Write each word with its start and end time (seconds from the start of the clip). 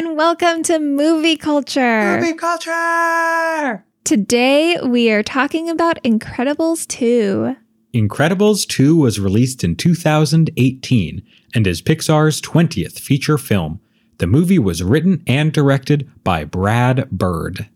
and 0.00 0.16
welcome 0.16 0.62
to 0.62 0.78
Movie 0.78 1.36
Culture. 1.36 2.18
Movie 2.18 2.32
culture. 2.32 3.84
Today 4.02 4.78
we 4.82 5.10
are 5.10 5.22
talking 5.22 5.68
about 5.68 6.02
Incredibles 6.02 6.86
2. 6.86 7.54
Incredibles 7.92 8.66
2 8.66 8.96
was 8.96 9.20
released 9.20 9.62
in 9.62 9.76
2018 9.76 11.22
and 11.54 11.66
is 11.66 11.82
Pixar's 11.82 12.40
20th 12.40 12.98
feature 12.98 13.36
film. 13.36 13.78
The 14.16 14.26
movie 14.26 14.58
was 14.58 14.82
written 14.82 15.22
and 15.26 15.52
directed 15.52 16.10
by 16.24 16.44
Brad 16.44 17.10
Bird. 17.10 17.68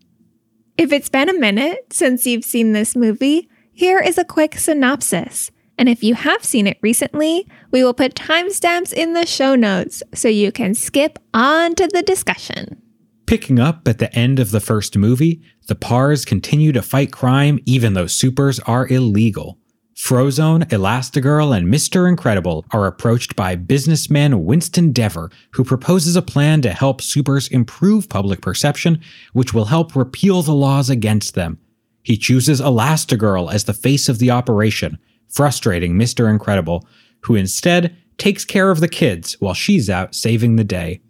If 0.79 0.91
it's 0.91 1.09
been 1.09 1.29
a 1.29 1.39
minute 1.39 1.93
since 1.93 2.25
you've 2.25 2.43
seen 2.43 2.71
this 2.71 2.95
movie, 2.95 3.47
here 3.71 3.99
is 3.99 4.17
a 4.17 4.25
quick 4.25 4.57
synopsis. 4.57 5.51
And 5.77 5.89
if 5.89 6.03
you 6.03 6.15
have 6.15 6.43
seen 6.43 6.67
it 6.67 6.77
recently, 6.81 7.47
we 7.71 7.83
will 7.83 7.93
put 7.93 8.15
timestamps 8.15 8.93
in 8.93 9.13
the 9.13 9.25
show 9.25 9.55
notes 9.55 10.01
so 10.13 10.27
you 10.27 10.51
can 10.51 10.73
skip 10.73 11.19
on 11.33 11.75
to 11.75 11.87
the 11.87 12.01
discussion. 12.01 12.81
Picking 13.25 13.59
up 13.59 13.87
at 13.87 13.97
the 13.97 14.13
end 14.15 14.39
of 14.39 14.51
the 14.51 14.59
first 14.59 14.97
movie, 14.97 15.41
the 15.67 15.75
Parrs 15.75 16.25
continue 16.25 16.71
to 16.71 16.81
fight 16.81 17.11
crime 17.11 17.59
even 17.65 17.93
though 17.93 18.07
supers 18.07 18.59
are 18.61 18.87
illegal. 18.87 19.57
Frozone, 19.95 20.65
Elastigirl, 20.65 21.55
and 21.55 21.73
Mr. 21.73 22.07
Incredible 22.07 22.65
are 22.71 22.85
approached 22.85 23.35
by 23.35 23.55
businessman 23.55 24.43
Winston 24.43 24.91
Deavor, 24.91 25.31
who 25.51 25.63
proposes 25.63 26.15
a 26.17 26.21
plan 26.21 26.61
to 26.61 26.71
help 26.71 27.01
supers 27.01 27.47
improve 27.47 28.09
public 28.09 28.41
perception, 28.41 29.01
which 29.31 29.53
will 29.53 29.65
help 29.65 29.95
repeal 29.95 30.41
the 30.41 30.53
laws 30.53 30.89
against 30.89 31.33
them. 31.33 31.57
He 32.03 32.17
chooses 32.17 32.61
Elastigirl 32.61 33.51
as 33.51 33.63
the 33.63 33.73
face 33.73 34.09
of 34.09 34.19
the 34.19 34.31
operation, 34.31 34.99
frustrating 35.29 35.95
Mr. 35.95 36.29
Incredible, 36.29 36.87
who 37.21 37.35
instead 37.35 37.95
takes 38.17 38.45
care 38.45 38.71
of 38.71 38.79
the 38.79 38.87
kids 38.87 39.35
while 39.39 39.53
she's 39.53 39.89
out 39.89 40.15
saving 40.15 40.55
the 40.55 40.63
day. 40.63 41.01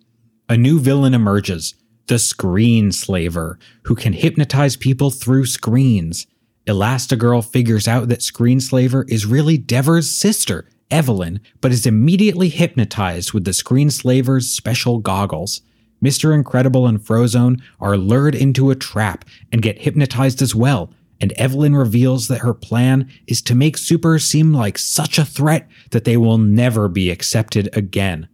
A 0.50 0.58
new 0.58 0.80
villain 0.80 1.14
emerges, 1.14 1.76
the 2.08 2.20
Screen 2.20 2.92
Slaver, 2.92 3.58
who 3.84 3.96
can 3.96 4.14
hypnotize 4.14 4.76
people 4.76 5.12
through 5.12 5.46
screens. 5.46 6.28
Elastigirl 6.68 7.46
figures 7.46 7.88
out 7.88 8.10
that 8.10 8.20
Screenslaver 8.20 9.10
is 9.10 9.26
really 9.26 9.58
Deavor's 9.58 10.10
sister, 10.10 10.68
Evelyn, 10.92 11.40
but 11.62 11.72
is 11.72 11.86
immediately 11.86 12.50
hypnotized 12.50 13.34
with 13.34 13.44
the 13.44 13.52
Screenslaver's 13.52 14.50
special 14.50 15.00
goggles. 15.00 15.62
Mr. 16.04 16.34
Incredible 16.34 16.88
and 16.88 17.00
Frozone 17.00 17.62
are 17.80 17.98
lured 17.98 18.36
into 18.36 18.70
a 18.70 18.76
trap 18.76 19.26
and 19.52 19.62
get 19.62 19.82
hypnotized 19.82 20.42
as 20.42 20.54
well, 20.54 20.92
and 21.20 21.32
Evelyn 21.34 21.76
reveals 21.76 22.28
that 22.28 22.40
her 22.40 22.54
plan 22.54 23.10
is 23.28 23.42
to 23.44 23.56
make 23.56 23.78
supers 23.78 24.26
seem 24.26 24.54
like 24.54 24.78
such 24.78 25.18
a 25.18 25.26
threat 25.26 25.68
that 25.92 26.04
they 26.04 26.18
will 26.18 26.38
never 26.38 26.88
be 26.88 27.10
accepted 27.10 27.70
again. 27.76 28.28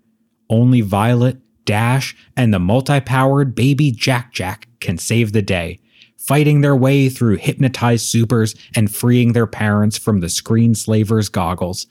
Only 0.50 0.82
Violet, 0.82 1.38
Dash, 1.66 2.16
and 2.36 2.54
the 2.54 2.60
multi 2.60 3.00
powered 3.00 3.56
baby 3.56 3.92
Jack 3.92 4.34
Jack 4.34 4.68
can 4.80 4.98
save 4.98 5.32
the 5.32 5.42
day 5.42 5.80
fighting 6.22 6.62
their 6.62 6.76
way 6.76 7.10
through 7.10 7.36
hypnotized 7.36 8.06
supers 8.06 8.54
and 8.76 8.94
freeing 8.94 9.34
their 9.34 9.48
parents 9.48 9.98
from 9.98 10.20
the 10.20 10.30
screen 10.30 10.76
slaver's 10.76 11.30
goggles. 11.30 11.88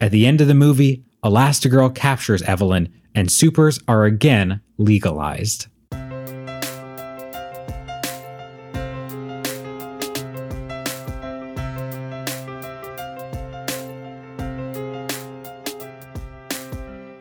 At 0.00 0.10
the 0.10 0.26
end 0.26 0.40
of 0.40 0.48
the 0.48 0.54
movie, 0.54 1.04
Elastigirl 1.24 1.94
captures 1.94 2.42
Evelyn, 2.42 2.92
and 3.14 3.30
supers 3.30 3.78
are 3.86 4.04
again 4.04 4.60
legalized. 4.78 5.68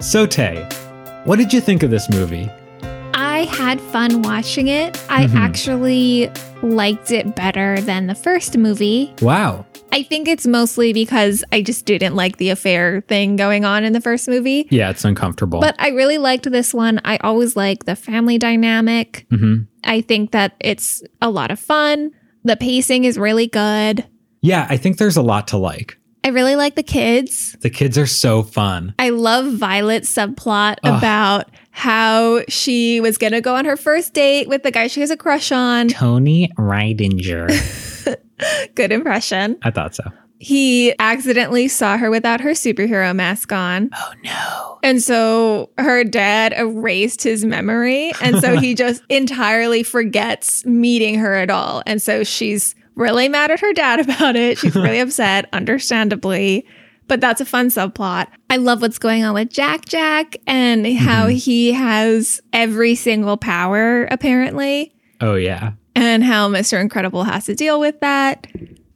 So, 0.08 0.25
Tay, 0.25 0.66
what 1.25 1.36
did 1.38 1.52
you 1.52 1.59
think 1.59 1.83
of 1.83 1.91
this 1.91 2.09
movie? 2.09 2.50
I 3.13 3.44
had 3.52 3.81
fun 3.81 4.22
watching 4.22 4.69
it. 4.69 4.97
I 5.09 5.25
Mhm. 5.25 5.36
actually 5.36 6.31
liked 6.64 7.11
it 7.11 7.36
better 7.36 7.81
than 7.81 8.08
the 8.08 8.16
first 8.16 8.58
movie. 8.58 9.14
Wow. 9.22 9.66
I 9.91 10.03
think 10.03 10.30
it's 10.30 10.48
mostly 10.48 10.93
because 10.93 11.43
I 11.52 11.61
just 11.61 11.86
didn't 11.86 12.15
like 12.15 12.37
the 12.37 12.52
affair 12.52 13.04
thing 13.09 13.36
going 13.36 13.65
on 13.65 13.83
in 13.83 13.92
the 13.92 13.99
first 13.99 14.30
movie. 14.30 14.65
Yeah, 14.70 14.89
it's 14.92 15.04
uncomfortable. 15.04 15.59
But 15.59 15.76
I 15.77 15.89
really 15.89 16.17
liked 16.17 16.49
this 16.49 16.73
one. 16.73 17.02
I 17.03 17.17
always 17.17 17.58
like 17.58 17.83
the 17.83 17.98
family 17.98 18.37
dynamic. 18.37 19.26
hmm 19.30 19.64
I 19.83 19.99
think 19.99 20.32
that 20.32 20.53
it's 20.61 21.03
a 21.21 21.30
lot 21.30 21.52
of 21.52 21.59
fun. 21.59 22.11
The 22.45 22.55
pacing 22.55 23.03
is 23.03 23.17
really 23.17 23.48
good. 23.48 24.05
Yeah, 24.42 24.67
I 24.70 24.77
think 24.77 24.99
there's 24.99 25.17
a 25.17 25.21
lot 25.21 25.49
to 25.49 25.58
like. 25.58 25.96
I 26.27 26.32
really 26.32 26.58
like 26.58 26.76
the 26.76 26.83
kids. 26.83 27.55
The 27.61 27.70
kids 27.70 27.98
are 27.98 28.05
so 28.05 28.43
fun. 28.43 28.93
I 28.99 29.11
love 29.11 29.54
Violet's 29.54 30.14
subplot 30.14 30.76
Ugh. 30.83 30.98
about 30.98 31.49
how 31.71 32.42
she 32.49 32.99
was 32.99 33.17
going 33.17 33.32
to 33.32 33.39
go 33.39 33.55
on 33.55 33.64
her 33.64 33.77
first 33.77 34.14
date 34.14 34.49
with 34.49 34.61
the 34.64 34.71
guy 34.71 34.88
she 34.88 34.99
has 34.99 35.10
a 35.10 35.15
crush 35.15 35.54
on. 35.54 35.88
Tony 35.88 36.52
Rydinger. 36.58 37.48
Good 38.76 38.92
impression. 38.92 39.58
I 39.61 39.71
thought 39.71 39.95
so. 39.95 40.04
He 40.39 40.93
accidentally 40.99 41.70
saw 41.70 41.98
her 41.98 42.10
without 42.10 42.42
her 42.42 42.52
superhero 42.52 43.15
mask 43.15 43.54
on. 43.54 43.89
Oh 43.95 44.14
no. 44.21 44.80
And 44.83 45.02
so 45.02 45.70
her 45.77 46.04
dad 46.04 46.54
erased 46.58 47.23
his 47.23 47.45
memory. 47.45 48.11
And 48.21 48.39
so 48.39 48.59
he 48.59 48.76
just 48.76 49.02
entirely 49.08 49.82
forgets 49.82 50.65
meeting 50.65 51.20
her 51.20 51.36
at 51.36 51.49
all. 51.49 51.83
And 51.86 52.02
so 52.02 52.26
she's 52.26 52.76
really 52.97 53.30
mad 53.30 53.52
at 53.52 53.59
her 53.61 53.73
dad 53.73 53.99
about 54.09 54.35
it. 54.35 54.58
She's 54.58 54.75
really 54.75 54.99
upset, 54.99 55.47
understandably. 55.53 56.65
But 57.08 57.21
that's 57.21 57.39
a 57.39 57.45
fun 57.45 57.69
subplot. 57.69 58.27
I 58.49 58.58
love 58.58 58.81
what's 58.81 58.99
going 58.99 59.23
on 59.23 59.33
with 59.33 59.49
Jack 59.49 59.85
Jack 59.85 60.35
and 60.45 60.85
mhm. 60.85 60.97
how 60.97 61.27
he 61.27 61.71
has 61.71 62.41
every 62.52 62.95
single 62.95 63.37
power, 63.37 64.03
apparently, 64.11 64.93
Oh 65.21 65.35
yeah. 65.35 65.71
and 65.95 66.21
how 66.21 66.49
Mr. 66.49 66.81
Incredible 66.81 67.23
has 67.23 67.45
to 67.45 67.55
deal 67.55 67.80
with 67.80 67.97
that. 68.02 68.47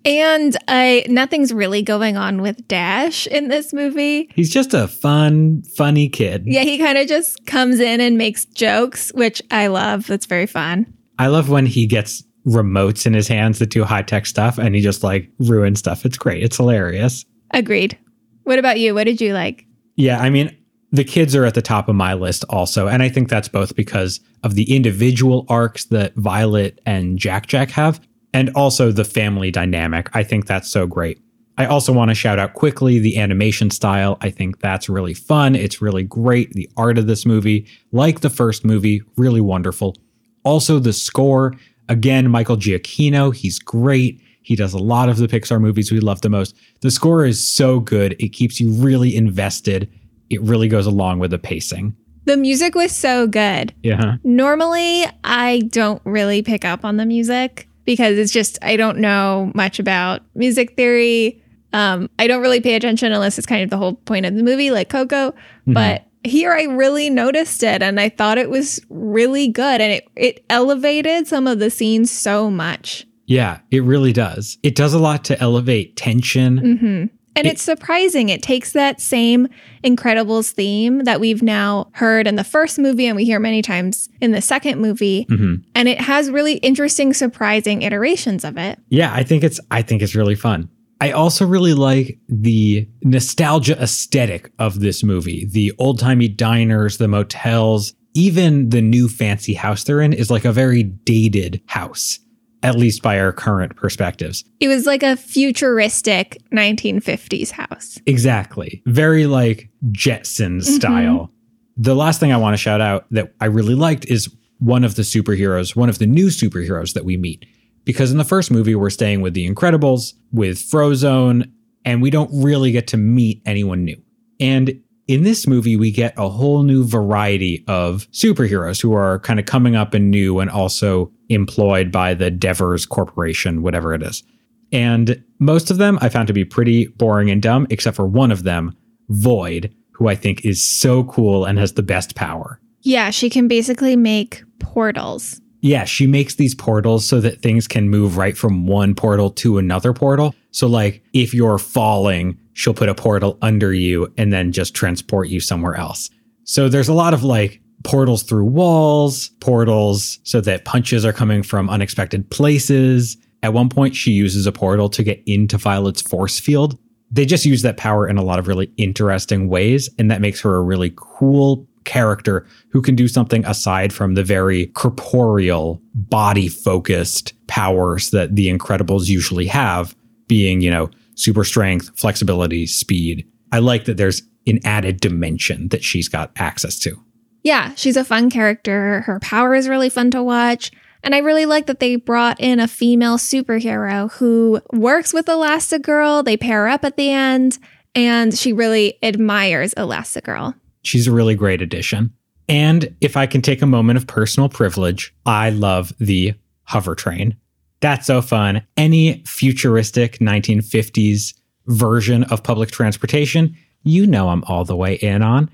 And 0.04 0.58
I 0.68 1.06
nothing's 1.08 1.54
really 1.54 1.84
going 1.84 2.18
on 2.18 2.42
with 2.42 2.68
Dash 2.68 3.28
in 3.28 3.48
this 3.50 3.72
movie. 3.72 4.30
He's 4.36 4.50
just 4.50 4.74
a 4.74 4.88
fun, 4.90 5.62
funny 5.78 6.10
kid. 6.10 6.44
Yeah, 6.48 6.64
he 6.64 6.80
kind 6.80 6.98
of 6.98 7.08
just 7.08 7.46
comes 7.46 7.80
in 7.80 8.02
and 8.02 8.18
makes 8.18 8.44
jokes, 8.46 9.12
which 9.14 9.42
I 9.52 9.68
love. 9.68 10.08
That's 10.08 10.26
very 10.26 10.48
fun. 10.48 10.92
I 11.20 11.28
love 11.28 11.50
when 11.50 11.68
he 11.68 11.86
gets 11.86 12.24
remotes 12.46 13.06
in 13.06 13.14
his 13.14 13.28
hands 13.28 13.60
that 13.60 13.70
do 13.70 13.84
high 13.84 14.02
tech 14.02 14.26
stuff 14.26 14.58
and 14.58 14.76
he 14.76 14.82
just 14.82 15.04
like 15.04 15.30
ruins 15.40 15.80
stuff. 15.80 16.06
It's 16.06 16.18
great. 16.18 16.44
It's 16.44 16.58
hilarious. 16.58 17.26
Agreed. 17.52 17.98
What 18.44 18.60
about 18.60 18.80
you? 18.80 18.96
What 18.96 19.04
did 19.04 19.22
you 19.22 19.34
like? 19.34 19.66
Yeah, 19.96 20.20
I 20.20 20.30
mean, 20.30 20.56
the 20.92 21.04
kids 21.04 21.36
are 21.36 21.46
at 21.46 21.54
the 21.54 21.62
top 21.62 21.88
of 21.88 21.96
my 21.96 22.14
list 22.14 22.44
also. 22.50 22.88
And 22.88 23.04
I 23.04 23.10
think 23.10 23.30
that's 23.30 23.48
both 23.48 23.76
because 23.76 24.20
of 24.44 24.56
the 24.56 24.74
individual 24.74 25.46
arcs 25.48 25.86
that 25.86 26.16
Violet 26.16 26.82
and 26.86 27.18
Jack 27.18 27.48
Jack 27.48 27.70
have, 27.72 28.02
and 28.34 28.50
also 28.56 28.92
the 28.92 29.06
family 29.06 29.52
dynamic. 29.52 30.10
I 30.14 30.24
think 30.24 30.48
that's 30.48 30.70
so 30.70 30.88
great. 30.88 31.20
I 31.58 31.66
also 31.66 31.94
want 31.94 32.10
to 32.10 32.16
shout 32.16 32.40
out 32.40 32.54
quickly 32.54 32.98
the 32.98 33.20
animation 33.20 33.70
style. 33.70 34.18
I 34.22 34.32
think 34.32 34.60
that's 34.60 34.90
really 34.90 35.14
fun. 35.14 35.56
It's 35.56 35.82
really 35.82 36.04
great. 36.04 36.54
The 36.54 36.70
art 36.76 36.98
of 36.98 37.08
this 37.08 37.26
movie, 37.26 37.68
like 37.92 38.22
the 38.22 38.30
first 38.30 38.66
movie, 38.66 39.04
really 39.16 39.42
wonderful. 39.42 39.96
Also, 40.44 40.80
the 40.80 40.94
score. 40.94 41.54
Again, 41.90 42.30
Michael 42.30 42.58
Giacchino, 42.58 43.36
he's 43.36 43.60
great. 43.60 44.22
He 44.44 44.56
does 44.56 44.74
a 44.74 44.78
lot 44.80 45.10
of 45.10 45.18
the 45.18 45.28
Pixar 45.28 45.60
movies 45.62 45.92
we 45.92 46.00
love 46.00 46.22
the 46.22 46.30
most. 46.30 46.56
The 46.82 46.92
score 46.92 47.26
is 47.26 47.46
so 47.46 47.80
good. 47.80 48.16
It 48.20 48.30
keeps 48.30 48.60
you 48.60 48.72
really 48.72 49.16
invested. 49.16 49.90
It 50.30 50.42
really 50.42 50.68
goes 50.68 50.86
along 50.86 51.20
with 51.20 51.32
the 51.32 51.38
pacing. 51.40 51.96
The 52.26 52.38
music 52.38 52.76
was 52.76 52.92
so 52.92 53.28
good. 53.28 53.74
Yeah. 53.84 54.16
Normally, 54.24 55.06
I 55.24 55.64
don't 55.70 56.02
really 56.06 56.42
pick 56.42 56.64
up 56.66 56.86
on 56.86 56.98
the 56.98 57.06
music 57.06 57.68
because 57.86 58.18
it's 58.18 58.32
just, 58.32 58.58
I 58.62 58.78
don't 58.78 59.00
know 59.00 59.52
much 59.56 59.80
about 59.80 60.22
music 60.36 60.76
theory. 60.76 61.42
Um, 61.74 62.10
I 62.20 62.28
don't 62.28 62.42
really 62.42 62.62
pay 62.62 62.76
attention 62.76 63.12
unless 63.12 63.38
it's 63.38 63.48
kind 63.48 63.64
of 63.64 63.70
the 63.70 63.78
whole 63.78 63.94
point 63.96 64.26
of 64.26 64.36
the 64.36 64.44
movie, 64.44 64.72
like 64.72 64.90
Coco. 64.90 65.32
Mhm. 65.68 65.74
But 65.74 66.06
here 66.24 66.52
I 66.54 66.64
really 66.64 67.10
noticed 67.10 67.64
it 67.64 67.82
and 67.82 68.00
I 68.00 68.10
thought 68.10 68.38
it 68.38 68.50
was 68.50 68.80
really 68.90 69.48
good 69.48 69.82
and 69.82 69.92
it, 69.94 70.08
it 70.16 70.46
elevated 70.50 71.28
some 71.28 71.48
of 71.48 71.60
the 71.60 71.70
scenes 71.70 72.12
so 72.12 72.50
much. 72.52 73.06
Yeah, 73.28 73.60
it 73.72 73.84
really 73.84 74.14
does. 74.14 74.58
It 74.64 74.76
does 74.76 74.94
a 74.94 75.00
lot 75.00 75.24
to 75.26 75.40
elevate 75.42 75.96
tension. 75.96 76.58
hmm 76.58 77.06
And 77.36 77.48
It- 77.48 77.54
it's 77.54 77.62
surprising. 77.62 78.28
It 78.30 78.42
takes 78.44 78.74
that 78.74 79.00
same 79.00 79.48
Incredibles 79.84 80.52
theme 80.52 81.06
that 81.06 81.20
we've 81.20 81.42
now 81.42 81.88
heard 81.94 82.28
in 82.28 82.36
the 82.36 82.44
first 82.44 82.78
movie 82.78 83.08
and 83.08 83.16
we 83.16 83.26
hear 83.26 83.40
many 83.40 83.62
times 83.62 84.10
in 84.20 84.32
the 84.32 84.42
second 84.42 84.80
movie. 84.80 85.26
hmm 85.30 85.56
And 85.74 85.88
it 85.88 86.00
has 86.02 86.30
really 86.30 86.56
interesting, 86.58 87.14
surprising 87.14 87.82
iterations 87.82 88.44
of 88.44 88.58
it. 88.58 88.78
Yeah, 88.90 89.12
I 89.14 89.24
think 89.24 89.44
it's 89.44 89.60
I 89.72 89.82
think 89.82 90.02
it's 90.02 90.14
really 90.14 90.36
fun. 90.36 90.70
I 91.02 91.12
also 91.12 91.48
really 91.48 91.74
like 91.74 92.20
the 92.30 92.88
nostalgia 93.02 93.76
aesthetic 93.82 94.52
of 94.60 94.82
this 94.82 95.04
movie. 95.04 95.46
The 95.46 95.74
old-timey 95.80 96.28
diners, 96.28 96.98
the 96.98 97.08
motels, 97.08 97.96
even 98.14 98.70
the 98.70 98.82
new 98.82 99.10
fancy 99.10 99.56
house 99.56 99.84
they're 99.84 100.00
in 100.00 100.14
is 100.14 100.30
like 100.30 100.46
a 100.46 100.52
very 100.52 100.84
dated 100.84 101.60
house, 101.66 102.20
at 102.62 102.76
least 102.76 103.02
by 103.02 103.20
our 103.20 103.34
current 103.34 103.76
perspectives. 103.76 104.46
It 104.60 104.68
was 104.68 104.86
like 104.86 105.02
a 105.02 105.18
futuristic 105.18 106.38
1950s 106.54 107.50
house. 107.50 107.98
Exactly. 108.06 108.84
Very 108.86 109.26
like 109.26 109.72
Jetson 109.92 110.60
mm-hmm. 110.60 110.76
style. 110.76 111.32
The 111.78 111.96
last 111.96 112.20
thing 112.20 112.32
I 112.32 112.38
want 112.38 112.54
to 112.54 112.62
shout 112.62 112.80
out 112.80 113.08
that 113.10 113.34
I 113.42 113.46
really 113.46 113.76
liked 113.76 114.06
is 114.06 114.30
one 114.60 114.84
of 114.84 114.94
the 114.94 115.02
superheroes, 115.02 115.76
one 115.76 115.90
of 115.90 115.98
the 115.98 116.06
new 116.06 116.28
superheroes 116.28 116.94
that 116.94 117.06
we 117.06 117.18
meet. 117.18 117.48
Because 117.84 118.12
in 118.12 118.18
the 118.18 118.24
first 118.24 118.52
movie, 118.52 118.76
we're 118.76 118.90
staying 118.90 119.22
with 119.22 119.34
the 119.34 119.50
Incredibles, 119.50 120.14
with 120.32 120.58
Frozone, 120.58 121.52
and 121.84 122.02
we 122.02 122.10
don't 122.10 122.30
really 122.32 122.72
get 122.72 122.88
to 122.88 122.98
meet 122.98 123.42
anyone 123.46 123.84
new. 123.84 124.02
And 124.40 124.82
in 125.08 125.24
this 125.24 125.48
movie, 125.48 125.76
we 125.76 125.92
get 125.92 126.14
a 126.18 126.30
whole 126.30 126.64
new 126.64 126.86
variety 126.86 127.64
of 127.68 128.10
superheroes 128.12 128.82
who 128.82 128.94
are 128.94 129.20
kind 129.20 129.40
of 129.40 129.46
coming 129.46 129.76
up 129.76 129.94
and 129.94 130.12
new 130.12 130.40
and 130.40 130.50
also 130.50 131.12
employed 131.30 131.92
by 131.92 132.14
the 132.14 132.32
Deavors 132.32 132.88
Corporation, 132.88 133.62
whatever 133.62 133.94
it 133.94 134.04
is. 134.04 134.24
And 134.72 135.22
most 135.40 135.70
of 135.70 135.78
them 135.78 135.98
I 136.02 136.10
found 136.10 136.28
to 136.28 136.34
be 136.34 136.46
pretty 136.46 136.88
boring 136.88 137.30
and 137.30 137.42
dumb, 137.42 137.68
except 137.70 137.96
for 137.96 138.08
one 138.08 138.32
of 138.32 138.44
them, 138.44 138.76
Void, 139.10 139.76
who 139.92 140.08
I 140.08 140.16
think 140.16 140.46
is 140.46 140.64
so 140.64 141.04
cool 141.04 141.44
and 141.44 141.60
has 141.60 141.74
the 141.74 141.84
best 141.84 142.16
power. 142.16 142.60
Yeah, 142.82 143.10
she 143.10 143.30
can 143.30 143.48
basically 143.48 143.96
make 143.96 144.44
portals. 144.60 145.42
Yeah, 145.62 145.86
she 145.86 146.08
makes 146.08 146.36
these 146.36 146.56
portals 146.56 147.06
so 147.06 147.22
that 147.22 147.42
things 147.42 147.68
can 147.68 147.90
move 147.90 148.18
right 148.18 148.36
from 148.36 148.66
one 148.66 148.96
portal 148.96 149.30
to 149.32 149.60
another 149.60 149.94
portal. 149.94 150.36
So, 150.50 150.68
like, 150.68 151.04
if 151.14 151.34
you're 151.34 151.60
falling, 151.60 152.38
she'll 152.54 152.74
put 152.74 152.90
a 152.90 152.96
portal 152.96 153.38
under 153.42 153.72
you 153.72 154.12
and 154.18 154.34
then 154.34 154.52
just 154.52 154.74
transport 154.74 155.30
you 155.30 155.40
somewhere 155.40 155.76
else. 155.76 156.10
So, 156.44 156.68
there's 156.68 156.90
a 156.90 156.94
lot 156.94 157.14
of 157.14 157.24
like 157.24 157.62
portals 157.84 158.24
through 158.24 158.46
walls, 158.46 159.30
portals 159.40 160.20
so 160.24 160.42
that 160.42 160.66
punches 160.66 161.06
are 161.06 161.14
coming 161.14 161.44
from 161.44 161.70
unexpected 161.70 162.30
places. 162.30 163.18
At 163.44 163.54
one 163.54 163.70
point, 163.70 163.96
she 163.96 164.12
uses 164.12 164.46
a 164.46 164.52
portal 164.52 164.90
to 164.90 165.04
get 165.04 165.22
into 165.26 165.58
Violet's 165.58 166.02
force 166.02 166.40
field. 166.40 166.78
They 167.12 167.26
just 167.26 167.46
use 167.46 167.62
that 167.64 167.78
power 167.78 168.08
in 168.08 168.18
a 168.18 168.24
lot 168.24 168.40
of 168.40 168.48
really 168.48 168.72
interesting 168.78 169.50
ways, 169.50 169.90
and 170.00 170.10
that 170.10 170.22
makes 170.22 170.42
her 170.42 170.56
a 170.56 170.62
really 170.62 170.94
cool 170.96 171.68
character 171.84 172.46
who 172.70 172.82
can 172.82 172.96
do 172.96 173.08
something 173.08 173.46
aside 173.46 173.94
from 173.94 174.16
the 174.16 174.24
very 174.24 174.68
corporeal, 174.68 175.82
body 175.94 176.48
focused 176.48 177.34
powers 177.48 178.12
that 178.12 178.36
the 178.36 178.48
Incredibles 178.48 179.08
usually 179.08 179.48
have, 179.48 179.96
being, 180.28 180.62
you 180.62 180.72
know, 180.72 180.90
super 181.16 181.44
strength, 181.44 181.92
flexibility, 182.00 182.66
speed. 182.66 183.28
I 183.52 183.60
like 183.60 183.86
that 183.86 183.98
there's 183.98 184.24
an 184.48 184.60
added 184.64 185.00
dimension 185.00 185.68
that 185.70 185.84
she's 185.84 186.08
got 186.08 186.32
access 186.38 186.80
to. 186.80 186.98
Yeah, 187.44 187.74
she's 187.76 187.98
a 187.98 188.04
fun 188.04 188.30
character. 188.30 189.02
Her 189.02 189.20
power 189.20 189.56
is 189.56 189.68
really 189.68 189.90
fun 189.90 190.12
to 190.12 190.24
watch. 190.24 190.72
And 191.04 191.16
I 191.16 191.20
really 191.20 191.46
like 191.46 191.66
that 191.66 191.80
they 191.80 191.96
brought 191.96 192.40
in 192.40 192.60
a 192.60 192.68
female 192.68 193.18
superhero 193.18 194.12
who 194.14 194.62
works 194.72 195.14
with 195.14 195.26
Elastigirl. 195.26 196.24
They 196.24 196.38
pair 196.38 196.68
up 196.68 196.86
at 196.86 196.96
the 196.96 197.10
end, 197.10 197.58
and 197.96 198.38
she 198.38 198.54
really 198.54 199.00
admires 199.02 199.74
Elastigirl. 199.74 200.54
She's 200.84 201.08
a 201.08 201.12
really 201.12 201.36
great 201.36 201.62
addition. 201.62 202.14
And 202.48 202.96
if 203.02 203.16
I 203.16 203.28
can 203.28 203.42
take 203.42 203.62
a 203.62 203.68
moment 203.68 203.98
of 203.98 204.08
personal 204.08 204.50
privilege, 204.50 205.14
I 205.26 205.52
love 205.52 205.94
the 206.00 206.34
hover 206.64 206.96
train. 206.96 207.38
That's 207.80 208.08
so 208.08 208.22
fun. 208.22 208.62
Any 208.78 209.24
futuristic 209.26 210.20
1950s 210.20 211.34
version 211.68 212.24
of 212.26 212.44
public 212.44 212.72
transportation, 212.72 213.56
you 213.84 214.06
know 214.06 214.30
I'm 214.30 214.44
all 214.46 214.66
the 214.66 214.76
way 214.76 214.96
in 214.96 215.22
on. 215.22 215.50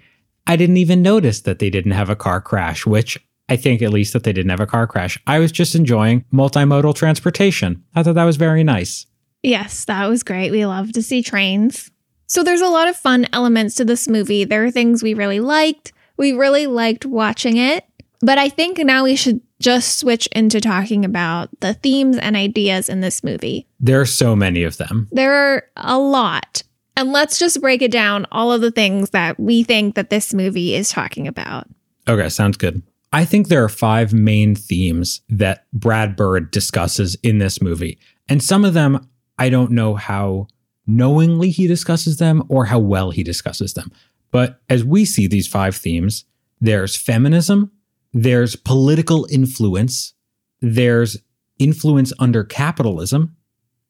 I 0.45 0.56
didn't 0.56 0.77
even 0.77 1.01
notice 1.01 1.41
that 1.41 1.59
they 1.59 1.69
didn't 1.69 1.91
have 1.91 2.09
a 2.09 2.15
car 2.15 2.41
crash, 2.41 2.85
which 2.85 3.18
I 3.50 3.56
think 3.56 3.81
at 3.81 3.94
least 3.94 4.13
that 4.13 4.24
they 4.24 4.33
didn't 4.33 4.50
have 4.50 4.59
a 4.59 4.68
car 4.68 4.88
crash. 4.88 5.18
I 5.27 5.39
was 5.39 5.51
just 5.51 5.75
enjoying 5.75 6.25
multimodal 6.33 6.95
transportation. 6.95 7.83
I 7.95 8.03
thought 8.03 8.15
that 8.15 8.24
was 8.25 8.38
very 8.38 8.63
nice. 8.63 9.06
Yes, 9.44 9.85
that 9.85 10.07
was 10.07 10.24
great. 10.24 10.51
We 10.51 10.65
love 10.65 10.91
to 10.94 11.03
see 11.03 11.21
trains. 11.21 11.91
So 12.27 12.44
there's 12.44 12.62
a 12.62 12.68
lot 12.68 12.88
of 12.88 12.95
fun 12.95 13.25
elements 13.31 13.75
to 13.75 13.85
this 13.85 14.07
movie. 14.07 14.44
There 14.44 14.65
are 14.65 14.71
things 14.71 15.01
we 15.01 15.13
really 15.13 15.39
liked. 15.39 15.94
We 16.18 16.33
really 16.33 16.68
liked 16.68 17.06
watching 17.06 17.57
it. 17.57 17.85
But 18.19 18.38
I 18.38 18.50
think 18.50 18.79
now 18.79 19.03
we 19.03 19.15
should 19.15 19.41
just 19.59 20.00
switch 20.00 20.27
into 20.33 20.59
talking 20.59 21.06
about 21.06 21.50
the 21.62 21.74
themes 21.74 22.18
and 22.18 22.35
ideas 22.35 22.89
in 22.89 23.01
this 23.01 23.24
movie. 23.24 23.68
There 23.79 24.01
are 24.01 24.06
so 24.06 24.35
many 24.35 24.63
of 24.63 24.77
them. 24.77 25.07
There 25.12 25.33
are 25.33 25.63
a 25.77 25.97
lot. 25.97 26.63
And 26.95 27.13
let's 27.13 27.38
just 27.38 27.62
break 27.62 27.81
it 27.81 27.91
down 27.91 28.25
all 28.31 28.51
of 28.51 28.62
the 28.62 28.71
things 28.71 29.12
that 29.12 29.39
we 29.39 29.63
think 29.63 29.95
that 29.95 30.09
this 30.09 30.33
movie 30.33 30.75
is 30.75 30.89
talking 30.89 31.27
about. 31.27 31.68
Okay, 32.07 32.27
sounds 32.29 32.57
good. 32.57 32.81
I 33.13 33.24
think 33.24 33.47
there 33.47 33.63
are 33.63 33.69
five 33.69 34.13
main 34.13 34.56
themes 34.56 35.21
that 35.29 35.65
Brad 35.71 36.15
Bird 36.15 36.51
discusses 36.51 37.15
in 37.24 37.38
this 37.38 37.62
movie. 37.62 38.00
And 38.27 38.44
some 38.44 38.65
of 38.65 38.74
them, 38.74 39.07
I 39.38 39.50
don't 39.50 39.71
know 39.71 39.95
how 39.95 40.47
knowingly 40.88 41.51
he 41.51 41.68
discusses 41.68 42.18
them 42.18 42.44
or 42.48 42.66
how 42.66 42.80
well 42.80 43.12
he 43.12 43.24
discusses 43.24 43.74
them. 43.74 43.92
But 44.31 44.62
as 44.69 44.84
we 44.84 45.06
see 45.06 45.28
these 45.28 45.48
five 45.48 45.75
themes, 45.75 46.25
there's 46.60 46.95
feminism, 46.95 47.72
there's 48.13 48.56
political 48.56 49.28
influence, 49.30 50.13
there's 50.62 51.18
influence 51.60 52.13
under 52.19 52.44
capitalism, 52.44 53.36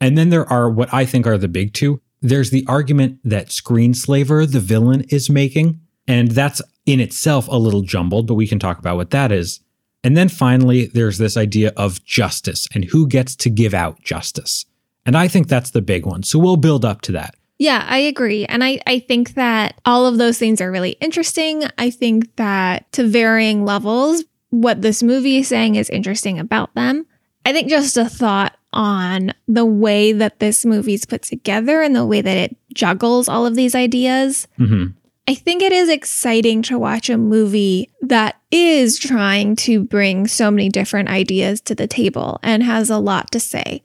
and 0.02 0.18
then 0.18 0.30
there 0.30 0.52
are 0.52 0.70
what 0.70 0.94
I 0.94 1.06
think 1.06 1.26
are 1.26 1.38
the 1.38 1.48
big 1.48 1.74
two. 1.74 2.02
There's 2.22 2.50
the 2.50 2.66
argument 2.68 3.20
that 3.24 3.48
Screenslaver, 3.48 4.50
the 4.52 4.60
villain, 4.60 5.06
is 5.10 5.30
making, 5.30 5.80
and 6.08 6.32
that's 6.32 6.62
in 6.86 7.00
itself 7.00 7.48
a 7.48 7.58
little 7.58 7.82
jumbled, 7.82 8.28
but 8.28 8.36
we 8.36 8.48
can 8.48 8.60
talk 8.60 8.80
about 8.80 8.98
what 8.98 9.12
that 9.12 9.32
is. 9.32 9.60
And 10.04 10.16
then 10.16 10.30
finally, 10.30 10.86
there's 10.88 11.18
this 11.18 11.36
idea 11.36 11.74
of 11.76 12.04
justice 12.06 12.68
and 12.74 12.86
who 12.86 13.08
gets 13.08 13.36
to 13.38 13.50
give 13.50 13.74
out 13.74 14.02
justice. 14.04 14.66
And 15.08 15.18
I 15.18 15.28
think 15.28 15.48
that's 15.48 15.72
the 15.72 15.82
big 15.82 16.06
one. 16.06 16.22
So 16.22 16.38
we'll 16.38 16.58
build 16.58 16.86
up 16.86 17.02
to 17.04 17.14
that. 17.14 17.34
Yeah, 17.58 17.84
I 17.90 17.98
agree. 17.98 18.46
And 18.46 18.64
I, 18.64 18.80
I 18.86 19.00
think 19.00 19.34
that 19.34 19.80
all 19.86 20.06
of 20.06 20.20
those 20.20 20.38
things 20.38 20.62
are 20.62 20.72
really 20.72 20.92
interesting. 21.02 21.64
I 21.78 21.90
think 21.90 22.36
that 22.36 22.92
to 22.92 23.08
varying 23.08 23.66
levels, 23.66 24.24
what 24.52 24.82
this 24.82 25.02
movie 25.02 25.38
is 25.38 25.48
saying 25.48 25.76
is 25.76 25.90
interesting 25.90 26.38
about 26.38 26.76
them. 26.76 27.08
I 27.46 27.54
think 27.54 27.70
just 27.70 27.98
a 27.98 28.06
thought 28.06 28.56
on 28.74 29.34
the 29.48 29.66
way 29.66 30.12
that 30.12 30.40
this 30.40 30.66
movie's 30.66 31.06
put 31.06 31.24
together 31.24 31.82
and 31.82 31.96
the 31.96 32.06
way 32.06 32.22
that 32.22 32.38
it 32.38 32.58
juggles 32.74 33.28
all 33.28 33.46
of 33.46 33.56
these 33.56 33.74
ideas. 33.74 34.48
Mm-hmm. 34.60 34.92
I 35.30 35.36
think 35.36 35.62
it 35.62 35.72
is 35.72 35.90
exciting 35.90 36.62
to 36.64 36.78
watch 36.78 37.10
a 37.10 37.18
movie 37.18 37.90
that 38.02 38.40
is 38.52 39.00
trying 39.00 39.56
to 39.58 39.84
bring 39.84 40.28
so 40.28 40.52
many 40.52 40.70
different 40.70 41.10
ideas 41.10 41.60
to 41.62 41.76
the 41.76 41.88
table 41.88 42.40
and 42.44 42.64
has 42.64 42.90
a 42.90 42.98
lot 42.98 43.32
to 43.32 43.40
say. 43.40 43.84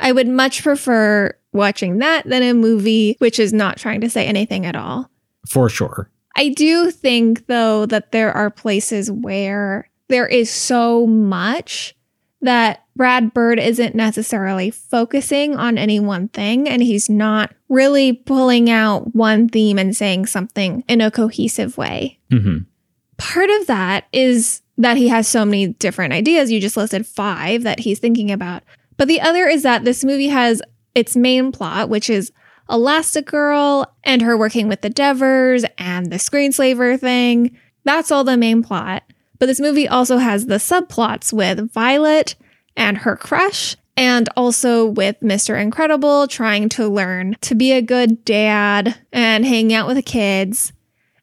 I 0.00 0.12
would 0.12 0.28
much 0.28 0.62
prefer 0.62 1.36
watching 1.52 1.98
that 1.98 2.26
than 2.26 2.42
a 2.42 2.52
movie 2.52 3.16
which 3.18 3.38
is 3.38 3.52
not 3.52 3.76
trying 3.76 4.00
to 4.00 4.10
say 4.10 4.26
anything 4.26 4.66
at 4.66 4.76
all. 4.76 5.10
For 5.48 5.68
sure. 5.68 6.10
I 6.36 6.48
do 6.48 6.90
think, 6.90 7.46
though, 7.46 7.86
that 7.86 8.12
there 8.12 8.32
are 8.32 8.50
places 8.50 9.10
where 9.10 9.88
there 10.08 10.26
is 10.26 10.50
so 10.50 11.06
much 11.06 11.94
that 12.40 12.84
Brad 12.96 13.32
Bird 13.32 13.58
isn't 13.58 13.94
necessarily 13.94 14.70
focusing 14.70 15.56
on 15.56 15.78
any 15.78 15.98
one 15.98 16.28
thing 16.28 16.68
and 16.68 16.82
he's 16.82 17.08
not 17.08 17.54
really 17.68 18.12
pulling 18.12 18.70
out 18.70 19.14
one 19.14 19.48
theme 19.48 19.78
and 19.78 19.96
saying 19.96 20.26
something 20.26 20.84
in 20.88 21.00
a 21.00 21.10
cohesive 21.10 21.76
way. 21.76 22.18
Mm-hmm. 22.30 22.58
Part 23.16 23.50
of 23.50 23.66
that 23.66 24.04
is 24.12 24.62
that 24.76 24.96
he 24.96 25.08
has 25.08 25.26
so 25.26 25.44
many 25.44 25.68
different 25.68 26.12
ideas. 26.12 26.50
You 26.50 26.60
just 26.60 26.76
listed 26.76 27.06
five 27.06 27.62
that 27.62 27.80
he's 27.80 27.98
thinking 27.98 28.30
about. 28.30 28.62
But 28.96 29.08
the 29.08 29.20
other 29.20 29.46
is 29.46 29.62
that 29.62 29.84
this 29.84 30.04
movie 30.04 30.28
has 30.28 30.62
its 30.94 31.16
main 31.16 31.52
plot, 31.52 31.88
which 31.88 32.08
is 32.08 32.32
Elastigirl 32.68 33.86
and 34.04 34.22
her 34.22 34.36
working 34.36 34.68
with 34.68 34.80
the 34.80 34.90
Deavors 34.90 35.64
and 35.76 36.10
the 36.10 36.16
Screenslaver 36.16 36.98
thing. 36.98 37.58
That's 37.84 38.10
all 38.10 38.24
the 38.24 38.36
main 38.36 38.62
plot. 38.62 39.02
But 39.38 39.46
this 39.46 39.60
movie 39.60 39.88
also 39.88 40.18
has 40.18 40.46
the 40.46 40.56
subplots 40.56 41.32
with 41.32 41.72
Violet 41.72 42.34
and 42.76 42.98
her 42.98 43.16
crush, 43.16 43.76
and 43.96 44.28
also 44.36 44.86
with 44.86 45.20
Mr. 45.20 45.60
Incredible 45.60 46.26
trying 46.26 46.68
to 46.70 46.88
learn 46.88 47.36
to 47.42 47.54
be 47.54 47.72
a 47.72 47.82
good 47.82 48.24
dad 48.24 48.96
and 49.12 49.44
hang 49.44 49.72
out 49.72 49.86
with 49.86 49.96
the 49.96 50.02
kids. 50.02 50.72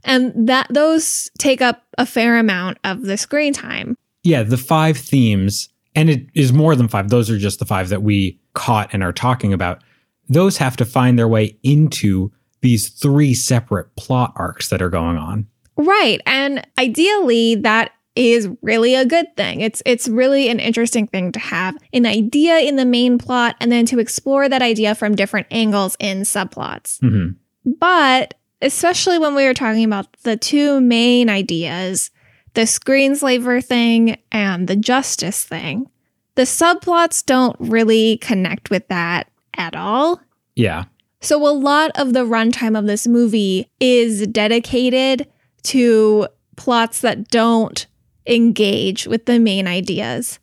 And 0.03 0.47
that 0.47 0.67
those 0.69 1.29
take 1.37 1.61
up 1.61 1.83
a 1.97 2.05
fair 2.05 2.37
amount 2.37 2.77
of 2.83 3.03
the 3.03 3.17
screen 3.17 3.53
time. 3.53 3.97
Yeah, 4.23 4.43
the 4.43 4.57
five 4.57 4.97
themes, 4.97 5.69
and 5.95 6.09
it 6.09 6.27
is 6.33 6.53
more 6.53 6.75
than 6.75 6.87
five, 6.87 7.09
those 7.09 7.29
are 7.29 7.37
just 7.37 7.59
the 7.59 7.65
five 7.65 7.89
that 7.89 8.03
we 8.03 8.39
caught 8.53 8.93
and 8.93 9.03
are 9.03 9.13
talking 9.13 9.53
about. 9.53 9.83
Those 10.29 10.57
have 10.57 10.77
to 10.77 10.85
find 10.85 11.19
their 11.19 11.27
way 11.27 11.57
into 11.63 12.31
these 12.61 12.89
three 12.89 13.33
separate 13.33 13.95
plot 13.95 14.33
arcs 14.35 14.69
that 14.69 14.81
are 14.81 14.89
going 14.89 15.17
on. 15.17 15.47
Right. 15.75 16.21
And 16.25 16.65
ideally, 16.77 17.55
that 17.55 17.91
is 18.15 18.49
really 18.61 18.93
a 18.95 19.05
good 19.05 19.35
thing. 19.37 19.61
It's 19.61 19.81
it's 19.85 20.07
really 20.07 20.49
an 20.49 20.59
interesting 20.59 21.07
thing 21.07 21.31
to 21.31 21.39
have 21.39 21.77
an 21.93 22.05
idea 22.05 22.59
in 22.59 22.75
the 22.75 22.85
main 22.85 23.17
plot 23.17 23.55
and 23.59 23.71
then 23.71 23.85
to 23.87 23.99
explore 23.99 24.49
that 24.49 24.61
idea 24.61 24.95
from 24.95 25.15
different 25.15 25.47
angles 25.49 25.95
in 25.99 26.21
subplots. 26.21 26.99
Mm-hmm. 26.99 27.71
But 27.79 28.33
especially 28.61 29.17
when 29.17 29.33
we 29.33 29.45
were 29.45 29.53
talking 29.53 29.85
about 29.85 30.11
the 30.23 30.37
two 30.37 30.81
main 30.81 31.29
ideas, 31.29 32.11
the 32.53 32.61
screenslaver 32.61 33.63
thing 33.63 34.17
and 34.31 34.67
the 34.67 34.75
justice 34.75 35.43
thing, 35.43 35.89
the 36.35 36.43
subplots 36.43 37.25
don't 37.25 37.55
really 37.59 38.17
connect 38.17 38.69
with 38.69 38.87
that 38.87 39.29
at 39.55 39.75
all. 39.75 40.21
Yeah. 40.55 40.85
So 41.19 41.47
a 41.47 41.51
lot 41.51 41.91
of 41.95 42.13
the 42.13 42.25
runtime 42.25 42.77
of 42.77 42.85
this 42.87 43.07
movie 43.07 43.69
is 43.79 44.25
dedicated 44.27 45.27
to 45.63 46.27
plots 46.55 47.01
that 47.01 47.29
don't 47.29 47.85
engage 48.25 49.07
with 49.07 49.25
the 49.25 49.39
main 49.39 49.67
ideas, 49.67 50.39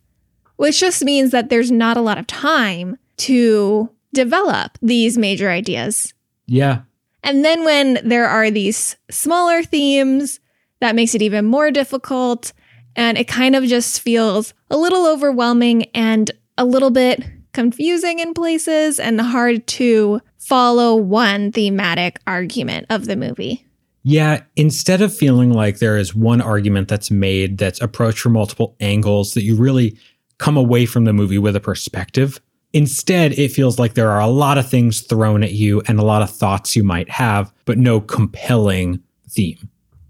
which 0.55 0.79
just 0.79 1.03
means 1.03 1.31
that 1.31 1.49
there's 1.49 1.71
not 1.71 1.97
a 1.97 2.01
lot 2.01 2.17
of 2.17 2.27
time 2.27 2.97
to 3.17 3.89
develop 4.13 4.77
these 4.81 5.17
major 5.17 5.49
ideas. 5.49 6.13
Yeah. 6.47 6.81
And 7.23 7.43
then 7.43 7.65
when 7.65 7.99
there 8.03 8.27
are 8.27 8.49
these 8.49 8.95
smaller 9.11 9.63
themes, 9.63 10.39
that 10.81 10.95
makes 10.95 11.15
it 11.15 11.21
even 11.21 11.45
more 11.45 11.71
difficult. 11.71 12.53
And 12.95 13.17
it 13.17 13.27
kind 13.27 13.55
of 13.55 13.63
just 13.65 14.01
feels 14.01 14.53
a 14.69 14.77
little 14.77 15.05
overwhelming 15.05 15.85
and 15.93 16.31
a 16.57 16.65
little 16.65 16.91
bit 16.91 17.23
confusing 17.53 18.19
in 18.19 18.33
places 18.33 18.99
and 18.99 19.19
hard 19.19 19.65
to 19.67 20.21
follow 20.37 20.95
one 20.95 21.51
thematic 21.51 22.19
argument 22.27 22.85
of 22.89 23.05
the 23.05 23.15
movie. 23.15 23.65
Yeah, 24.03 24.43
instead 24.55 25.01
of 25.01 25.15
feeling 25.15 25.53
like 25.53 25.79
there 25.79 25.97
is 25.97 26.15
one 26.15 26.41
argument 26.41 26.87
that's 26.87 27.11
made 27.11 27.57
that's 27.57 27.81
approached 27.81 28.19
from 28.19 28.33
multiple 28.33 28.75
angles, 28.79 29.33
that 29.33 29.43
you 29.43 29.55
really 29.55 29.97
come 30.37 30.57
away 30.57 30.85
from 30.85 31.03
the 31.03 31.13
movie 31.13 31.37
with 31.37 31.55
a 31.55 31.59
perspective, 31.59 32.39
instead 32.71 33.33
it 33.33 33.51
feels 33.51 33.77
like 33.77 33.93
there 33.93 34.09
are 34.09 34.21
a 34.21 34.27
lot 34.27 34.57
of 34.57 34.69
things 34.69 35.01
thrown 35.01 35.43
at 35.43 35.51
you 35.51 35.81
and 35.87 35.99
a 35.99 36.05
lot 36.05 36.21
of 36.21 36.29
thoughts 36.29 36.75
you 36.75 36.83
might 36.83 37.09
have, 37.09 37.53
but 37.65 37.77
no 37.77 37.99
compelling 37.99 39.03
theme. 39.29 39.69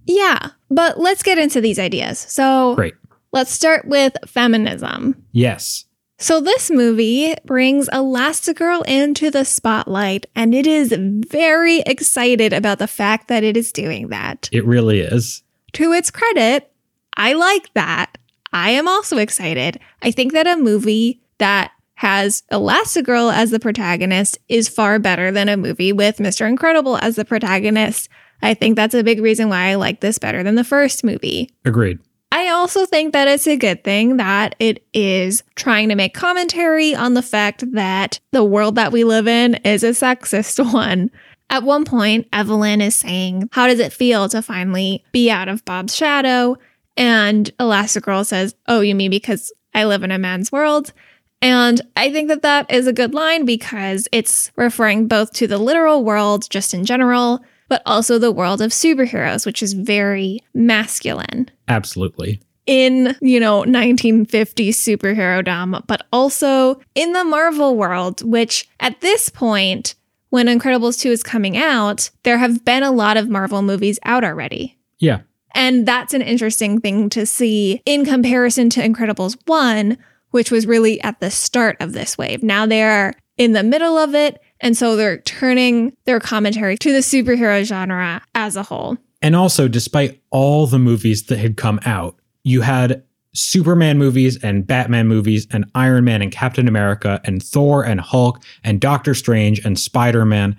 Yeah, 0.10 0.50
but 0.72 1.00
let's 1.00 1.22
get 1.22 1.38
into 1.38 1.62
these 1.62 1.78
ideas. 1.78 2.18
So, 2.18 2.74
Great. 2.76 2.96
let's 3.32 3.52
start 3.52 3.88
with 3.88 4.14
feminism. 4.26 5.24
Yes. 5.32 5.86
So, 6.18 6.42
this 6.42 6.72
movie 6.72 7.36
brings 7.46 7.88
Elastigirl 7.90 8.88
into 8.88 9.30
the 9.30 9.46
spotlight, 9.46 10.26
and 10.36 10.56
it 10.56 10.66
is 10.66 10.92
very 10.98 11.82
excited 11.82 12.54
about 12.54 12.80
the 12.80 12.88
fact 12.88 13.28
that 13.28 13.44
it 13.44 13.56
is 13.56 13.72
doing 13.72 14.08
that. 14.08 14.50
It 14.52 14.66
really 14.66 15.00
is. 15.00 15.44
To 15.74 15.94
its 15.94 16.10
credit, 16.10 16.72
I 17.16 17.34
like 17.34 17.72
that. 17.76 18.18
I 18.52 18.72
am 18.72 18.88
also 18.88 19.18
excited. 19.18 19.80
I 20.02 20.10
think 20.10 20.34
that 20.34 20.48
a 20.48 20.58
movie 20.58 21.22
that 21.38 21.72
has 21.94 22.42
Elastigirl 22.52 23.32
as 23.32 23.52
the 23.52 23.60
protagonist 23.60 24.40
is 24.48 24.68
far 24.70 24.98
better 24.98 25.32
than 25.32 25.50
a 25.50 25.58
movie 25.58 25.94
with 25.94 26.18
Mr. 26.18 26.48
Incredible 26.48 26.98
as 26.98 27.16
the 27.16 27.26
protagonist. 27.26 28.10
I 28.42 28.54
think 28.54 28.76
that's 28.76 28.94
a 28.94 29.04
big 29.04 29.22
reason 29.22 29.50
why 29.50 29.68
I 29.68 29.76
like 29.76 30.00
this 30.00 30.18
better 30.18 30.44
than 30.44 30.56
the 30.56 30.64
first 30.64 31.04
movie. 31.04 31.50
Agreed. 31.66 32.00
I 32.32 32.50
also 32.50 32.86
think 32.86 33.14
that 33.14 33.28
it's 33.28 33.48
a 33.48 33.58
good 33.58 33.84
thing 33.84 34.18
that 34.18 34.56
it 34.60 34.86
is 34.94 35.44
trying 35.56 35.90
to 35.90 35.96
make 35.96 36.14
commentary 36.14 36.94
on 36.94 37.16
the 37.16 37.24
fact 37.24 37.64
that 37.74 38.20
the 38.32 38.44
world 38.44 38.76
that 38.76 38.92
we 38.92 39.04
live 39.04 39.28
in 39.28 39.56
is 39.56 39.84
a 39.84 39.90
sexist 39.90 40.74
one. 40.74 41.10
At 41.50 41.64
one 41.64 41.84
point, 41.86 42.28
Evelyn 42.32 42.82
is 42.82 42.96
saying, 42.96 43.50
How 43.52 43.68
does 43.68 43.80
it 43.80 43.92
feel 43.92 44.30
to 44.30 44.42
finally 44.42 45.04
be 45.12 45.32
out 45.32 45.50
of 45.50 45.66
Bob's 45.66 45.96
shadow? 45.96 46.58
And 46.96 47.50
Elastigirl 47.58 48.26
says, 48.26 48.56
Oh, 48.68 48.82
you 48.82 48.94
mean 48.94 49.10
because 49.10 49.52
I 49.74 49.86
live 49.86 50.04
in 50.04 50.12
a 50.12 50.20
man's 50.20 50.52
world? 50.52 50.94
And 51.42 51.82
I 51.96 52.12
think 52.12 52.28
that 52.28 52.42
that 52.44 52.70
is 52.72 52.86
a 52.86 52.94
good 52.94 53.14
line 53.14 53.46
because 53.46 54.08
it's 54.12 54.52
referring 54.56 55.08
both 55.08 55.32
to 55.34 55.48
the 55.48 55.58
literal 55.58 56.04
world, 56.04 56.50
just 56.50 56.74
in 56.74 56.86
general, 56.86 57.44
but 57.70 57.82
also 57.86 58.20
the 58.20 58.32
world 58.32 58.62
of 58.62 58.72
superheroes, 58.72 59.46
which 59.46 59.64
is 59.64 59.74
very 59.74 60.42
masculine 60.54 61.50
Absolutely. 61.70 62.42
in, 62.66 63.16
you 63.22 63.40
know, 63.40 63.64
1950s 63.64 64.70
superhero 64.70 65.46
dom, 65.46 65.82
but 65.88 66.06
also 66.12 66.82
in 66.96 67.14
the 67.14 67.24
Marvel 67.24 67.78
world, 67.78 68.22
which 68.24 68.68
at 68.82 69.00
this 69.00 69.30
point, 69.30 69.96
when 70.30 70.48
Incredibles 70.48 71.00
2 71.00 71.10
is 71.10 71.24
coming 71.24 71.58
out, 71.58 72.10
there 72.24 72.38
have 72.38 72.66
been 72.66 72.84
a 72.84 72.92
lot 72.92 73.18
of 73.18 73.30
Marvel 73.30 73.62
movies 73.62 74.00
out 74.04 74.24
already. 74.24 74.78
Yeah. 75.00 75.22
And 75.56 75.88
that's 75.88 76.14
an 76.14 76.22
interesting 76.22 76.80
thing 76.80 77.10
to 77.10 77.26
see 77.26 77.82
in 77.86 78.06
comparison 78.06 78.70
to 78.72 78.82
Incredibles 78.82 79.38
1, 79.46 79.98
which 80.32 80.52
was 80.52 80.68
really 80.68 81.02
at 81.02 81.20
the 81.20 81.32
start 81.32 81.78
of 81.80 81.94
this 81.94 82.18
wave. 82.18 82.44
Now 82.44 82.66
they're 82.66 83.16
in 83.38 83.54
the 83.54 83.64
middle 83.64 83.98
of 83.98 84.14
it. 84.14 84.40
And 84.62 84.78
so 84.78 84.96
they're 84.96 85.20
turning 85.20 85.96
their 86.06 86.20
commentary 86.20 86.78
to 86.78 86.92
the 86.92 87.00
superhero 87.00 87.64
genre 87.64 88.22
as 88.36 88.56
a 88.56 88.64
whole. 88.64 88.98
And 89.22 89.36
also, 89.36 89.68
despite 89.68 90.22
all 90.30 90.68
the 90.68 90.80
movies 90.80 91.24
that 91.26 91.38
had 91.38 91.58
come 91.58 91.80
out, 91.86 92.18
you 92.44 92.62
had 92.62 93.04
Superman 93.34 93.98
movies 93.98 94.42
and 94.44 94.66
Batman 94.66 95.08
movies 95.08 95.48
and 95.52 95.70
Iron 95.76 96.04
Man 96.04 96.22
and 96.22 96.32
Captain 96.32 96.68
America 96.68 97.22
and 97.24 97.44
Thor 97.44 97.86
and 97.86 98.00
Hulk 98.00 98.42
and 98.64 98.82
Doctor 98.82 99.14
Strange 99.14 99.64
and 99.64 99.80
Spider 99.80 100.26
Man 100.26 100.58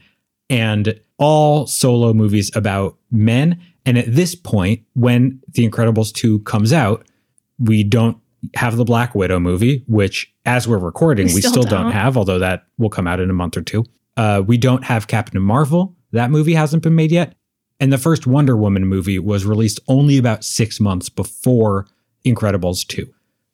and 0.48 0.98
all 1.18 1.66
solo 1.66 2.12
movies 2.12 2.50
about 2.54 2.96
men. 3.10 3.60
And 3.86 3.98
at 3.98 4.14
this 4.14 4.34
point, 4.34 4.82
when 4.94 5.40
The 5.48 5.68
Incredibles 5.68 6.12
2 6.12 6.40
comes 6.40 6.72
out, 6.72 7.06
we 7.58 7.82
don't 7.82 8.18
have 8.54 8.76
the 8.76 8.84
Black 8.84 9.14
Widow 9.14 9.38
movie, 9.40 9.84
which 9.86 10.32
as 10.46 10.66
we're 10.66 10.78
recording, 10.78 11.26
We 11.28 11.34
we, 11.34 11.40
still 11.42 11.62
don't. 11.62 11.82
don't. 11.84 11.92
have, 11.92 12.16
although 12.16 12.38
that 12.38 12.64
will 12.78 12.90
come 12.90 13.06
out 13.06 13.20
in 13.20 13.30
a 13.30 13.34
month 13.34 13.56
or 13.56 13.62
two. 13.62 13.84
Uh, 14.16 14.42
we 14.46 14.56
don't 14.58 14.84
have 14.84 15.06
Captain 15.06 15.40
Marvel. 15.40 15.94
That 16.12 16.30
movie 16.30 16.54
hasn't 16.54 16.82
been 16.82 16.94
made 16.94 17.12
yet. 17.12 17.34
And 17.78 17.92
the 17.92 17.98
first 17.98 18.26
Wonder 18.26 18.56
Woman 18.56 18.86
movie 18.86 19.18
was 19.18 19.44
released 19.46 19.80
only 19.88 20.18
about 20.18 20.44
six 20.44 20.80
months 20.80 21.08
before 21.08 21.86
Incredibles 22.26 22.86
2. 22.86 23.08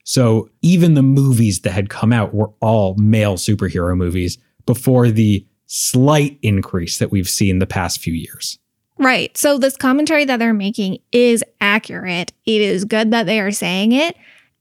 So 0.04 0.48
even 0.62 0.94
the 0.94 1.02
movies 1.02 1.60
that 1.60 1.70
had 1.72 1.90
come 1.90 2.12
out 2.12 2.34
were 2.34 2.50
all 2.60 2.94
male 2.96 3.34
superhero 3.36 3.96
movies 3.96 4.38
before 4.66 5.10
the 5.10 5.46
slight 5.66 6.38
increase 6.42 6.98
that 6.98 7.10
we've 7.10 7.28
seen 7.28 7.58
the 7.58 7.66
past 7.66 8.00
few 8.00 8.14
years. 8.14 8.58
Right. 8.98 9.36
So 9.36 9.58
this 9.58 9.76
commentary 9.76 10.24
that 10.24 10.38
they're 10.38 10.54
making 10.54 10.98
is 11.12 11.44
accurate. 11.60 12.32
It 12.46 12.62
is 12.62 12.84
good 12.84 13.10
that 13.10 13.26
they 13.26 13.40
are 13.40 13.50
saying 13.50 13.92
it. 13.92 14.16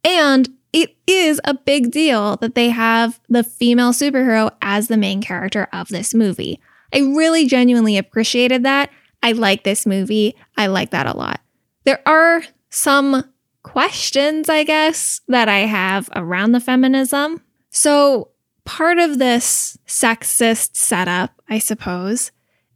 And 0.05 0.47
it 0.71 0.95
is 1.07 1.41
a 1.43 1.55
big 1.55 1.91
deal 1.91 2.37
that 2.37 2.53
they 2.53 2.69
have 2.69 3.19
the 3.27 3.43
female 3.43 3.91
superhero 3.91 4.51
as 4.61 4.87
the 4.87 4.97
main 4.97 5.21
character 5.21 5.67
of 5.73 5.87
this 5.87 6.13
movie. 6.13 6.61
I 6.93 6.99
really 6.99 7.47
genuinely 7.47 7.97
appreciated 7.97 8.63
that. 8.63 8.91
I 9.23 9.31
like 9.31 9.63
this 9.63 9.85
movie. 9.85 10.35
I 10.55 10.67
like 10.67 10.91
that 10.91 11.07
a 11.07 11.17
lot. 11.17 11.41
There 11.85 12.01
are 12.07 12.43
some 12.69 13.23
questions, 13.63 14.49
I 14.49 14.63
guess, 14.63 15.21
that 15.27 15.49
I 15.49 15.59
have 15.59 16.09
around 16.15 16.51
the 16.51 16.59
feminism. 16.59 17.41
So, 17.71 18.29
part 18.63 18.99
of 18.99 19.17
this 19.17 19.77
sexist 19.87 20.75
setup, 20.75 21.41
I 21.49 21.57
suppose, 21.57 22.31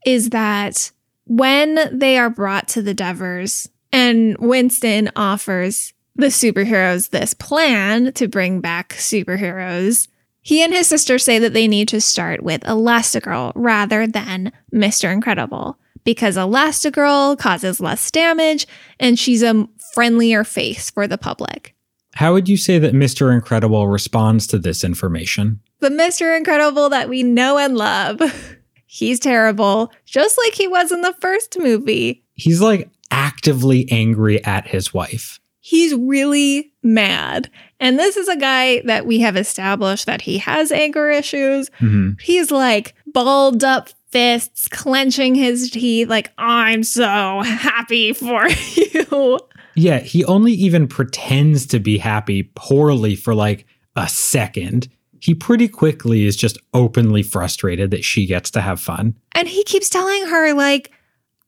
is 0.06 0.32
that 0.32 0.92
when 1.26 1.98
they 1.98 2.18
are 2.18 2.30
brought 2.30 2.68
to 2.70 2.82
the 2.82 2.96
Deavors 2.96 3.70
and 3.92 4.36
Winston 4.40 5.12
offers 5.16 5.94
the 6.20 6.28
superheroes 6.28 7.10
this 7.10 7.34
plan 7.34 8.14
to 8.14 8.28
bring 8.28 8.62
back 8.62 8.94
superheroes, 8.94 10.08
he 10.42 10.64
and 10.64 10.74
his 10.74 10.88
sister 10.88 11.20
say 11.20 11.40
that 11.40 11.54
they 11.54 11.68
need 11.68 11.88
to 11.90 12.02
start 12.02 12.44
with 12.44 12.62
Elastigirl 12.62 13.52
rather 13.56 14.08
than 14.08 14.52
Mr. 14.74 15.12
Incredible 15.12 15.78
because 16.04 16.38
Elastigirl 16.38 17.38
causes 17.38 17.80
less 17.80 18.10
damage 18.12 18.68
and 19.00 19.20
she's 19.20 19.44
a 19.44 19.68
friendlier 19.94 20.44
face 20.44 20.90
for 20.90 21.08
the 21.08 21.18
public. 21.18 21.76
How 22.16 22.34
would 22.34 22.50
you 22.50 22.58
say 22.58 22.80
that 22.80 22.94
Mr. 22.94 23.34
Incredible 23.34 23.88
responds 23.88 24.48
to 24.48 24.60
this 24.60 24.84
information? 24.84 25.60
The 25.80 25.90
Mr. 25.90 26.36
Incredible 26.36 26.90
that 26.90 27.10
we 27.10 27.24
know 27.24 27.58
and 27.58 27.78
love. 27.78 28.22
He's 28.92 29.20
terrible, 29.20 29.94
just 30.06 30.38
like 30.44 30.56
he 30.56 30.68
was 30.68 30.92
in 30.92 31.02
the 31.02 31.14
first 31.22 31.60
movie. 31.60 32.24
He's 32.34 32.60
like 32.60 32.90
actively 33.12 33.88
angry 33.92 34.44
at 34.44 34.68
his 34.68 34.92
wife. 34.92 35.40
He's 35.70 35.94
really 35.94 36.74
mad. 36.82 37.48
And 37.80 38.00
this 38.00 38.18
is 38.18 38.28
a 38.28 38.36
guy 38.36 38.82
that 38.86 39.06
we 39.06 39.20
have 39.20 39.38
established 39.38 40.08
that 40.08 40.22
he 40.22 40.40
has 40.40 40.72
anger 40.72 41.12
issues. 41.12 41.70
Mhm. 41.80 42.20
He's 42.20 42.50
like 42.50 42.96
balled 43.06 43.64
up 43.64 43.90
fists, 44.10 44.68
clenching 44.68 45.36
his 45.36 45.70
teeth, 45.70 46.10
like, 46.10 46.32
I'm 46.40 46.82
so 46.84 47.44
happy 47.44 48.14
for 48.14 48.48
you. 48.48 49.40
Yeah, 49.76 50.00
he 50.00 50.26
only 50.26 50.54
even 50.54 50.88
pretends 50.88 51.68
to 51.68 51.80
be 51.80 52.00
happy 52.00 52.50
poorly 52.56 53.16
for 53.16 53.36
like 53.36 53.68
a 53.96 54.10
second. 54.10 54.88
He 55.20 55.36
pretty 55.36 55.68
quickly 55.68 56.26
is 56.26 56.36
just 56.36 56.58
openly 56.74 57.22
frustrated 57.22 57.92
that 57.92 58.04
she 58.04 58.26
gets 58.26 58.50
to 58.52 58.62
have 58.62 58.82
fun. 58.82 59.14
And 59.36 59.48
he 59.48 59.64
keeps 59.66 59.88
telling 59.88 60.26
her, 60.26 60.54
like, 60.56 60.90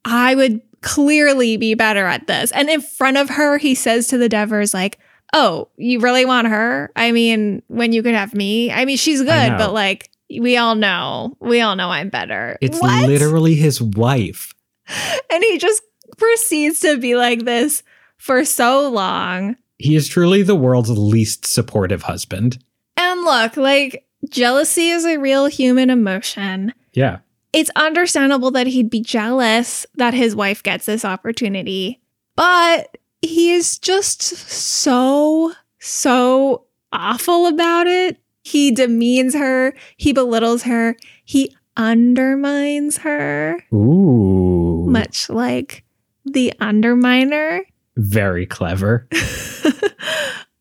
I 0.05 0.35
would 0.35 0.61
clearly 0.81 1.57
be 1.57 1.73
better 1.75 2.05
at 2.05 2.27
this. 2.27 2.51
And 2.51 2.69
in 2.69 2.81
front 2.81 3.17
of 3.17 3.29
her, 3.29 3.57
he 3.57 3.75
says 3.75 4.07
to 4.07 4.17
the 4.17 4.29
Deavors, 4.29 4.73
like, 4.73 4.97
Oh, 5.33 5.69
you 5.77 5.99
really 6.01 6.25
want 6.25 6.47
her? 6.47 6.91
I 6.95 7.13
mean, 7.13 7.61
when 7.67 7.93
you 7.93 8.03
could 8.03 8.15
have 8.15 8.33
me? 8.33 8.69
I 8.69 8.83
mean, 8.83 8.97
she's 8.97 9.21
good, 9.21 9.57
but 9.57 9.71
like, 9.73 10.09
we 10.29 10.57
all 10.57 10.75
know, 10.75 11.37
we 11.39 11.61
all 11.61 11.75
know 11.77 11.87
I'm 11.89 12.09
better. 12.09 12.57
It's 12.61 12.79
What? 12.79 13.07
literally 13.07 13.55
his 13.55 13.81
wife. 13.81 14.53
And 15.31 15.41
he 15.43 15.57
just 15.57 15.81
proceeds 16.17 16.81
to 16.81 16.97
be 16.97 17.15
like 17.15 17.45
this 17.45 17.81
for 18.17 18.43
so 18.43 18.89
long. 18.89 19.55
He 19.77 19.95
is 19.95 20.09
truly 20.09 20.43
the 20.43 20.55
world's 20.55 20.89
least 20.89 21.45
supportive 21.45 22.03
husband. 22.03 22.57
And 22.97 23.21
look, 23.21 23.55
like, 23.55 24.05
jealousy 24.29 24.89
is 24.89 25.05
a 25.05 25.17
real 25.17 25.45
human 25.45 25.89
emotion. 25.89 26.73
Yeah. 26.93 27.19
It's 27.53 27.69
understandable 27.75 28.51
that 28.51 28.67
he'd 28.67 28.89
be 28.89 29.01
jealous 29.01 29.85
that 29.95 30.13
his 30.13 30.35
wife 30.35 30.63
gets 30.63 30.85
this 30.85 31.03
opportunity. 31.03 31.99
But 32.35 32.97
he 33.21 33.51
is 33.51 33.77
just 33.77 34.21
so, 34.21 35.53
so 35.79 36.65
awful 36.93 37.47
about 37.47 37.87
it. 37.87 38.17
He 38.43 38.71
demeans 38.71 39.35
her, 39.35 39.73
he 39.97 40.13
belittles 40.13 40.63
her, 40.63 40.95
he 41.25 41.55
undermines 41.77 42.97
her, 42.99 43.63
Ooh. 43.73 44.85
much 44.87 45.29
like 45.29 45.83
the 46.25 46.53
underminer. 46.59 47.61
Very 47.97 48.45
clever. 48.45 49.07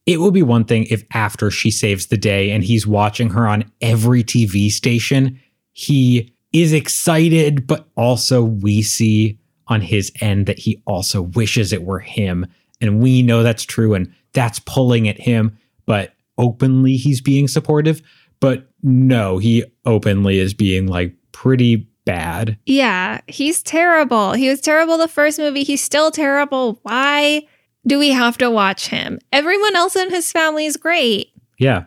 It 0.06 0.18
will 0.18 0.32
be 0.32 0.42
one 0.42 0.64
thing 0.64 0.86
if 0.90 1.04
after 1.12 1.52
she 1.52 1.70
saves 1.70 2.06
the 2.06 2.16
day 2.16 2.50
and 2.50 2.64
he's 2.64 2.84
watching 2.84 3.30
her 3.30 3.46
on 3.46 3.70
every 3.80 4.24
TV 4.24 4.68
station, 4.68 5.38
he 5.72 6.34
is 6.52 6.72
excited, 6.72 7.66
but 7.66 7.88
also 7.96 8.42
we 8.42 8.82
see 8.82 9.38
on 9.68 9.80
his 9.80 10.12
end 10.20 10.46
that 10.46 10.58
he 10.58 10.82
also 10.86 11.22
wishes 11.22 11.72
it 11.72 11.84
were 11.84 12.00
him. 12.00 12.46
And 12.80 13.00
we 13.00 13.22
know 13.22 13.42
that's 13.42 13.62
true 13.62 13.94
and 13.94 14.12
that's 14.32 14.58
pulling 14.60 15.08
at 15.08 15.20
him, 15.20 15.56
but 15.86 16.12
openly 16.38 16.96
he's 16.96 17.20
being 17.20 17.46
supportive. 17.46 18.02
But 18.40 18.68
no, 18.82 19.38
he 19.38 19.64
openly 19.84 20.38
is 20.38 20.54
being 20.54 20.86
like 20.86 21.14
pretty 21.32 21.88
bad. 22.04 22.58
Yeah, 22.66 23.20
he's 23.26 23.62
terrible. 23.62 24.32
He 24.32 24.48
was 24.48 24.60
terrible 24.60 24.98
the 24.98 25.08
first 25.08 25.38
movie. 25.38 25.62
He's 25.62 25.82
still 25.82 26.10
terrible. 26.10 26.80
Why 26.82 27.46
do 27.86 27.98
we 27.98 28.10
have 28.10 28.38
to 28.38 28.50
watch 28.50 28.88
him? 28.88 29.18
Everyone 29.32 29.76
else 29.76 29.96
in 29.96 30.10
his 30.10 30.32
family 30.32 30.66
is 30.66 30.76
great. 30.76 31.28
Yeah, 31.58 31.84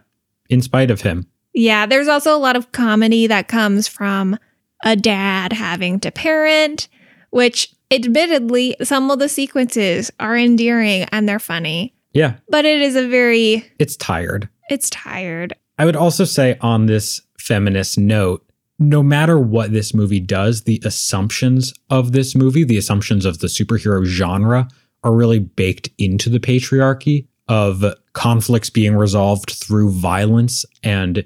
in 0.50 0.62
spite 0.62 0.92
of 0.92 1.02
him. 1.02 1.28
Yeah, 1.54 1.86
there's 1.86 2.08
also 2.08 2.36
a 2.36 2.40
lot 2.40 2.56
of 2.56 2.72
comedy 2.72 3.28
that 3.28 3.48
comes 3.48 3.88
from 3.88 4.38
a 4.84 4.96
dad 4.96 5.54
having 5.54 6.00
to 6.02 6.12
parent, 6.12 6.88
which 7.32 7.74
admittedly, 7.92 8.76
some 8.84 9.10
of 9.12 9.20
the 9.20 9.30
sequences 9.30 10.12
are 10.20 10.38
endearing 10.38 11.04
and 11.12 11.28
they're 11.28 11.40
funny, 11.40 11.94
Yeah, 12.14 12.36
but 12.50 12.66
it 12.66 12.82
is 12.82 12.96
a 12.96 13.08
very, 13.08 13.72
it's 13.80 13.96
tired. 13.96 14.50
it's 14.70 14.90
tired. 14.90 15.54
I 15.80 15.86
would 15.86 15.96
also 15.96 16.24
say 16.26 16.58
on 16.62 16.86
this 16.86 17.22
feminist 17.40 17.98
note, 17.98 18.46
no 18.80 19.02
matter 19.04 19.38
what 19.40 19.72
this 19.72 19.94
movie 19.94 20.20
does, 20.20 20.64
the 20.64 20.82
assumptions 20.84 21.74
of 21.90 22.12
this 22.12 22.36
movie, 22.36 22.64
the 22.64 22.78
assumptions 22.78 23.26
of 23.26 23.40
the 23.40 23.48
superhero 23.48 24.04
genre, 24.06 24.68
are 25.04 25.14
really 25.14 25.40
baked 25.40 25.90
into 25.98 26.30
the 26.30 26.40
patriarchy 26.40 27.28
of 27.48 27.84
conflicts 28.14 28.70
being 28.70 28.96
resolved 28.96 29.52
through 29.52 29.92
violence 29.92 30.66
and 30.82 31.24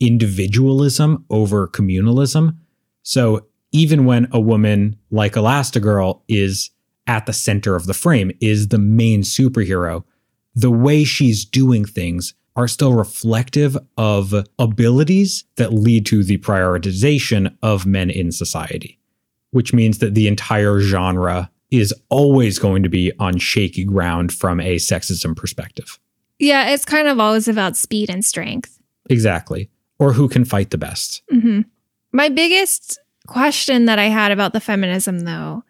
individualism 0.00 1.24
over 1.30 1.68
communalism. 1.68 2.56
So 3.08 3.46
even 3.72 4.04
when 4.04 4.28
a 4.32 4.38
woman 4.38 4.98
like 5.10 5.32
Elastigirl 5.32 6.20
is 6.28 6.70
at 7.06 7.24
the 7.24 7.32
center 7.32 7.74
of 7.74 7.86
the 7.86 7.94
frame, 7.94 8.30
is 8.38 8.68
the 8.68 8.78
main 8.78 9.22
superhero, 9.22 10.04
the 10.54 10.70
way 10.70 11.04
she's 11.04 11.46
doing 11.46 11.86
things 11.86 12.34
are 12.54 12.68
still 12.68 12.92
reflective 12.92 13.78
of 13.96 14.34
abilities 14.58 15.44
that 15.56 15.72
lead 15.72 16.04
to 16.04 16.22
the 16.22 16.36
prioritization 16.36 17.56
of 17.62 17.86
men 17.86 18.10
in 18.10 18.30
society, 18.30 18.98
which 19.52 19.72
means 19.72 20.00
that 20.00 20.14
the 20.14 20.28
entire 20.28 20.78
genre 20.80 21.50
is 21.70 21.94
always 22.10 22.58
going 22.58 22.82
to 22.82 22.90
be 22.90 23.10
on 23.18 23.38
shaky 23.38 23.84
ground 23.84 24.34
from 24.34 24.60
a 24.60 24.76
sexism 24.76 25.34
perspective. 25.34 25.98
Yeah, 26.38 26.68
it's 26.68 26.84
kind 26.84 27.08
of 27.08 27.18
always 27.18 27.48
about 27.48 27.74
speed 27.74 28.10
and 28.10 28.22
strength. 28.22 28.78
Exactly. 29.08 29.70
Or 29.98 30.12
who 30.12 30.28
can 30.28 30.44
fight 30.44 30.68
the 30.68 30.78
best. 30.78 31.22
hmm 31.30 31.62
My 32.18 32.30
biggest 32.30 32.98
question 33.28 33.84
that 33.84 34.00
I 34.00 34.06
had 34.06 34.32
about 34.32 34.52
the 34.52 34.58
feminism, 34.58 35.20
though, 35.20 35.62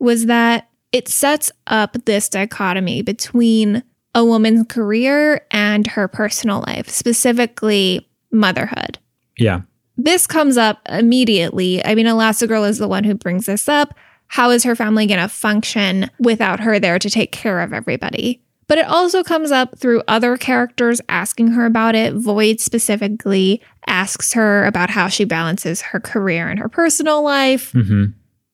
was 0.00 0.26
that 0.26 0.68
it 0.90 1.06
sets 1.06 1.52
up 1.68 1.96
this 2.06 2.28
dichotomy 2.28 3.02
between 3.02 3.84
a 4.12 4.24
woman's 4.24 4.66
career 4.68 5.46
and 5.52 5.86
her 5.86 6.08
personal 6.08 6.64
life, 6.66 6.88
specifically 6.88 8.08
motherhood. 8.32 8.98
Yeah. 9.38 9.60
This 9.96 10.26
comes 10.26 10.56
up 10.56 10.80
immediately. 10.88 11.84
I 11.84 11.94
mean, 11.94 12.06
Elastigirl 12.06 12.68
is 12.68 12.78
the 12.78 12.88
one 12.88 13.04
who 13.04 13.14
brings 13.14 13.46
this 13.46 13.68
up. 13.68 13.94
How 14.26 14.50
is 14.50 14.64
her 14.64 14.74
family 14.74 15.06
going 15.06 15.20
to 15.20 15.28
function 15.28 16.10
without 16.18 16.58
her 16.58 16.80
there 16.80 16.98
to 16.98 17.10
take 17.10 17.30
care 17.30 17.60
of 17.60 17.72
everybody? 17.72 18.42
But 18.68 18.78
it 18.78 18.86
also 18.86 19.22
comes 19.22 19.50
up 19.50 19.78
through 19.78 20.02
other 20.08 20.36
characters 20.36 21.00
asking 21.08 21.48
her 21.48 21.66
about 21.66 21.94
it. 21.94 22.14
Void 22.14 22.60
specifically 22.60 23.60
asks 23.86 24.32
her 24.32 24.64
about 24.64 24.90
how 24.90 25.08
she 25.08 25.24
balances 25.24 25.82
her 25.82 26.00
career 26.00 26.48
and 26.48 26.58
her 26.58 26.68
personal 26.68 27.22
life. 27.22 27.72
hmm 27.72 28.04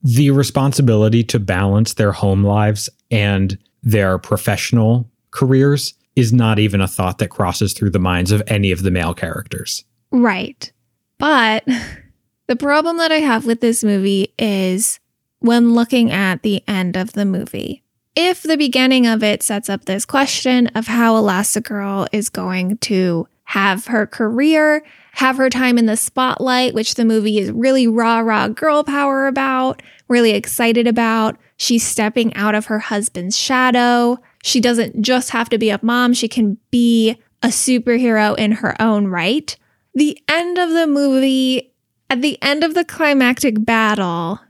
The 0.03 0.31
responsibility 0.31 1.23
to 1.25 1.39
balance 1.39 1.95
their 1.95 2.13
home 2.13 2.43
lives 2.43 2.89
and 3.11 3.59
their 3.83 4.19
professional 4.19 5.09
careers 5.31 5.95
is 6.17 6.33
not 6.33 6.59
even 6.59 6.81
a 6.81 6.89
thought 6.89 7.19
that 7.19 7.29
crosses 7.29 7.73
through 7.73 7.91
the 7.91 7.99
minds 7.99 8.33
of 8.33 8.43
any 8.49 8.73
of 8.73 8.83
the 8.83 8.91
male 8.91 9.15
characters. 9.15 9.85
Right. 10.11 10.73
But 11.19 11.65
the 12.49 12.57
problem 12.57 12.97
that 12.97 13.13
I 13.13 13.21
have 13.21 13.47
with 13.47 13.61
this 13.61 13.85
movie 13.85 14.35
is 14.39 14.99
when 15.41 15.75
looking 15.75 16.11
at 16.11 16.43
the 16.43 16.65
end 16.67 16.97
of 16.97 17.13
the 17.13 17.25
movie. 17.25 17.85
If 18.21 18.43
the 18.43 18.57
beginning 18.57 19.07
of 19.07 19.23
it 19.23 19.45
sets 19.45 19.71
up 19.71 19.85
this 19.85 20.05
question 20.05 20.67
of 20.75 20.89
how 20.89 21.15
Elastigirl 21.15 22.09
is 22.11 22.31
going 22.31 22.79
to 22.79 23.29
have 23.45 23.87
her 23.87 24.09
career, 24.09 24.83
have 25.13 25.37
her 25.37 25.49
time 25.49 25.79
in 25.79 25.87
the 25.87 25.97
spotlight, 25.97 26.75
which 26.75 26.97
the 26.97 27.05
movie 27.05 27.39
is 27.39 27.53
really 27.53 27.87
rah 27.87 28.19
rah 28.19 28.49
girl 28.49 28.83
power 28.83 29.29
about, 29.29 29.85
really 30.09 30.33
excited 30.33 30.89
about. 30.89 31.37
She's 31.59 31.87
stepping 31.87 32.35
out 32.35 32.57
of 32.57 32.67
her 32.67 32.81
husband's 32.81 33.39
shadow. 33.39 34.19
She 34.43 34.59
doesn't 34.59 35.01
just 35.01 35.31
have 35.31 35.49
to 35.51 35.57
be 35.57 35.71
a 35.71 35.79
mom, 35.81 36.13
she 36.13 36.27
can 36.27 36.59
be 36.73 37.23
a 37.45 37.49
superhero 37.49 38.37
in 38.37 38.51
her 38.51 38.75
own 38.83 39.07
right. 39.07 39.57
The 39.95 40.21
end 40.27 40.59
of 40.59 40.71
the 40.71 40.89
movie, 40.89 41.73
at 42.11 42.21
the 42.21 42.37
end 42.43 42.65
of 42.65 42.75
the 42.75 42.85
climactic 42.85 43.65
battle, 43.65 44.41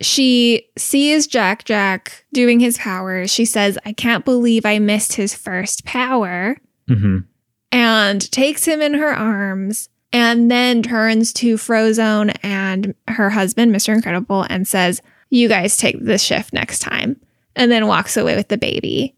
she 0.00 0.68
sees 0.76 1.26
Jack 1.26 1.64
Jack 1.64 2.24
doing 2.32 2.60
his 2.60 2.78
powers. 2.78 3.30
She 3.30 3.44
says, 3.44 3.78
I 3.84 3.92
can't 3.92 4.24
believe 4.24 4.64
I 4.64 4.78
missed 4.78 5.14
his 5.14 5.34
first 5.34 5.84
power, 5.84 6.56
hmm 6.88 7.18
and 7.72 8.30
takes 8.32 8.64
him 8.64 8.82
in 8.82 8.94
her 8.94 9.12
arms 9.12 9.88
and 10.12 10.50
then 10.50 10.82
turns 10.82 11.32
to 11.34 11.54
Frozone 11.56 12.36
and 12.42 12.94
her 13.08 13.30
husband, 13.30 13.72
Mr. 13.72 13.94
Incredible, 13.94 14.44
and 14.50 14.66
says, 14.66 15.00
You 15.28 15.48
guys 15.48 15.76
take 15.76 16.04
the 16.04 16.18
shift 16.18 16.52
next 16.52 16.80
time, 16.80 17.20
and 17.54 17.70
then 17.70 17.86
walks 17.86 18.16
away 18.16 18.34
with 18.34 18.48
the 18.48 18.58
baby. 18.58 19.14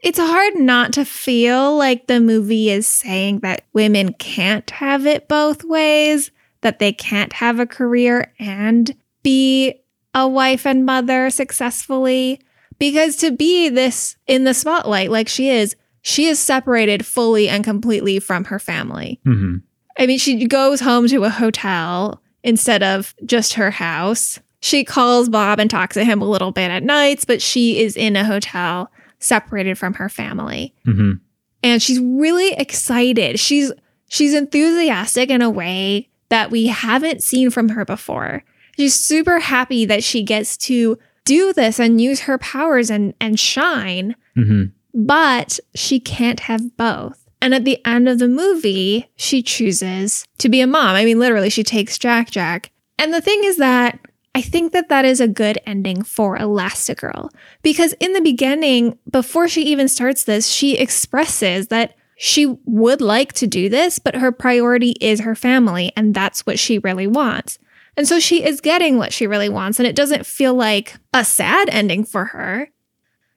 It's 0.00 0.18
hard 0.18 0.56
not 0.56 0.92
to 0.94 1.04
feel 1.04 1.76
like 1.76 2.06
the 2.06 2.20
movie 2.20 2.70
is 2.70 2.86
saying 2.86 3.40
that 3.40 3.64
women 3.72 4.14
can't 4.14 4.68
have 4.70 5.06
it 5.06 5.28
both 5.28 5.64
ways, 5.64 6.30
that 6.62 6.78
they 6.78 6.92
can't 6.92 7.32
have 7.34 7.58
a 7.58 7.66
career 7.66 8.32
and 8.38 8.94
be 9.22 9.79
a 10.14 10.28
wife 10.28 10.66
and 10.66 10.84
mother 10.84 11.30
successfully. 11.30 12.40
Because 12.78 13.16
to 13.16 13.30
be 13.30 13.68
this 13.68 14.16
in 14.26 14.44
the 14.44 14.54
spotlight 14.54 15.10
like 15.10 15.28
she 15.28 15.50
is, 15.50 15.76
she 16.02 16.26
is 16.26 16.38
separated 16.38 17.04
fully 17.04 17.48
and 17.48 17.62
completely 17.62 18.18
from 18.18 18.44
her 18.44 18.58
family. 18.58 19.20
hmm 19.24 19.56
I 19.98 20.06
mean, 20.06 20.18
she 20.18 20.46
goes 20.46 20.80
home 20.80 21.08
to 21.08 21.24
a 21.24 21.28
hotel 21.30 22.22
instead 22.42 22.82
of 22.82 23.14
just 23.26 23.54
her 23.54 23.70
house. 23.70 24.38
She 24.60 24.82
calls 24.82 25.28
Bob 25.28 25.58
and 25.58 25.68
talks 25.68 25.94
to 25.94 26.04
him 26.04 26.22
a 26.22 26.28
little 26.28 26.52
bit 26.52 26.70
at 26.70 26.82
nights, 26.82 27.26
but 27.26 27.42
she 27.42 27.80
is 27.82 27.96
in 27.98 28.16
a 28.16 28.24
hotel 28.24 28.90
separated 29.18 29.76
from 29.76 29.94
her 29.94 30.08
family. 30.08 30.74
hmm 30.86 31.14
And 31.62 31.82
she's 31.82 32.00
really 32.00 32.52
excited. 32.52 33.38
She's 33.38 33.72
she's 34.08 34.32
enthusiastic 34.32 35.28
in 35.28 35.42
a 35.42 35.50
way 35.50 36.08
that 36.30 36.50
we 36.50 36.68
haven't 36.68 37.22
seen 37.22 37.50
from 37.50 37.68
her 37.70 37.84
before. 37.84 38.42
She's 38.76 38.94
super 38.94 39.40
happy 39.40 39.84
that 39.84 40.04
she 40.04 40.22
gets 40.22 40.56
to 40.58 40.98
do 41.24 41.52
this 41.52 41.78
and 41.78 42.00
use 42.00 42.20
her 42.20 42.38
powers 42.38 42.90
and 42.90 43.14
and 43.20 43.38
shine 43.38 44.16
hmm 44.34 44.64
but 44.92 45.60
she 45.74 46.00
can't 46.00 46.40
have 46.40 46.76
both. 46.76 47.24
And 47.42 47.54
at 47.54 47.64
the 47.64 47.84
end 47.86 48.08
of 48.08 48.18
the 48.18 48.28
movie, 48.28 49.10
she 49.16 49.42
chooses 49.42 50.24
to 50.38 50.48
be 50.48 50.60
a 50.60 50.66
mom. 50.66 50.96
I 50.96 51.04
mean, 51.04 51.18
literally, 51.18 51.50
she 51.50 51.62
takes 51.62 51.98
Jack 51.98 52.30
Jack. 52.30 52.70
And 52.98 53.14
the 53.14 53.20
thing 53.20 53.44
is 53.44 53.56
that 53.56 53.98
I 54.34 54.42
think 54.42 54.72
that 54.72 54.88
that 54.90 55.04
is 55.04 55.20
a 55.20 55.28
good 55.28 55.58
ending 55.66 56.02
for 56.02 56.36
Elastigirl 56.36 57.30
because 57.62 57.94
in 57.94 58.12
the 58.12 58.20
beginning, 58.20 58.98
before 59.10 59.48
she 59.48 59.62
even 59.64 59.88
starts 59.88 60.24
this, 60.24 60.48
she 60.48 60.76
expresses 60.76 61.68
that 61.68 61.94
she 62.16 62.58
would 62.66 63.00
like 63.00 63.32
to 63.34 63.46
do 63.46 63.70
this, 63.70 63.98
but 63.98 64.16
her 64.16 64.30
priority 64.30 64.94
is 65.00 65.20
her 65.20 65.34
family, 65.34 65.90
and 65.96 66.12
that's 66.14 66.44
what 66.44 66.58
she 66.58 66.78
really 66.80 67.06
wants. 67.06 67.58
And 68.00 68.08
so 68.08 68.18
she 68.18 68.42
is 68.42 68.62
getting 68.62 68.96
what 68.96 69.12
she 69.12 69.26
really 69.26 69.50
wants, 69.50 69.78
and 69.78 69.86
it 69.86 69.94
doesn't 69.94 70.24
feel 70.24 70.54
like 70.54 70.94
a 71.12 71.22
sad 71.22 71.68
ending 71.68 72.02
for 72.02 72.24
her. 72.24 72.70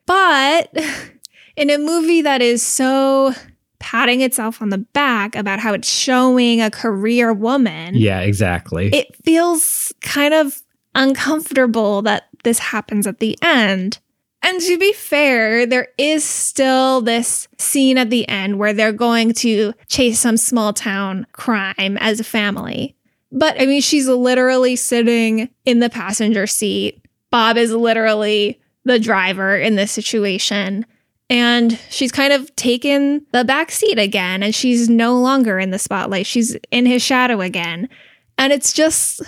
But 0.06 0.74
in 1.58 1.70
a 1.70 1.78
movie 1.78 2.22
that 2.22 2.42
is 2.42 2.64
so 2.66 3.34
patting 3.80 4.22
itself 4.22 4.62
on 4.62 4.70
the 4.70 4.78
back 4.78 5.36
about 5.36 5.60
how 5.60 5.74
it's 5.74 5.90
showing 5.92 6.62
a 6.62 6.72
career 6.72 7.34
woman, 7.34 7.96
Yeah, 7.96 8.22
exactly. 8.22 8.88
it 8.94 9.14
feels 9.26 9.92
kind 10.00 10.34
of 10.34 10.62
uncomfortable 10.96 12.02
that 12.04 12.30
this 12.46 12.60
happens 12.60 13.06
at 13.06 13.20
the 13.20 13.38
end. 13.42 14.00
And 14.42 14.62
to 14.62 14.78
be 14.78 14.94
fair, 14.94 15.66
there 15.66 15.90
is 15.98 16.24
still 16.24 17.02
this 17.02 17.50
scene 17.58 17.98
at 17.98 18.10
the 18.10 18.26
end 18.30 18.60
where 18.60 18.72
they're 18.72 18.94
going 18.94 19.34
to 19.34 19.74
chase 19.90 20.22
some 20.22 20.38
small 20.38 20.72
town 20.72 21.28
crime 21.34 21.98
as 22.00 22.22
a 22.22 22.24
family. 22.24 22.96
But 23.34 23.60
I 23.60 23.66
mean, 23.66 23.82
she's 23.82 24.08
literally 24.08 24.76
sitting 24.76 25.50
in 25.66 25.80
the 25.80 25.90
passenger 25.90 26.48
seat. 26.48 27.04
Bob 27.32 27.58
is 27.58 27.72
literally 27.72 28.62
the 28.86 29.00
driver 29.00 29.58
in 29.58 29.76
this 29.76 29.92
situation. 29.92 30.86
And 31.30 31.80
she's 31.90 32.12
kind 32.12 32.32
of 32.32 32.56
taken 32.56 33.26
the 33.32 33.44
back 33.44 33.72
seat 33.72 33.98
again, 33.98 34.44
and 34.44 34.54
she's 34.54 34.88
no 34.88 35.20
longer 35.20 35.58
in 35.58 35.72
the 35.72 35.80
spotlight. 35.80 36.28
She's 36.28 36.56
in 36.70 36.86
his 36.86 37.02
shadow 37.02 37.42
again. 37.42 37.90
And 38.38 38.54
it's 38.54 38.72
just 38.72 39.22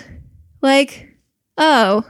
like, 0.62 1.08
oh, 1.58 2.04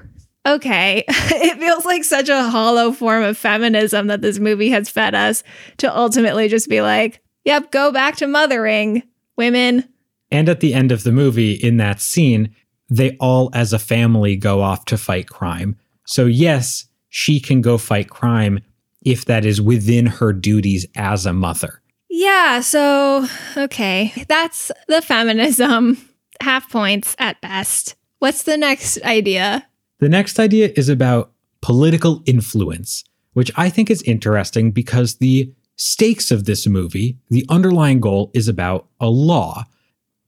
okay. 0.46 1.04
it 1.08 1.58
feels 1.58 1.86
like 1.86 2.04
such 2.04 2.28
a 2.28 2.42
hollow 2.42 2.92
form 2.92 3.22
of 3.22 3.38
feminism 3.38 4.08
that 4.08 4.20
this 4.20 4.38
movie 4.38 4.70
has 4.70 4.90
fed 4.90 5.14
us 5.14 5.42
to 5.78 5.96
ultimately 5.96 6.48
just 6.48 6.68
be 6.68 6.82
like, 6.82 7.22
yep, 7.44 7.70
go 7.70 7.90
back 7.90 8.16
to 8.16 8.26
mothering 8.26 9.02
women. 9.36 9.88
And 10.30 10.48
at 10.48 10.60
the 10.60 10.74
end 10.74 10.92
of 10.92 11.04
the 11.04 11.12
movie, 11.12 11.52
in 11.52 11.76
that 11.76 12.00
scene, 12.00 12.54
they 12.88 13.16
all 13.18 13.50
as 13.52 13.72
a 13.72 13.78
family 13.78 14.36
go 14.36 14.60
off 14.60 14.84
to 14.86 14.98
fight 14.98 15.28
crime. 15.28 15.76
So, 16.06 16.26
yes, 16.26 16.86
she 17.08 17.40
can 17.40 17.60
go 17.60 17.78
fight 17.78 18.10
crime 18.10 18.60
if 19.04 19.24
that 19.26 19.44
is 19.44 19.60
within 19.60 20.06
her 20.06 20.32
duties 20.32 20.86
as 20.96 21.26
a 21.26 21.32
mother. 21.32 21.80
Yeah, 22.10 22.60
so, 22.60 23.26
okay. 23.56 24.12
That's 24.28 24.70
the 24.88 25.02
feminism. 25.02 25.98
Half 26.40 26.70
points 26.70 27.14
at 27.18 27.40
best. 27.40 27.94
What's 28.18 28.44
the 28.44 28.56
next 28.56 29.00
idea? 29.02 29.66
The 30.00 30.08
next 30.08 30.38
idea 30.38 30.72
is 30.76 30.88
about 30.88 31.32
political 31.60 32.22
influence, 32.26 33.04
which 33.32 33.50
I 33.56 33.68
think 33.68 33.90
is 33.90 34.02
interesting 34.02 34.70
because 34.70 35.16
the 35.16 35.52
stakes 35.76 36.30
of 36.30 36.44
this 36.44 36.66
movie, 36.66 37.18
the 37.28 37.44
underlying 37.48 38.00
goal 38.00 38.30
is 38.34 38.48
about 38.48 38.88
a 39.00 39.08
law. 39.08 39.64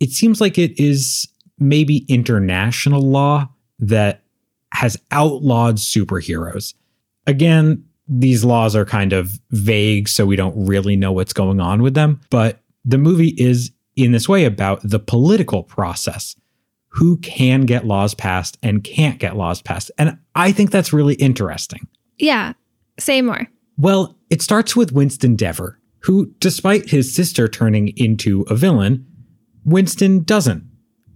It 0.00 0.10
seems 0.10 0.40
like 0.40 0.58
it 0.58 0.78
is 0.78 1.28
maybe 1.58 2.04
international 2.08 3.02
law 3.02 3.48
that 3.78 4.22
has 4.72 4.96
outlawed 5.10 5.76
superheroes. 5.76 6.74
Again, 7.26 7.84
these 8.06 8.44
laws 8.44 8.74
are 8.74 8.84
kind 8.84 9.12
of 9.12 9.38
vague, 9.50 10.08
so 10.08 10.24
we 10.24 10.36
don't 10.36 10.66
really 10.66 10.96
know 10.96 11.12
what's 11.12 11.32
going 11.32 11.60
on 11.60 11.82
with 11.82 11.94
them. 11.94 12.20
But 12.30 12.60
the 12.84 12.98
movie 12.98 13.34
is, 13.36 13.70
in 13.96 14.12
this 14.12 14.28
way, 14.28 14.44
about 14.44 14.80
the 14.82 14.98
political 14.98 15.62
process 15.62 16.34
who 16.88 17.18
can 17.18 17.62
get 17.62 17.86
laws 17.86 18.14
passed 18.14 18.56
and 18.62 18.82
can't 18.82 19.18
get 19.18 19.36
laws 19.36 19.60
passed. 19.60 19.90
And 19.98 20.18
I 20.34 20.52
think 20.52 20.70
that's 20.70 20.92
really 20.92 21.14
interesting. 21.14 21.86
Yeah. 22.16 22.54
Say 22.98 23.20
more. 23.20 23.46
Well, 23.76 24.16
it 24.30 24.42
starts 24.42 24.74
with 24.74 24.92
Winston 24.92 25.36
Deavor, 25.36 25.76
who, 26.00 26.32
despite 26.40 26.88
his 26.88 27.14
sister 27.14 27.46
turning 27.46 27.88
into 27.96 28.42
a 28.48 28.54
villain, 28.54 29.06
Winston 29.68 30.22
doesn't. 30.22 30.64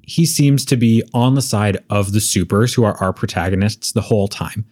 He 0.03 0.27
seems 0.27 0.65
to 0.67 0.77
be 0.77 1.03
on 1.15 1.35
the 1.35 1.43
side 1.43 1.79
of 1.88 2.12
the 2.12 2.21
supers, 2.21 2.75
who 2.75 2.85
are 2.85 2.97
our 2.99 3.12
protagonists, 3.12 3.93
the 3.93 4.03
whole 4.03 4.29
time. 4.29 4.67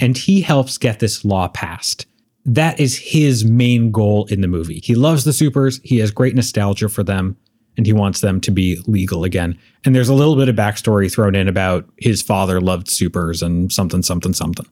And 0.00 0.16
he 0.16 0.40
helps 0.40 0.78
get 0.78 0.98
this 0.98 1.24
law 1.24 1.48
passed. 1.48 2.06
That 2.44 2.80
is 2.80 2.96
his 2.96 3.44
main 3.44 3.92
goal 3.92 4.26
in 4.26 4.40
the 4.40 4.48
movie. 4.48 4.80
He 4.82 4.94
loves 4.94 5.24
the 5.24 5.32
supers, 5.32 5.80
he 5.84 5.98
has 5.98 6.10
great 6.10 6.34
nostalgia 6.34 6.88
for 6.88 7.02
them 7.02 7.36
and 7.76 7.86
he 7.86 7.92
wants 7.92 8.20
them 8.20 8.40
to 8.40 8.50
be 8.50 8.78
legal 8.86 9.24
again. 9.24 9.56
And 9.84 9.94
there's 9.94 10.08
a 10.08 10.14
little 10.14 10.36
bit 10.36 10.48
of 10.48 10.56
backstory 10.56 11.12
thrown 11.12 11.34
in 11.34 11.46
about 11.48 11.88
his 11.98 12.20
father 12.20 12.60
loved 12.60 12.88
supers 12.88 13.42
and 13.42 13.72
something, 13.72 14.02
something, 14.02 14.34
something. 14.34 14.66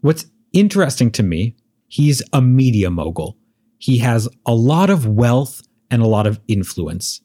What's 0.00 0.26
interesting 0.52 1.10
to 1.12 1.22
me, 1.22 1.54
he's 1.86 2.22
a 2.32 2.42
media 2.42 2.90
mogul. 2.90 3.36
He 3.78 3.98
has 3.98 4.28
a 4.44 4.54
lot 4.54 4.90
of 4.90 5.06
wealth 5.06 5.62
and 5.90 6.02
a 6.02 6.06
lot 6.06 6.26
of 6.26 6.40
influence. 6.48 7.20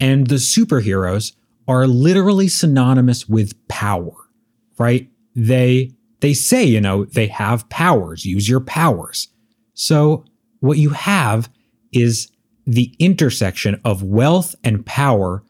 And 0.00 0.26
the 0.26 0.36
superheroes 0.36 1.34
are 1.68 1.86
literally 1.86 2.48
synonymous 2.48 3.28
with 3.28 3.52
power, 3.68 4.12
right? 4.78 5.08
They 5.34 5.92
they 6.20 6.34
say, 6.34 6.64
you 6.64 6.80
know, 6.80 7.04
they 7.04 7.28
have 7.28 7.68
powers, 7.68 8.26
use 8.26 8.48
your 8.48 8.60
powers. 8.60 9.28
So 9.74 10.24
what 10.60 10.78
you 10.78 10.90
have 10.90 11.50
is 11.92 12.30
the 12.66 12.94
intersection 12.98 13.80
of 13.84 14.02
wealth 14.02 14.54
and 14.62 14.84
power 14.84 15.42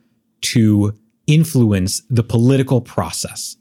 to 0.42 0.96
influence 1.26 2.02
the 2.08 2.22
political 2.22 2.80
process. 2.80 3.56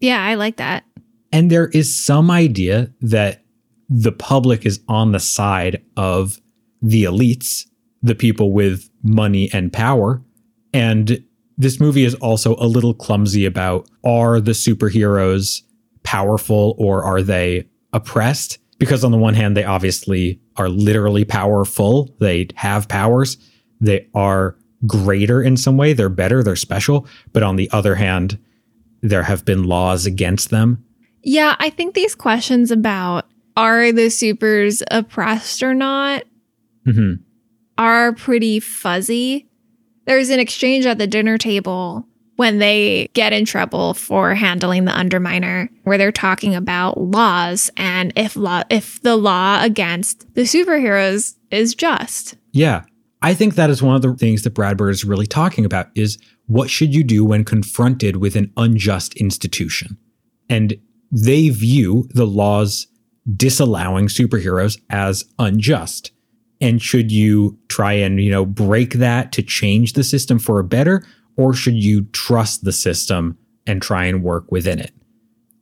Yeah, 0.00 0.22
I 0.24 0.34
like 0.34 0.56
that. 0.56 0.84
And 1.32 1.50
there 1.50 1.68
is 1.68 1.94
some 1.94 2.30
idea 2.30 2.92
that 3.00 3.42
the 3.88 4.12
public 4.12 4.64
is 4.64 4.80
on 4.88 5.12
the 5.12 5.20
side 5.20 5.82
of 5.96 6.40
the 6.80 7.04
elites, 7.04 7.66
the 8.02 8.14
people 8.14 8.52
with 8.52 8.88
money 9.02 9.50
and 9.52 9.72
power. 9.72 10.22
And 10.72 11.24
this 11.58 11.80
movie 11.80 12.04
is 12.04 12.14
also 12.16 12.56
a 12.56 12.66
little 12.66 12.94
clumsy 12.94 13.44
about 13.44 13.88
are 14.04 14.40
the 14.40 14.52
superheroes 14.52 15.62
powerful 16.02 16.74
or 16.78 17.04
are 17.04 17.22
they 17.22 17.68
oppressed? 17.92 18.58
Because 18.78 19.04
on 19.04 19.12
the 19.12 19.18
one 19.18 19.34
hand, 19.34 19.56
they 19.56 19.64
obviously 19.64 20.40
are 20.56 20.68
literally 20.68 21.24
powerful. 21.24 22.14
They 22.18 22.48
have 22.54 22.88
powers. 22.88 23.36
They 23.80 24.08
are 24.14 24.56
greater 24.86 25.42
in 25.42 25.56
some 25.56 25.76
way. 25.76 25.92
They're 25.92 26.08
better. 26.08 26.42
They're 26.42 26.56
special. 26.56 27.06
But 27.32 27.42
on 27.42 27.56
the 27.56 27.70
other 27.72 27.94
hand, 27.94 28.38
there 29.02 29.24
have 29.24 29.44
been 29.44 29.64
laws 29.64 30.06
against 30.06 30.50
them. 30.50 30.84
Yeah, 31.22 31.56
I 31.58 31.68
think 31.70 31.94
these 31.94 32.14
questions 32.14 32.70
about 32.70 33.26
are 33.56 33.92
the 33.92 34.08
supers 34.08 34.82
oppressed 34.90 35.62
or 35.62 35.74
not 35.74 36.24
mm-hmm. 36.86 37.22
are 37.76 38.14
pretty 38.14 38.60
fuzzy. 38.60 39.49
There's 40.10 40.30
an 40.30 40.40
exchange 40.40 40.86
at 40.86 40.98
the 40.98 41.06
dinner 41.06 41.38
table 41.38 42.04
when 42.34 42.58
they 42.58 43.08
get 43.12 43.32
in 43.32 43.44
trouble 43.44 43.94
for 43.94 44.34
handling 44.34 44.84
the 44.84 44.90
underminer 44.90 45.68
where 45.84 45.98
they're 45.98 46.10
talking 46.10 46.56
about 46.56 47.00
laws 47.00 47.70
and 47.76 48.12
if 48.16 48.34
law 48.34 48.64
if 48.70 49.00
the 49.02 49.14
law 49.14 49.62
against 49.62 50.26
the 50.34 50.40
superheroes 50.40 51.36
is 51.52 51.76
just. 51.76 52.34
Yeah. 52.50 52.82
I 53.22 53.34
think 53.34 53.54
that 53.54 53.70
is 53.70 53.84
one 53.84 53.94
of 53.94 54.02
the 54.02 54.12
things 54.14 54.42
that 54.42 54.50
Brad 54.50 54.76
Bird 54.76 54.90
is 54.90 55.04
really 55.04 55.28
talking 55.28 55.64
about 55.64 55.90
is 55.94 56.18
what 56.48 56.70
should 56.70 56.92
you 56.92 57.04
do 57.04 57.24
when 57.24 57.44
confronted 57.44 58.16
with 58.16 58.34
an 58.34 58.52
unjust 58.56 59.14
institution? 59.14 59.96
And 60.48 60.74
they 61.12 61.50
view 61.50 62.08
the 62.12 62.26
laws 62.26 62.88
disallowing 63.36 64.08
superheroes 64.08 64.76
as 64.90 65.24
unjust. 65.38 66.10
And 66.60 66.80
should 66.82 67.10
you 67.10 67.58
try 67.68 67.92
and, 67.92 68.20
you 68.20 68.30
know, 68.30 68.44
break 68.44 68.94
that 68.94 69.32
to 69.32 69.42
change 69.42 69.94
the 69.94 70.04
system 70.04 70.38
for 70.38 70.58
a 70.58 70.64
better 70.64 71.04
or 71.36 71.54
should 71.54 71.82
you 71.82 72.04
trust 72.12 72.64
the 72.64 72.72
system 72.72 73.38
and 73.66 73.80
try 73.80 74.04
and 74.04 74.22
work 74.22 74.50
within 74.52 74.78
it? 74.78 74.92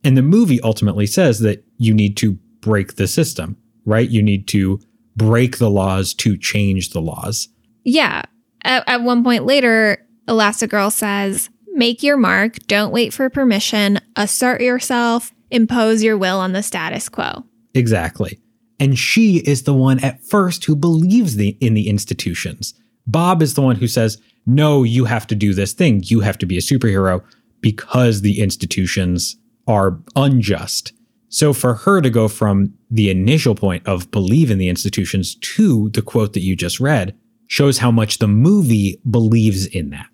And 0.03 0.17
the 0.17 0.21
movie 0.21 0.61
ultimately 0.61 1.05
says 1.05 1.39
that 1.39 1.63
you 1.77 1.93
need 1.93 2.17
to 2.17 2.33
break 2.61 2.95
the 2.95 3.07
system, 3.07 3.57
right? 3.85 4.09
You 4.09 4.21
need 4.21 4.47
to 4.49 4.79
break 5.15 5.57
the 5.57 5.69
laws 5.69 6.13
to 6.15 6.37
change 6.37 6.89
the 6.89 7.01
laws. 7.01 7.47
Yeah. 7.83 8.23
At, 8.63 8.87
at 8.87 9.01
one 9.03 9.23
point 9.23 9.45
later, 9.45 10.05
Elastigirl 10.27 10.91
says, 10.91 11.49
Make 11.73 12.03
your 12.03 12.17
mark, 12.17 12.57
don't 12.67 12.91
wait 12.91 13.13
for 13.13 13.29
permission, 13.29 13.99
assert 14.15 14.59
yourself, 14.59 15.33
impose 15.49 16.03
your 16.03 16.17
will 16.17 16.39
on 16.39 16.51
the 16.51 16.63
status 16.63 17.07
quo. 17.07 17.45
Exactly. 17.73 18.39
And 18.79 18.97
she 18.97 19.37
is 19.39 19.63
the 19.63 19.73
one 19.73 20.03
at 20.03 20.23
first 20.23 20.65
who 20.65 20.75
believes 20.75 21.35
the, 21.35 21.57
in 21.59 21.73
the 21.73 21.89
institutions. 21.89 22.73
Bob 23.05 23.41
is 23.41 23.55
the 23.55 23.61
one 23.61 23.75
who 23.75 23.87
says, 23.87 24.21
no, 24.45 24.83
you 24.83 25.05
have 25.05 25.27
to 25.27 25.35
do 25.35 25.53
this 25.53 25.73
thing. 25.73 26.01
You 26.05 26.21
have 26.21 26.37
to 26.39 26.45
be 26.45 26.57
a 26.57 26.61
superhero 26.61 27.23
because 27.61 28.21
the 28.21 28.41
institutions 28.41 29.35
are 29.67 29.99
unjust. 30.15 30.93
So 31.29 31.53
for 31.53 31.75
her 31.75 32.01
to 32.01 32.09
go 32.09 32.27
from 32.27 32.73
the 32.89 33.09
initial 33.09 33.53
point 33.53 33.85
of 33.87 34.09
believe 34.11 34.49
in 34.49 34.57
the 34.57 34.69
institutions 34.69 35.35
to 35.35 35.89
the 35.89 36.01
quote 36.01 36.33
that 36.33 36.41
you 36.41 36.55
just 36.55 36.79
read 36.79 37.15
shows 37.47 37.77
how 37.77 37.91
much 37.91 38.17
the 38.17 38.27
movie 38.27 38.99
believes 39.09 39.65
in 39.67 39.91
that. 39.91 40.07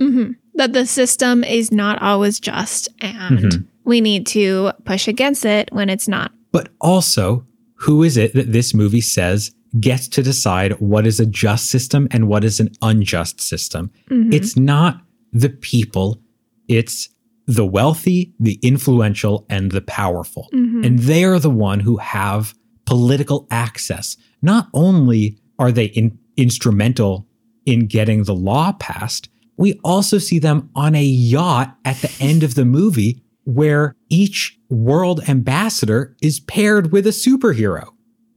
Mm-hmm. 0.00 0.32
That 0.54 0.72
the 0.72 0.86
system 0.86 1.42
is 1.42 1.72
not 1.72 2.00
always 2.00 2.38
just 2.38 2.88
and 3.00 3.38
mm-hmm. 3.38 3.62
we 3.84 4.00
need 4.00 4.26
to 4.28 4.72
push 4.84 5.08
against 5.08 5.44
it 5.44 5.72
when 5.72 5.90
it's 5.90 6.08
not. 6.08 6.32
But 6.52 6.68
also, 6.80 7.46
who 7.80 8.02
is 8.02 8.16
it 8.16 8.34
that 8.34 8.52
this 8.52 8.74
movie 8.74 9.00
says 9.00 9.52
gets 9.78 10.08
to 10.08 10.22
decide 10.22 10.72
what 10.80 11.06
is 11.06 11.20
a 11.20 11.26
just 11.26 11.66
system 11.66 12.08
and 12.10 12.28
what 12.28 12.44
is 12.44 12.60
an 12.60 12.70
unjust 12.82 13.40
system. 13.40 13.90
Mm-hmm. 14.10 14.32
It's 14.32 14.56
not 14.56 15.00
the 15.32 15.48
people, 15.48 16.20
it's 16.68 17.08
the 17.46 17.64
wealthy, 17.64 18.34
the 18.38 18.58
influential, 18.62 19.46
and 19.48 19.70
the 19.70 19.80
powerful. 19.80 20.48
Mm-hmm. 20.52 20.84
And 20.84 20.98
they 20.98 21.24
are 21.24 21.38
the 21.38 21.50
one 21.50 21.80
who 21.80 21.96
have 21.98 22.54
political 22.84 23.46
access. 23.50 24.16
Not 24.42 24.68
only 24.74 25.38
are 25.58 25.72
they 25.72 25.86
in, 25.86 26.18
instrumental 26.36 27.26
in 27.64 27.86
getting 27.86 28.24
the 28.24 28.34
law 28.34 28.72
passed, 28.72 29.28
we 29.56 29.80
also 29.84 30.18
see 30.18 30.38
them 30.38 30.70
on 30.74 30.94
a 30.94 31.02
yacht 31.02 31.76
at 31.84 31.96
the 31.98 32.12
end 32.20 32.42
of 32.42 32.54
the 32.54 32.64
movie 32.64 33.22
where 33.54 33.96
each 34.08 34.58
world 34.68 35.20
ambassador 35.28 36.16
is 36.22 36.40
paired 36.40 36.92
with 36.92 37.06
a 37.06 37.10
superhero. 37.10 37.88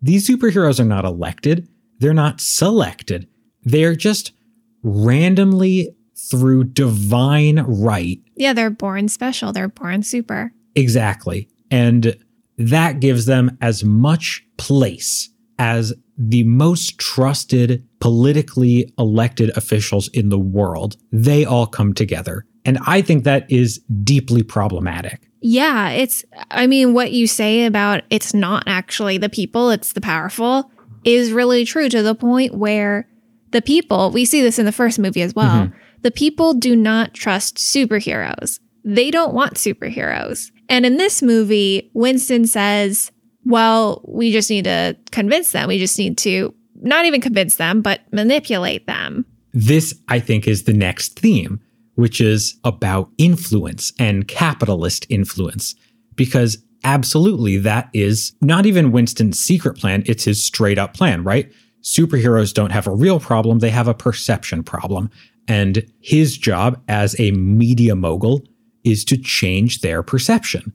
These 0.01 0.27
superheroes 0.27 0.79
are 0.79 0.85
not 0.85 1.05
elected, 1.05 1.67
they're 1.99 2.13
not 2.13 2.41
selected. 2.41 3.27
They're 3.63 3.95
just 3.95 4.33
randomly 4.81 5.95
through 6.29 6.65
divine 6.65 7.59
right. 7.61 8.19
Yeah, 8.35 8.53
they're 8.53 8.69
born 8.69 9.07
special. 9.07 9.53
They're 9.53 9.69
born 9.69 10.03
super. 10.03 10.51
Exactly. 10.75 11.47
And 11.71 12.17
that 12.57 12.99
gives 12.99 13.25
them 13.25 13.57
as 13.61 13.83
much 13.83 14.43
place 14.57 15.29
as 15.59 15.93
the 16.17 16.43
most 16.43 16.99
trusted 16.99 17.87
politically 17.99 18.91
elected 18.99 19.55
officials 19.55 20.09
in 20.09 20.29
the 20.29 20.39
world. 20.39 20.97
They 21.11 21.45
all 21.45 21.67
come 21.67 21.93
together. 21.93 22.45
And 22.65 22.77
I 22.85 23.01
think 23.01 23.23
that 23.23 23.49
is 23.51 23.79
deeply 24.03 24.43
problematic. 24.43 25.29
Yeah, 25.41 25.89
it's, 25.89 26.23
I 26.51 26.67
mean, 26.67 26.93
what 26.93 27.11
you 27.11 27.27
say 27.27 27.65
about 27.65 28.03
it's 28.09 28.33
not 28.33 28.63
actually 28.65 29.17
the 29.17 29.29
people, 29.29 29.69
it's 29.69 29.93
the 29.93 30.01
powerful 30.01 30.71
is 31.03 31.33
really 31.33 31.65
true 31.65 31.89
to 31.89 32.01
the 32.01 32.15
point 32.15 32.55
where 32.55 33.09
the 33.51 33.61
people, 33.61 34.11
we 34.11 34.23
see 34.23 34.41
this 34.41 34.57
in 34.57 34.65
the 34.65 34.71
first 34.71 34.97
movie 34.99 35.21
as 35.21 35.35
well, 35.35 35.67
mm-hmm. 35.67 35.77
the 36.01 36.11
people 36.11 36.53
do 36.53 36.75
not 36.75 37.13
trust 37.13 37.57
superheroes. 37.57 38.59
They 38.85 39.11
don't 39.11 39.33
want 39.33 39.55
superheroes. 39.55 40.49
And 40.69 40.85
in 40.85 40.97
this 40.97 41.21
movie, 41.21 41.91
Winston 41.93 42.47
says, 42.47 43.11
well, 43.45 44.01
we 44.07 44.31
just 44.31 44.49
need 44.49 44.63
to 44.63 44.95
convince 45.11 45.51
them. 45.51 45.67
We 45.67 45.77
just 45.77 45.97
need 45.97 46.17
to 46.19 46.53
not 46.81 47.05
even 47.05 47.21
convince 47.21 47.57
them, 47.57 47.81
but 47.81 48.01
manipulate 48.11 48.87
them. 48.87 49.25
This, 49.53 49.93
I 50.07 50.19
think, 50.19 50.47
is 50.47 50.63
the 50.63 50.73
next 50.73 51.19
theme, 51.19 51.61
which 51.95 52.19
is 52.19 52.57
about 52.63 53.09
influence 53.17 53.93
and 53.99 54.27
capitalist 54.27 55.05
influence. 55.09 55.75
Because 56.15 56.57
absolutely, 56.83 57.57
that 57.57 57.89
is 57.93 58.33
not 58.41 58.65
even 58.65 58.91
Winston's 58.91 59.39
secret 59.39 59.77
plan, 59.77 60.03
it's 60.05 60.25
his 60.25 60.43
straight 60.43 60.77
up 60.77 60.93
plan, 60.93 61.23
right? 61.23 61.51
Superheroes 61.81 62.53
don't 62.53 62.71
have 62.71 62.87
a 62.87 62.95
real 62.95 63.19
problem, 63.19 63.59
they 63.59 63.69
have 63.69 63.87
a 63.87 63.93
perception 63.93 64.63
problem. 64.63 65.09
And 65.47 65.85
his 65.99 66.37
job 66.37 66.81
as 66.87 67.19
a 67.19 67.31
media 67.31 67.95
mogul 67.95 68.43
is 68.83 69.03
to 69.05 69.17
change 69.17 69.81
their 69.81 70.01
perception. 70.03 70.73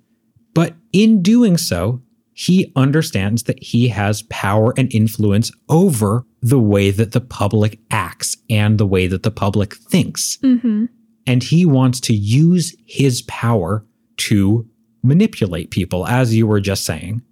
But 0.55 0.75
in 0.93 1.23
doing 1.23 1.57
so, 1.57 2.03
he 2.33 2.73
understands 2.77 3.45
that 3.45 3.61
he 3.63 3.89
has 3.89 4.23
power 4.23 4.73
and 4.77 4.93
influence 4.95 5.51
over 5.69 6.25
the 6.41 6.59
way 6.59 6.91
that 6.91 7.13
the 7.13 7.21
public 7.21 7.81
acts 7.91 8.37
and 8.49 8.79
the 8.79 8.87
way 8.87 9.07
that 9.09 9.25
the 9.25 9.31
public 9.31 9.75
thinks. 9.75 10.37
Mm-hmm. 10.45 10.85
And 11.29 11.43
he 11.43 11.67
wants 11.67 12.01
to 12.01 12.15
use 12.15 12.75
his 12.87 13.21
power 13.23 13.85
to 14.17 14.67
manipulate 15.03 15.71
people, 15.71 16.07
as 16.07 16.35
you 16.35 16.47
were 16.47 16.59
just 16.59 16.85
saying. 16.85 17.23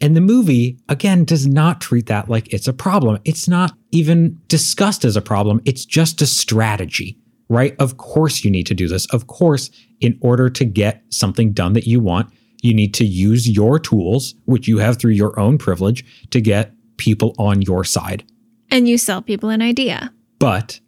And 0.00 0.16
the 0.16 0.20
movie, 0.20 0.78
again, 0.88 1.24
does 1.24 1.48
not 1.48 1.80
treat 1.80 2.06
that 2.06 2.30
like 2.30 2.52
it's 2.54 2.68
a 2.68 2.72
problem. 2.72 3.18
It's 3.24 3.48
not 3.48 3.72
even 3.90 4.40
discussed 4.46 5.04
as 5.04 5.16
a 5.16 5.20
problem. 5.20 5.60
It's 5.64 5.84
just 5.84 6.22
a 6.22 6.26
strategy, 6.26 7.18
right? 7.48 7.74
Of 7.80 7.96
course, 7.96 8.44
you 8.44 8.52
need 8.52 8.66
to 8.66 8.74
do 8.74 8.86
this. 8.86 9.04
Of 9.06 9.26
course, 9.26 9.68
in 10.00 10.16
order 10.22 10.48
to 10.48 10.64
get 10.64 11.02
something 11.10 11.52
done 11.52 11.72
that 11.72 11.88
you 11.88 12.00
want, 12.00 12.32
you 12.62 12.72
need 12.72 12.94
to 12.94 13.04
use 13.04 13.48
your 13.48 13.80
tools, 13.80 14.36
which 14.44 14.68
you 14.68 14.78
have 14.78 14.96
through 14.98 15.12
your 15.12 15.38
own 15.38 15.58
privilege, 15.58 16.04
to 16.30 16.40
get 16.40 16.72
people 16.98 17.34
on 17.36 17.62
your 17.62 17.82
side. 17.82 18.22
And 18.70 18.88
you 18.88 18.96
sell 18.96 19.20
people 19.22 19.48
an 19.48 19.60
idea. 19.60 20.14
But 20.38 20.80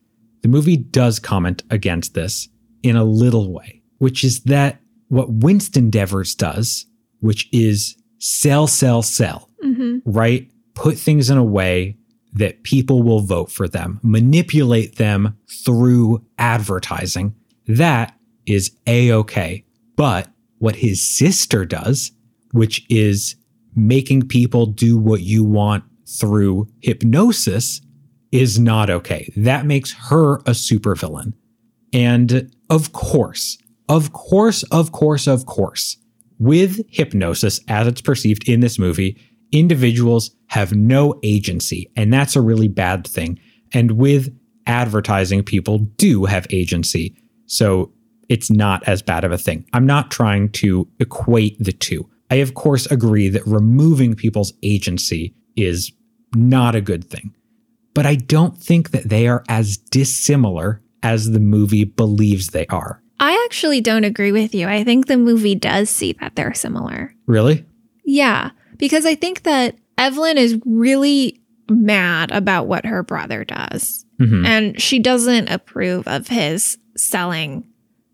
the 0.42 0.48
movie 0.48 0.76
does 0.76 1.18
comment 1.18 1.64
against 1.70 2.14
this 2.14 2.48
in 2.82 2.96
a 2.96 3.04
little 3.04 3.52
way, 3.52 3.82
which 3.98 4.24
is 4.24 4.40
that 4.44 4.80
what 5.08 5.32
Winston 5.32 5.90
Deavors 5.90 6.36
does, 6.36 6.86
which 7.20 7.48
is 7.52 7.96
sell, 8.18 8.66
sell, 8.66 9.02
sell, 9.02 9.50
mm-hmm. 9.64 9.98
right? 10.04 10.50
Put 10.74 10.96
things 10.96 11.28
in 11.28 11.36
a 11.36 11.44
way 11.44 11.98
that 12.32 12.62
people 12.62 13.02
will 13.02 13.20
vote 13.20 13.50
for 13.50 13.68
them, 13.68 14.00
manipulate 14.02 14.96
them 14.96 15.36
through 15.64 16.24
advertising. 16.38 17.34
That 17.66 18.16
is 18.46 18.76
a 18.86 19.12
okay. 19.12 19.64
But 19.96 20.28
what 20.58 20.76
his 20.76 21.06
sister 21.06 21.64
does, 21.64 22.12
which 22.52 22.86
is 22.88 23.36
making 23.74 24.28
people 24.28 24.66
do 24.66 24.96
what 24.98 25.20
you 25.20 25.44
want 25.44 25.84
through 26.08 26.68
hypnosis, 26.80 27.80
is 28.30 28.58
not 28.58 28.88
okay. 28.88 29.30
That 29.36 29.66
makes 29.66 29.92
her 29.92 30.36
a 30.36 30.52
supervillain. 30.52 31.34
And 31.92 32.52
of 32.70 32.92
course, 32.92 33.58
of 33.88 34.12
course, 34.12 34.62
of 34.64 34.92
course, 34.92 35.26
of 35.26 35.46
course, 35.46 35.96
with 36.38 36.80
hypnosis 36.88 37.60
as 37.68 37.86
it's 37.86 38.00
perceived 38.00 38.48
in 38.48 38.60
this 38.60 38.78
movie, 38.78 39.18
individuals 39.52 40.30
have 40.48 40.74
no 40.74 41.18
agency, 41.22 41.90
and 41.94 42.12
that's 42.12 42.36
a 42.36 42.40
really 42.40 42.68
bad 42.68 43.06
thing. 43.06 43.38
And 43.72 43.92
with 43.92 44.34
advertising, 44.66 45.42
people 45.42 45.78
do 45.78 46.24
have 46.24 46.46
agency. 46.50 47.16
So 47.46 47.92
it's 48.28 48.50
not 48.50 48.82
as 48.88 49.02
bad 49.02 49.24
of 49.24 49.32
a 49.32 49.38
thing. 49.38 49.66
I'm 49.72 49.86
not 49.86 50.10
trying 50.10 50.50
to 50.52 50.88
equate 51.00 51.62
the 51.62 51.72
two. 51.72 52.08
I, 52.30 52.36
of 52.36 52.54
course, 52.54 52.86
agree 52.86 53.28
that 53.28 53.46
removing 53.46 54.14
people's 54.14 54.54
agency 54.62 55.34
is 55.56 55.92
not 56.34 56.74
a 56.74 56.80
good 56.80 57.04
thing. 57.04 57.34
But 57.94 58.06
I 58.06 58.14
don't 58.14 58.56
think 58.56 58.90
that 58.92 59.10
they 59.10 59.28
are 59.28 59.44
as 59.48 59.76
dissimilar 59.76 60.80
as 61.02 61.30
the 61.30 61.40
movie 61.40 61.84
believes 61.84 62.48
they 62.48 62.66
are. 62.66 63.02
I 63.20 63.40
actually 63.44 63.80
don't 63.80 64.04
agree 64.04 64.32
with 64.32 64.54
you. 64.54 64.66
I 64.66 64.84
think 64.84 65.06
the 65.06 65.16
movie 65.16 65.54
does 65.54 65.88
see 65.88 66.12
that 66.14 66.34
they're 66.34 66.54
similar. 66.54 67.14
Really? 67.26 67.64
Yeah, 68.04 68.50
because 68.78 69.06
I 69.06 69.14
think 69.14 69.44
that 69.44 69.76
Evelyn 69.96 70.38
is 70.38 70.58
really 70.64 71.40
mad 71.70 72.32
about 72.32 72.66
what 72.66 72.84
her 72.84 73.02
brother 73.02 73.44
does. 73.44 74.04
Mm-hmm. 74.20 74.46
And 74.46 74.80
she 74.80 74.98
doesn't 74.98 75.48
approve 75.48 76.06
of 76.08 76.28
his 76.28 76.78
selling 76.96 77.66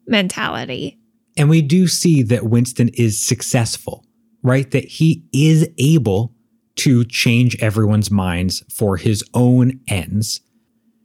mentality. 0.06 0.98
And 1.36 1.48
we 1.48 1.62
do 1.62 1.86
see 1.86 2.22
that 2.24 2.44
Winston 2.44 2.88
is 2.94 3.20
successful, 3.20 4.04
right? 4.42 4.70
That 4.70 4.84
he 4.84 5.24
is 5.32 5.68
able 5.78 6.34
to 6.76 7.04
change 7.04 7.56
everyone's 7.60 8.10
minds 8.10 8.62
for 8.72 8.96
his 8.96 9.24
own 9.34 9.80
ends. 9.88 10.40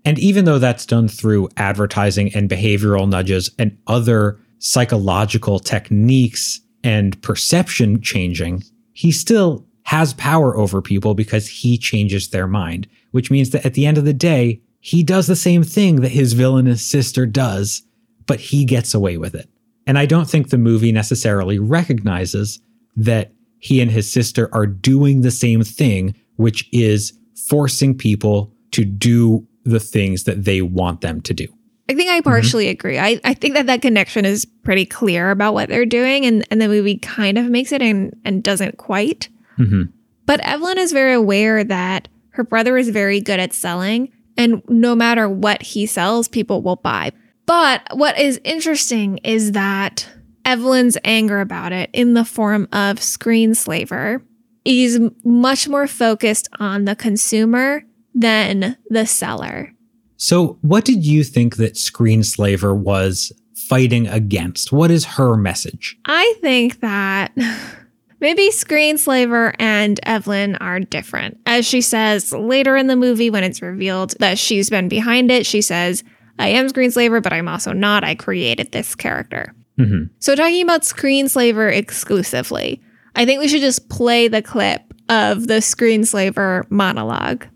And 0.06 0.20
even 0.20 0.46
though 0.46 0.60
that's 0.60 0.86
done 0.86 1.08
through 1.08 1.50
advertising 1.58 2.34
and 2.36 2.50
behavioral 2.50 3.08
nudges 3.08 3.50
and 3.58 3.78
other 3.88 4.40
psychological 4.60 5.60
techniques 5.60 6.60
and 6.84 7.22
perception 7.22 8.02
changing, 8.02 8.64
he 8.94 9.12
still 9.12 9.66
has 9.84 10.14
power 10.14 10.58
over 10.58 10.82
people 10.82 11.14
because 11.14 11.48
he 11.48 11.78
changes 11.78 12.30
their 12.30 12.48
mind, 12.48 12.88
which 13.12 13.32
means 13.32 13.52
that 13.52 13.66
at 13.66 13.74
the 13.74 13.86
end 13.86 13.98
of 13.98 14.06
the 14.06 14.14
day, 14.14 14.62
he 14.80 15.04
does 15.04 15.28
the 15.28 15.36
same 15.36 15.64
thing 15.64 16.02
that 16.02 16.10
his 16.10 16.34
villainous 16.34 16.86
sister 16.86 17.26
does 17.26 17.84
but 18.26 18.40
he 18.40 18.66
gets 18.66 18.94
away 18.94 19.18
with 19.18 19.36
it. 19.36 19.50
And 19.86 19.98
I 19.98 20.06
don't 20.06 20.30
think 20.30 20.50
the 20.50 20.58
movie 20.58 20.92
necessarily 20.92 21.60
recognizes 21.60 22.60
that 22.96 23.32
he 23.60 23.82
and 23.82 23.92
his 23.92 24.12
sister 24.12 24.50
are 24.54 24.66
doing 24.66 25.22
the 25.22 25.32
same 25.32 25.64
thing, 25.64 26.16
which 26.38 26.68
is 26.72 27.14
forcing 27.48 27.98
people 27.98 28.54
to 28.72 28.86
do 28.86 29.46
the 29.64 29.80
things 29.80 30.24
that 30.24 30.46
they 30.46 30.62
want 30.62 31.02
them 31.02 31.22
to 31.22 31.34
do. 31.34 31.48
I 31.90 31.96
think 31.96 32.10
I 32.10 32.20
mm-hmm. 32.20 32.30
partially 32.30 32.66
mm-hmm. 32.66 32.72
agree. 32.72 33.00
I, 33.00 33.20
I 33.24 33.34
think 33.34 33.56
that 33.56 33.68
that 33.68 33.82
connection 33.82 34.26
is 34.26 34.46
pretty 34.46 34.86
clear 34.86 35.32
about 35.32 35.54
what 35.54 35.70
they're 35.70 35.86
doing, 35.86 36.26
and, 36.26 36.46
and 36.50 36.62
the 36.62 36.68
movie 36.68 36.98
kind 36.98 37.38
of 37.38 37.50
makes 37.50 37.72
it 37.72 37.82
and, 37.82 38.16
and 38.24 38.44
doesn't 38.44 38.78
quite. 38.78 39.30
Mm-hmm. 39.58 39.84
But 40.26 40.40
Evelyn 40.42 40.78
is 40.78 40.92
very 40.92 41.14
aware 41.14 41.64
that 41.64 42.08
her 42.30 42.44
brother 42.44 42.78
is 42.78 42.90
very 42.90 43.20
good 43.20 43.40
at 43.40 43.54
selling, 43.54 44.12
and 44.38 44.64
no 44.68 44.96
matter 44.96 45.28
what 45.30 45.62
he 45.62 45.86
sells, 45.86 46.28
people 46.28 46.62
will 46.62 46.78
buy. 46.78 47.12
But 47.46 47.82
what 47.92 48.18
is 48.18 48.40
interesting 48.44 49.18
is 49.20 49.52
that 49.52 50.08
Evelyn's 50.46 50.98
anger 51.04 51.42
about 51.42 51.74
it 51.74 51.90
in 51.94 52.14
the 52.14 52.26
form 52.26 52.64
of 52.72 52.98
screenslaver 52.98 54.22
is 54.66 55.00
much 55.26 55.68
more 55.68 55.88
focused 55.88 56.48
on 56.60 56.86
the 56.86 56.96
consumer 56.96 57.84
than 58.14 58.78
the 58.90 59.06
seller. 59.06 59.74
So, 60.18 60.58
what 60.62 60.86
did 60.86 61.06
you 61.06 61.24
think 61.24 61.58
that 61.58 61.74
Screenslaver 61.74 62.76
was 62.76 63.32
fighting 63.68 64.08
against? 64.08 64.72
What 64.72 64.92
is 64.92 65.06
her 65.06 65.36
message? 65.36 65.98
I 66.06 66.36
think 66.42 66.80
that 66.82 67.32
maybe 68.20 68.50
Screenslaver 68.50 69.54
and 69.60 70.00
Evelyn 70.04 70.56
are 70.58 70.80
different. 70.80 71.40
As 71.46 71.66
she 71.66 71.82
says 71.82 72.32
later 72.32 72.78
in 72.78 72.88
the 72.88 72.96
movie, 72.96 73.30
when 73.30 73.44
it's 73.44 73.62
revealed 73.62 74.16
that 74.20 74.38
she's 74.38 74.70
been 74.70 74.88
behind 74.88 75.32
it, 75.32 75.46
she 75.46 75.62
says, 75.62 76.04
I 76.40 76.50
am 76.50 76.68
Screenslaver, 76.68 77.22
but 77.22 77.34
I'm 77.34 77.48
also 77.48 77.74
not. 77.74 78.04
I 78.04 78.16
created 78.16 78.72
this 78.72 78.96
character. 78.96 79.54
Mm-hmm. 79.80 80.06
So, 80.20 80.36
talking 80.36 80.64
about 80.64 80.84
Screenslaver 80.84 81.76
exclusively, 81.76 82.82
I 83.16 83.26
think 83.26 83.40
we 83.40 83.48
should 83.48 83.62
just 83.62 83.90
play 83.90 84.28
the 84.28 84.42
clip 84.42 84.82
of 85.10 85.48
the 85.48 85.56
Screenslaver 85.56 86.70
monologue. 86.72 87.48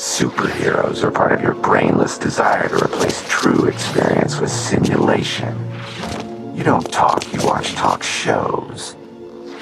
Superheroes 0.00 1.04
are 1.04 1.10
part 1.10 1.32
of 1.32 1.42
your 1.42 1.52
brainless 1.52 2.16
desire 2.16 2.70
to 2.70 2.84
replace 2.84 3.22
true 3.28 3.66
experience 3.66 4.40
with 4.40 4.50
simulation. 4.50 5.54
You 6.56 6.64
don't 6.64 6.90
talk, 6.90 7.30
you 7.34 7.44
watch 7.44 7.74
talk 7.74 8.02
shows. 8.02 8.96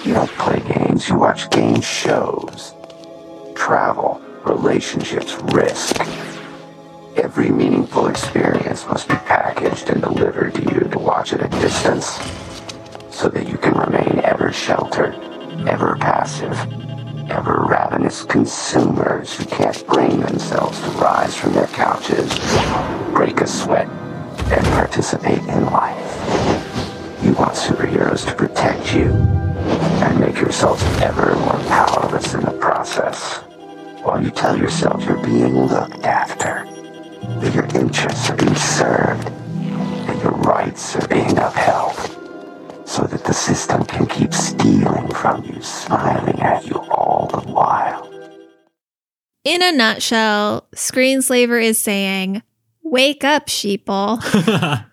You 0.05 0.15
don't 0.15 0.31
play 0.31 0.61
games, 0.61 1.09
you 1.09 1.19
watch 1.19 1.51
game 1.51 1.81
shows. 1.81 2.73
Travel, 3.57 4.23
relationships, 4.45 5.35
risk. 5.53 5.99
Every 7.17 7.51
meaningful 7.51 8.07
experience 8.07 8.87
must 8.87 9.09
be 9.09 9.17
packaged 9.17 9.91
and 9.91 10.01
delivered 10.01 10.55
to 10.55 10.63
you 10.73 10.89
to 10.89 10.99
watch 11.01 11.33
at 11.33 11.45
a 11.45 11.49
distance 11.61 12.17
so 13.11 13.29
that 13.29 13.49
you 13.49 13.59
can 13.59 13.75
remain 13.75 14.21
ever 14.23 14.53
sheltered, 14.53 15.17
ever 15.67 15.97
passive, 15.97 16.57
ever 17.31 17.67
ravenous 17.69 18.23
consumers 18.23 19.35
who 19.35 19.45
can't 19.45 19.87
bring 19.87 20.21
themselves 20.21 20.81
to 20.81 20.91
rise 20.91 21.37
from 21.37 21.53
their 21.53 21.67
couches, 21.69 22.33
break 23.13 23.41
a 23.41 23.47
sweat, 23.47 23.89
and 24.51 24.65
participate 24.67 25.41
in 25.41 25.67
life. 25.67 26.15
You 27.23 27.33
want 27.35 27.55
superheroes 27.55 28.27
to 28.27 28.35
protect 28.35 28.95
you 28.95 29.07
and 29.13 30.21
make 30.21 30.41
yourself 30.41 30.83
ever 31.03 31.35
more 31.37 31.61
powerless 31.69 32.35
in 32.35 32.41
the 32.41 32.53
process, 32.53 33.43
while 34.03 34.23
you 34.23 34.31
tell 34.31 34.57
yourself 34.57 35.05
you're 35.05 35.23
being 35.23 35.67
looked 35.67 36.05
after, 36.05 36.65
that 37.41 37.55
your 37.55 37.67
interests 37.81 38.31
are 38.31 38.37
being 38.37 38.55
served, 38.55 39.29
that 40.07 40.23
your 40.23 40.33
rights 40.33 40.97
are 40.97 41.07
being 41.09 41.37
upheld 41.37 42.08
so 42.99 43.05
that 43.05 43.23
the 43.25 43.33
system 43.33 43.85
can 43.85 44.07
keep 44.07 44.35
stealing 44.35 45.09
from 45.15 45.45
you, 45.45 45.63
smiling 45.63 46.41
at 46.41 46.67
you 46.67 46.75
all 46.91 47.29
the 47.33 47.41
while. 47.53 48.11
In 49.45 49.63
a 49.63 49.71
nutshell, 49.71 50.67
Screenslaver 50.75 51.63
is 51.63 51.81
saying, 51.81 52.43
Wake 52.83 53.23
up, 53.23 53.47
sheeple. 53.47 54.21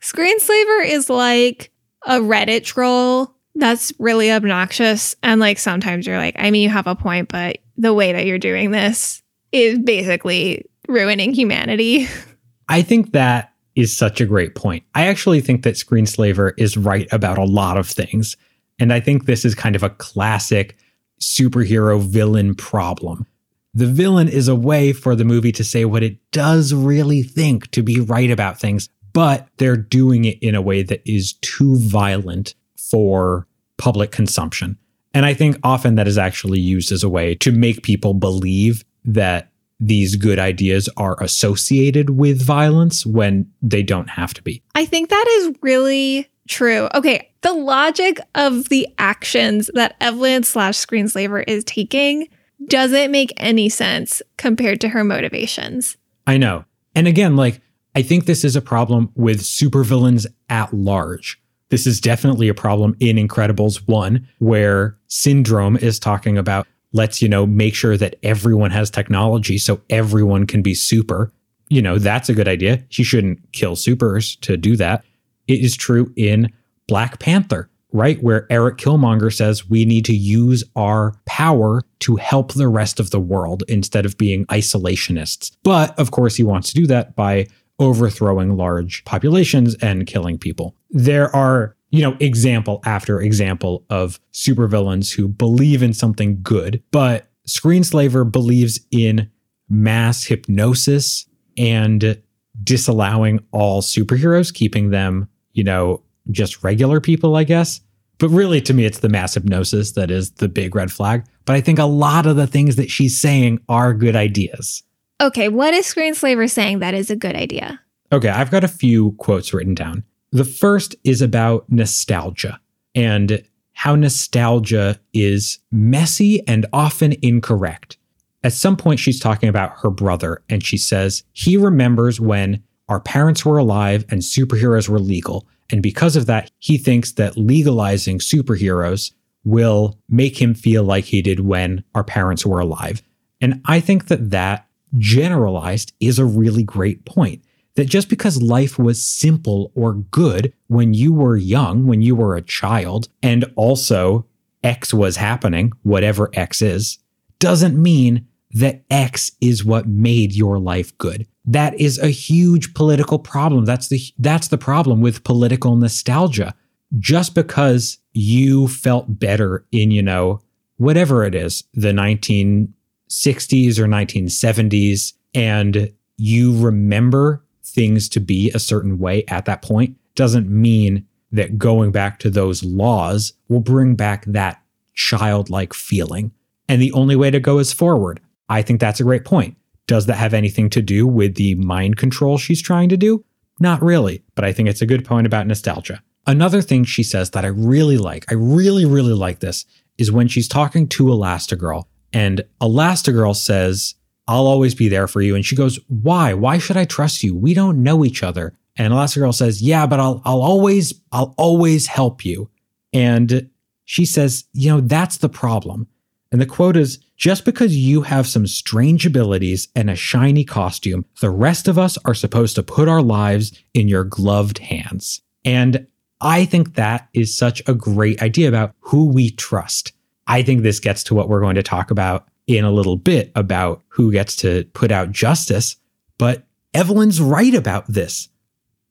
Screenslaver 0.00 0.86
is 0.86 1.10
like 1.10 1.72
a 2.06 2.20
Reddit 2.20 2.62
troll 2.62 3.34
that's 3.56 3.92
really 3.98 4.30
obnoxious. 4.30 5.16
And 5.24 5.40
like 5.40 5.58
sometimes 5.58 6.06
you're 6.06 6.18
like, 6.18 6.36
I 6.38 6.52
mean, 6.52 6.62
you 6.62 6.68
have 6.68 6.86
a 6.86 6.94
point, 6.94 7.30
but 7.30 7.58
the 7.76 7.92
way 7.92 8.12
that 8.12 8.26
you're 8.26 8.38
doing 8.38 8.70
this 8.70 9.22
is 9.50 9.76
basically 9.80 10.66
ruining 10.86 11.34
humanity. 11.34 12.06
I 12.68 12.82
think 12.82 13.10
that 13.10 13.49
is 13.76 13.96
such 13.96 14.20
a 14.20 14.26
great 14.26 14.54
point. 14.54 14.84
I 14.94 15.06
actually 15.06 15.40
think 15.40 15.62
that 15.62 15.74
Screenslaver 15.74 16.52
is 16.56 16.76
right 16.76 17.08
about 17.12 17.38
a 17.38 17.44
lot 17.44 17.76
of 17.76 17.88
things. 17.88 18.36
And 18.78 18.92
I 18.92 19.00
think 19.00 19.26
this 19.26 19.44
is 19.44 19.54
kind 19.54 19.76
of 19.76 19.82
a 19.82 19.90
classic 19.90 20.76
superhero 21.20 22.00
villain 22.00 22.54
problem. 22.54 23.26
The 23.74 23.86
villain 23.86 24.28
is 24.28 24.48
a 24.48 24.56
way 24.56 24.92
for 24.92 25.14
the 25.14 25.24
movie 25.24 25.52
to 25.52 25.62
say 25.62 25.84
what 25.84 26.02
it 26.02 26.18
does 26.32 26.74
really 26.74 27.22
think 27.22 27.70
to 27.70 27.82
be 27.82 28.00
right 28.00 28.30
about 28.30 28.58
things, 28.58 28.88
but 29.12 29.48
they're 29.58 29.76
doing 29.76 30.24
it 30.24 30.38
in 30.42 30.54
a 30.54 30.62
way 30.62 30.82
that 30.82 31.02
is 31.04 31.34
too 31.34 31.76
violent 31.78 32.54
for 32.76 33.46
public 33.76 34.10
consumption. 34.10 34.76
And 35.14 35.26
I 35.26 35.34
think 35.34 35.58
often 35.62 35.94
that 35.96 36.08
is 36.08 36.18
actually 36.18 36.60
used 36.60 36.90
as 36.90 37.04
a 37.04 37.08
way 37.08 37.34
to 37.36 37.52
make 37.52 37.82
people 37.82 38.14
believe 38.14 38.84
that 39.04 39.49
these 39.80 40.16
good 40.16 40.38
ideas 40.38 40.88
are 40.96 41.16
associated 41.22 42.10
with 42.10 42.40
violence 42.40 43.06
when 43.06 43.50
they 43.62 43.82
don't 43.82 44.10
have 44.10 44.34
to 44.34 44.42
be. 44.42 44.62
I 44.74 44.84
think 44.84 45.08
that 45.08 45.26
is 45.38 45.56
really 45.62 46.28
true. 46.48 46.88
Okay, 46.94 47.30
the 47.40 47.54
logic 47.54 48.20
of 48.34 48.68
the 48.68 48.86
actions 48.98 49.70
that 49.74 49.96
Evelyn 50.00 50.42
slash 50.42 50.76
Screenslaver 50.76 51.42
is 51.46 51.64
taking 51.64 52.28
doesn't 52.66 53.10
make 53.10 53.32
any 53.38 53.68
sense 53.68 54.20
compared 54.36 54.80
to 54.82 54.88
her 54.90 55.02
motivations. 55.02 55.96
I 56.26 56.36
know. 56.36 56.64
And 56.94 57.08
again, 57.08 57.36
like, 57.36 57.60
I 57.94 58.02
think 58.02 58.26
this 58.26 58.44
is 58.44 58.54
a 58.54 58.60
problem 58.60 59.10
with 59.14 59.40
supervillains 59.40 60.26
at 60.48 60.72
large. 60.72 61.40
This 61.70 61.86
is 61.86 62.00
definitely 62.00 62.48
a 62.48 62.54
problem 62.54 62.96
in 63.00 63.16
Incredibles 63.16 63.86
1, 63.88 64.28
where 64.38 64.98
Syndrome 65.06 65.76
is 65.76 65.98
talking 65.98 66.36
about 66.36 66.66
let's, 66.92 67.22
you 67.22 67.28
know, 67.28 67.46
make 67.46 67.74
sure 67.74 67.96
that 67.96 68.16
everyone 68.22 68.70
has 68.70 68.90
technology 68.90 69.58
so 69.58 69.80
everyone 69.90 70.46
can 70.46 70.62
be 70.62 70.74
super. 70.74 71.32
You 71.68 71.82
know, 71.82 71.98
that's 71.98 72.28
a 72.28 72.34
good 72.34 72.48
idea. 72.48 72.82
She 72.88 73.04
shouldn't 73.04 73.52
kill 73.52 73.76
supers 73.76 74.36
to 74.36 74.56
do 74.56 74.76
that. 74.76 75.04
It 75.46 75.60
is 75.60 75.76
true 75.76 76.12
in 76.16 76.52
Black 76.88 77.20
Panther, 77.20 77.70
right? 77.92 78.20
Where 78.22 78.46
Erik 78.50 78.76
Killmonger 78.76 79.32
says 79.32 79.68
we 79.70 79.84
need 79.84 80.04
to 80.06 80.14
use 80.14 80.64
our 80.74 81.14
power 81.26 81.82
to 82.00 82.16
help 82.16 82.52
the 82.52 82.68
rest 82.68 82.98
of 82.98 83.10
the 83.10 83.20
world 83.20 83.62
instead 83.68 84.04
of 84.04 84.18
being 84.18 84.44
isolationists. 84.46 85.56
But 85.62 85.96
of 85.98 86.10
course, 86.10 86.34
he 86.34 86.42
wants 86.42 86.72
to 86.72 86.80
do 86.80 86.86
that 86.88 87.14
by 87.14 87.46
overthrowing 87.78 88.56
large 88.56 89.04
populations 89.04 89.74
and 89.76 90.06
killing 90.06 90.38
people. 90.38 90.74
There 90.90 91.34
are, 91.34 91.76
you 91.90 92.02
know, 92.02 92.16
example 92.20 92.80
after 92.84 93.20
example 93.20 93.84
of 93.90 94.20
supervillains 94.32 95.14
who 95.14 95.28
believe 95.28 95.82
in 95.82 95.92
something 95.92 96.40
good, 96.42 96.82
but 96.90 97.28
Screenslaver 97.48 98.30
believes 98.30 98.80
in 98.90 99.30
mass 99.68 100.24
hypnosis 100.24 101.26
and 101.56 102.20
disallowing 102.62 103.40
all 103.52 103.82
superheroes, 103.82 104.52
keeping 104.52 104.90
them, 104.90 105.28
you 105.52 105.64
know, 105.64 106.02
just 106.30 106.62
regular 106.62 107.00
people, 107.00 107.36
I 107.36 107.44
guess. 107.44 107.80
But 108.18 108.28
really, 108.28 108.60
to 108.62 108.74
me, 108.74 108.84
it's 108.84 108.98
the 108.98 109.08
mass 109.08 109.34
hypnosis 109.34 109.92
that 109.92 110.10
is 110.10 110.32
the 110.32 110.48
big 110.48 110.74
red 110.74 110.92
flag. 110.92 111.24
But 111.46 111.56
I 111.56 111.60
think 111.60 111.78
a 111.78 111.84
lot 111.84 112.26
of 112.26 112.36
the 112.36 112.46
things 112.46 112.76
that 112.76 112.90
she's 112.90 113.18
saying 113.18 113.60
are 113.68 113.94
good 113.94 114.14
ideas. 114.14 114.82
Okay, 115.22 115.48
what 115.48 115.74
is 115.74 115.86
Screenslaver 115.86 116.50
saying 116.50 116.78
that 116.80 116.94
is 116.94 117.10
a 117.10 117.16
good 117.16 117.34
idea? 117.34 117.80
Okay, 118.12 118.28
I've 118.28 118.50
got 118.50 118.64
a 118.64 118.68
few 118.68 119.12
quotes 119.12 119.54
written 119.54 119.74
down. 119.74 120.04
The 120.32 120.44
first 120.44 120.94
is 121.04 121.20
about 121.20 121.70
nostalgia 121.70 122.60
and 122.94 123.42
how 123.72 123.96
nostalgia 123.96 125.00
is 125.12 125.58
messy 125.72 126.46
and 126.46 126.66
often 126.72 127.14
incorrect. 127.22 127.96
At 128.42 128.52
some 128.52 128.76
point, 128.76 129.00
she's 129.00 129.20
talking 129.20 129.48
about 129.48 129.78
her 129.82 129.90
brother, 129.90 130.42
and 130.48 130.64
she 130.64 130.78
says, 130.78 131.24
He 131.32 131.56
remembers 131.56 132.20
when 132.20 132.62
our 132.88 133.00
parents 133.00 133.44
were 133.44 133.58
alive 133.58 134.04
and 134.10 134.22
superheroes 134.22 134.88
were 134.88 134.98
legal. 134.98 135.46
And 135.70 135.82
because 135.82 136.16
of 136.16 136.26
that, 136.26 136.50
he 136.58 136.78
thinks 136.78 137.12
that 137.12 137.36
legalizing 137.36 138.18
superheroes 138.18 139.12
will 139.44 139.98
make 140.08 140.40
him 140.40 140.54
feel 140.54 140.84
like 140.84 141.04
he 141.04 141.22
did 141.22 141.40
when 141.40 141.84
our 141.94 142.04
parents 142.04 142.44
were 142.44 142.60
alive. 142.60 143.02
And 143.40 143.60
I 143.64 143.80
think 143.80 144.08
that 144.08 144.30
that 144.30 144.66
generalized 144.98 145.92
is 146.00 146.18
a 146.18 146.24
really 146.24 146.62
great 146.62 147.04
point. 147.04 147.42
That 147.80 147.88
just 147.88 148.10
because 148.10 148.42
life 148.42 148.78
was 148.78 149.02
simple 149.02 149.72
or 149.74 149.94
good 149.94 150.52
when 150.66 150.92
you 150.92 151.14
were 151.14 151.38
young, 151.38 151.86
when 151.86 152.02
you 152.02 152.14
were 152.14 152.36
a 152.36 152.42
child, 152.42 153.08
and 153.22 153.46
also 153.56 154.26
X 154.62 154.92
was 154.92 155.16
happening, 155.16 155.72
whatever 155.82 156.28
X 156.34 156.60
is, 156.60 156.98
doesn't 157.38 157.82
mean 157.82 158.26
that 158.50 158.84
X 158.90 159.32
is 159.40 159.64
what 159.64 159.88
made 159.88 160.34
your 160.34 160.58
life 160.58 160.96
good. 160.98 161.26
That 161.46 161.72
is 161.80 161.98
a 161.98 162.08
huge 162.08 162.74
political 162.74 163.18
problem. 163.18 163.64
That's 163.64 163.88
the 163.88 163.98
that's 164.18 164.48
the 164.48 164.58
problem 164.58 165.00
with 165.00 165.24
political 165.24 165.74
nostalgia. 165.74 166.54
Just 166.98 167.34
because 167.34 167.96
you 168.12 168.68
felt 168.68 169.18
better 169.18 169.64
in, 169.72 169.90
you 169.90 170.02
know, 170.02 170.42
whatever 170.76 171.24
it 171.24 171.34
is, 171.34 171.64
the 171.72 171.92
1960s 171.92 173.78
or 173.78 173.86
1970s 173.86 175.14
and 175.32 175.90
you 176.18 176.54
remember 176.62 177.42
things 177.62 178.08
to 178.10 178.20
be 178.20 178.50
a 178.50 178.58
certain 178.58 178.98
way 178.98 179.24
at 179.28 179.44
that 179.44 179.62
point 179.62 179.96
doesn't 180.14 180.48
mean 180.48 181.06
that 181.32 181.58
going 181.58 181.92
back 181.92 182.18
to 182.18 182.30
those 182.30 182.64
laws 182.64 183.32
will 183.48 183.60
bring 183.60 183.94
back 183.94 184.24
that 184.24 184.62
childlike 184.94 185.72
feeling. 185.72 186.32
And 186.68 186.82
the 186.82 186.92
only 186.92 187.16
way 187.16 187.30
to 187.30 187.40
go 187.40 187.58
is 187.58 187.72
forward. 187.72 188.20
I 188.48 188.62
think 188.62 188.80
that's 188.80 189.00
a 189.00 189.04
great 189.04 189.24
point. 189.24 189.56
Does 189.86 190.06
that 190.06 190.16
have 190.16 190.34
anything 190.34 190.70
to 190.70 190.82
do 190.82 191.06
with 191.06 191.36
the 191.36 191.54
mind 191.56 191.96
control 191.96 192.38
she's 192.38 192.62
trying 192.62 192.88
to 192.90 192.96
do? 192.96 193.24
Not 193.58 193.82
really, 193.82 194.24
but 194.34 194.44
I 194.44 194.52
think 194.52 194.68
it's 194.68 194.82
a 194.82 194.86
good 194.86 195.04
point 195.04 195.26
about 195.26 195.46
nostalgia. 195.46 196.02
Another 196.26 196.62
thing 196.62 196.84
she 196.84 197.02
says 197.02 197.30
that 197.30 197.44
I 197.44 197.48
really 197.48 197.98
like, 197.98 198.24
I 198.30 198.34
really, 198.34 198.84
really 198.84 199.12
like 199.12 199.40
this, 199.40 199.66
is 199.98 200.12
when 200.12 200.28
she's 200.28 200.48
talking 200.48 200.88
to 200.88 201.04
Elastigirl, 201.04 201.84
and 202.12 202.44
Elastigirl 202.60 203.36
says, 203.36 203.94
I'll 204.30 204.46
always 204.46 204.76
be 204.76 204.88
there 204.88 205.08
for 205.08 205.20
you. 205.20 205.34
And 205.34 205.44
she 205.44 205.56
goes, 205.56 205.80
Why? 205.88 206.34
Why 206.34 206.58
should 206.58 206.76
I 206.76 206.84
trust 206.84 207.24
you? 207.24 207.36
We 207.36 207.52
don't 207.52 207.82
know 207.82 208.04
each 208.04 208.22
other. 208.22 208.54
And 208.76 208.92
Elastigirl 208.92 209.34
says, 209.34 209.60
Yeah, 209.60 209.86
but 209.86 209.98
I'll 209.98 210.22
I'll 210.24 210.40
always, 210.40 210.94
I'll 211.10 211.34
always 211.36 211.88
help 211.88 212.24
you. 212.24 212.48
And 212.92 213.50
she 213.84 214.06
says, 214.06 214.44
you 214.52 214.70
know, 214.70 214.80
that's 214.80 215.16
the 215.16 215.28
problem. 215.28 215.88
And 216.30 216.40
the 216.40 216.46
quote 216.46 216.76
is 216.76 216.98
just 217.16 217.44
because 217.44 217.76
you 217.76 218.02
have 218.02 218.28
some 218.28 218.46
strange 218.46 219.04
abilities 219.04 219.66
and 219.74 219.90
a 219.90 219.96
shiny 219.96 220.44
costume, 220.44 221.04
the 221.20 221.28
rest 221.30 221.66
of 221.66 221.76
us 221.76 221.98
are 222.04 222.14
supposed 222.14 222.54
to 222.54 222.62
put 222.62 222.88
our 222.88 223.02
lives 223.02 223.52
in 223.74 223.88
your 223.88 224.04
gloved 224.04 224.58
hands. 224.58 225.20
And 225.44 225.88
I 226.20 226.44
think 226.44 226.74
that 226.74 227.08
is 227.14 227.36
such 227.36 227.62
a 227.66 227.74
great 227.74 228.22
idea 228.22 228.48
about 228.48 228.76
who 228.78 229.06
we 229.06 229.32
trust. 229.32 229.92
I 230.28 230.42
think 230.42 230.62
this 230.62 230.78
gets 230.78 231.02
to 231.04 231.14
what 231.14 231.28
we're 231.28 231.40
going 231.40 231.56
to 231.56 231.62
talk 231.62 231.90
about 231.90 232.28
in 232.56 232.64
a 232.64 232.70
little 232.70 232.96
bit 232.96 233.30
about 233.34 233.82
who 233.88 234.12
gets 234.12 234.36
to 234.36 234.64
put 234.72 234.90
out 234.90 235.12
justice. 235.12 235.76
But 236.18 236.44
Evelyn's 236.74 237.20
right 237.20 237.54
about 237.54 237.86
this. 237.86 238.28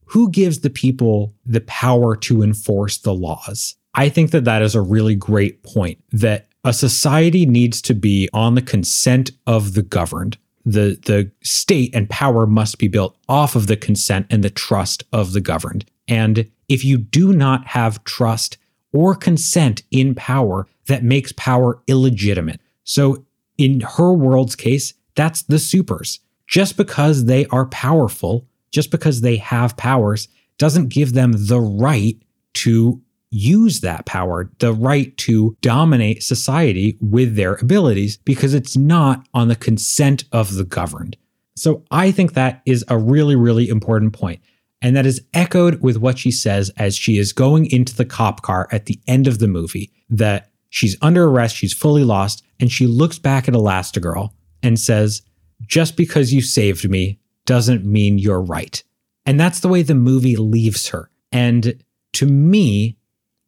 who 0.10 0.30
gives 0.30 0.60
the 0.60 0.70
people 0.70 1.34
the 1.46 1.62
power 1.62 2.16
to 2.16 2.42
enforce 2.42 2.98
the 2.98 3.14
laws? 3.14 3.76
I 3.94 4.10
think 4.10 4.32
that 4.32 4.46
that 4.46 4.62
is 4.62 4.76
a 4.76 4.82
really 4.82 5.16
great 5.16 5.64
point 5.64 6.00
that 6.12 6.48
a 6.64 6.74
society 6.74 7.46
needs 7.46 7.82
to 7.84 7.94
be 7.94 8.28
on 8.34 8.56
the 8.56 8.62
consent 8.62 9.32
of 9.46 9.74
the 9.74 9.84
governed. 9.84 10.38
The, 10.66 11.00
the 11.06 11.32
state 11.44 11.94
and 11.96 12.10
power 12.10 12.46
must 12.46 12.80
be 12.80 12.88
built 12.88 13.18
off 13.28 13.56
of 13.56 13.68
the 13.68 13.78
consent 13.78 14.28
and 14.30 14.44
the 14.44 14.50
trust 14.50 15.04
of 15.14 15.34
the 15.34 15.42
governed. 15.42 15.86
And 16.08 16.50
if 16.68 16.84
you 16.84 16.98
do 16.98 17.32
not 17.32 17.68
have 17.68 18.04
trust 18.04 18.58
or 18.92 19.16
consent 19.16 19.84
in 19.92 20.16
power, 20.16 20.68
that 20.88 21.04
makes 21.04 21.32
power 21.34 21.82
illegitimate. 21.88 22.60
So, 22.84 23.26
in 23.60 23.82
her 23.82 24.14
world's 24.14 24.56
case, 24.56 24.94
that's 25.16 25.44
the 25.44 25.60
supers. 25.60 26.20
Just 26.48 26.78
because 26.78 27.26
they 27.26 27.46
are 27.48 27.68
powerful, 27.68 28.48
just 28.72 28.90
because 28.90 29.22
they 29.22 29.36
have 29.38 29.78
powers, 29.78 30.28
doesn't 30.58 30.90
give 30.90 31.14
them 31.14 31.34
the 31.36 31.60
right 31.60 32.18
to 32.54 33.02
use 33.30 33.82
that 33.82 34.06
power, 34.08 34.50
the 34.58 34.74
right 34.74 35.16
to 35.18 35.56
dominate 35.62 36.24
society 36.24 36.98
with 37.00 37.36
their 37.36 37.56
abilities, 37.56 38.18
because 38.18 38.56
it's 38.56 38.76
not 38.76 39.28
on 39.34 39.48
the 39.48 39.56
consent 39.56 40.24
of 40.32 40.56
the 40.56 40.64
governed. 40.64 41.16
So 41.56 41.84
I 41.92 42.12
think 42.12 42.34
that 42.34 42.62
is 42.66 42.84
a 42.88 42.98
really, 42.98 43.36
really 43.36 43.70
important 43.70 44.14
point. 44.14 44.42
And 44.82 44.96
that 44.96 45.06
is 45.06 45.22
echoed 45.34 45.82
with 45.82 45.98
what 45.98 46.18
she 46.18 46.32
says 46.32 46.72
as 46.78 46.96
she 46.96 47.18
is 47.18 47.34
going 47.34 47.66
into 47.70 47.94
the 47.94 48.06
cop 48.06 48.42
car 48.42 48.68
at 48.72 48.86
the 48.86 49.00
end 49.08 49.28
of 49.28 49.40
the 49.40 49.48
movie 49.48 49.92
that 50.10 50.50
she's 50.70 50.98
under 51.02 51.26
arrest, 51.26 51.56
she's 51.56 51.74
fully 51.74 52.04
lost, 52.04 52.44
and 52.60 52.72
she 52.72 52.88
looks 52.88 53.20
back 53.20 53.48
at 53.48 53.54
Elastigirl 53.54 54.32
and 54.64 54.80
says, 54.80 55.22
Just 55.66 55.96
because 55.98 56.34
you 56.34 56.42
saved 56.42 56.90
me 56.90 57.20
doesn't 57.46 57.86
mean 57.86 58.18
you're 58.18 58.42
right. 58.42 58.84
And 59.26 59.40
that's 59.40 59.60
the 59.60 59.68
way 59.68 59.82
the 59.82 59.96
movie 59.96 60.36
leaves 60.36 60.88
her. 60.90 61.10
And 61.32 61.84
to 62.14 62.26
me, 62.26 62.98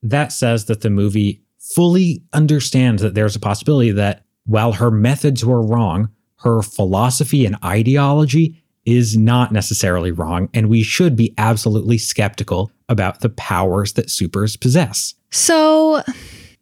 that 0.03 0.31
says 0.31 0.65
that 0.65 0.81
the 0.81 0.89
movie 0.89 1.41
fully 1.57 2.23
understands 2.33 3.01
that 3.01 3.13
there's 3.13 3.35
a 3.35 3.39
possibility 3.39 3.91
that 3.91 4.25
while 4.45 4.73
her 4.73 4.91
methods 4.91 5.45
were 5.45 5.65
wrong, 5.65 6.09
her 6.37 6.61
philosophy 6.61 7.45
and 7.45 7.55
ideology 7.63 8.61
is 8.85 9.15
not 9.15 9.51
necessarily 9.51 10.11
wrong, 10.11 10.49
and 10.53 10.67
we 10.67 10.81
should 10.81 11.15
be 11.15 11.33
absolutely 11.37 11.97
skeptical 11.97 12.71
about 12.89 13.19
the 13.19 13.29
powers 13.29 13.93
that 13.93 14.09
supers 14.09 14.57
possess. 14.57 15.13
So 15.29 16.01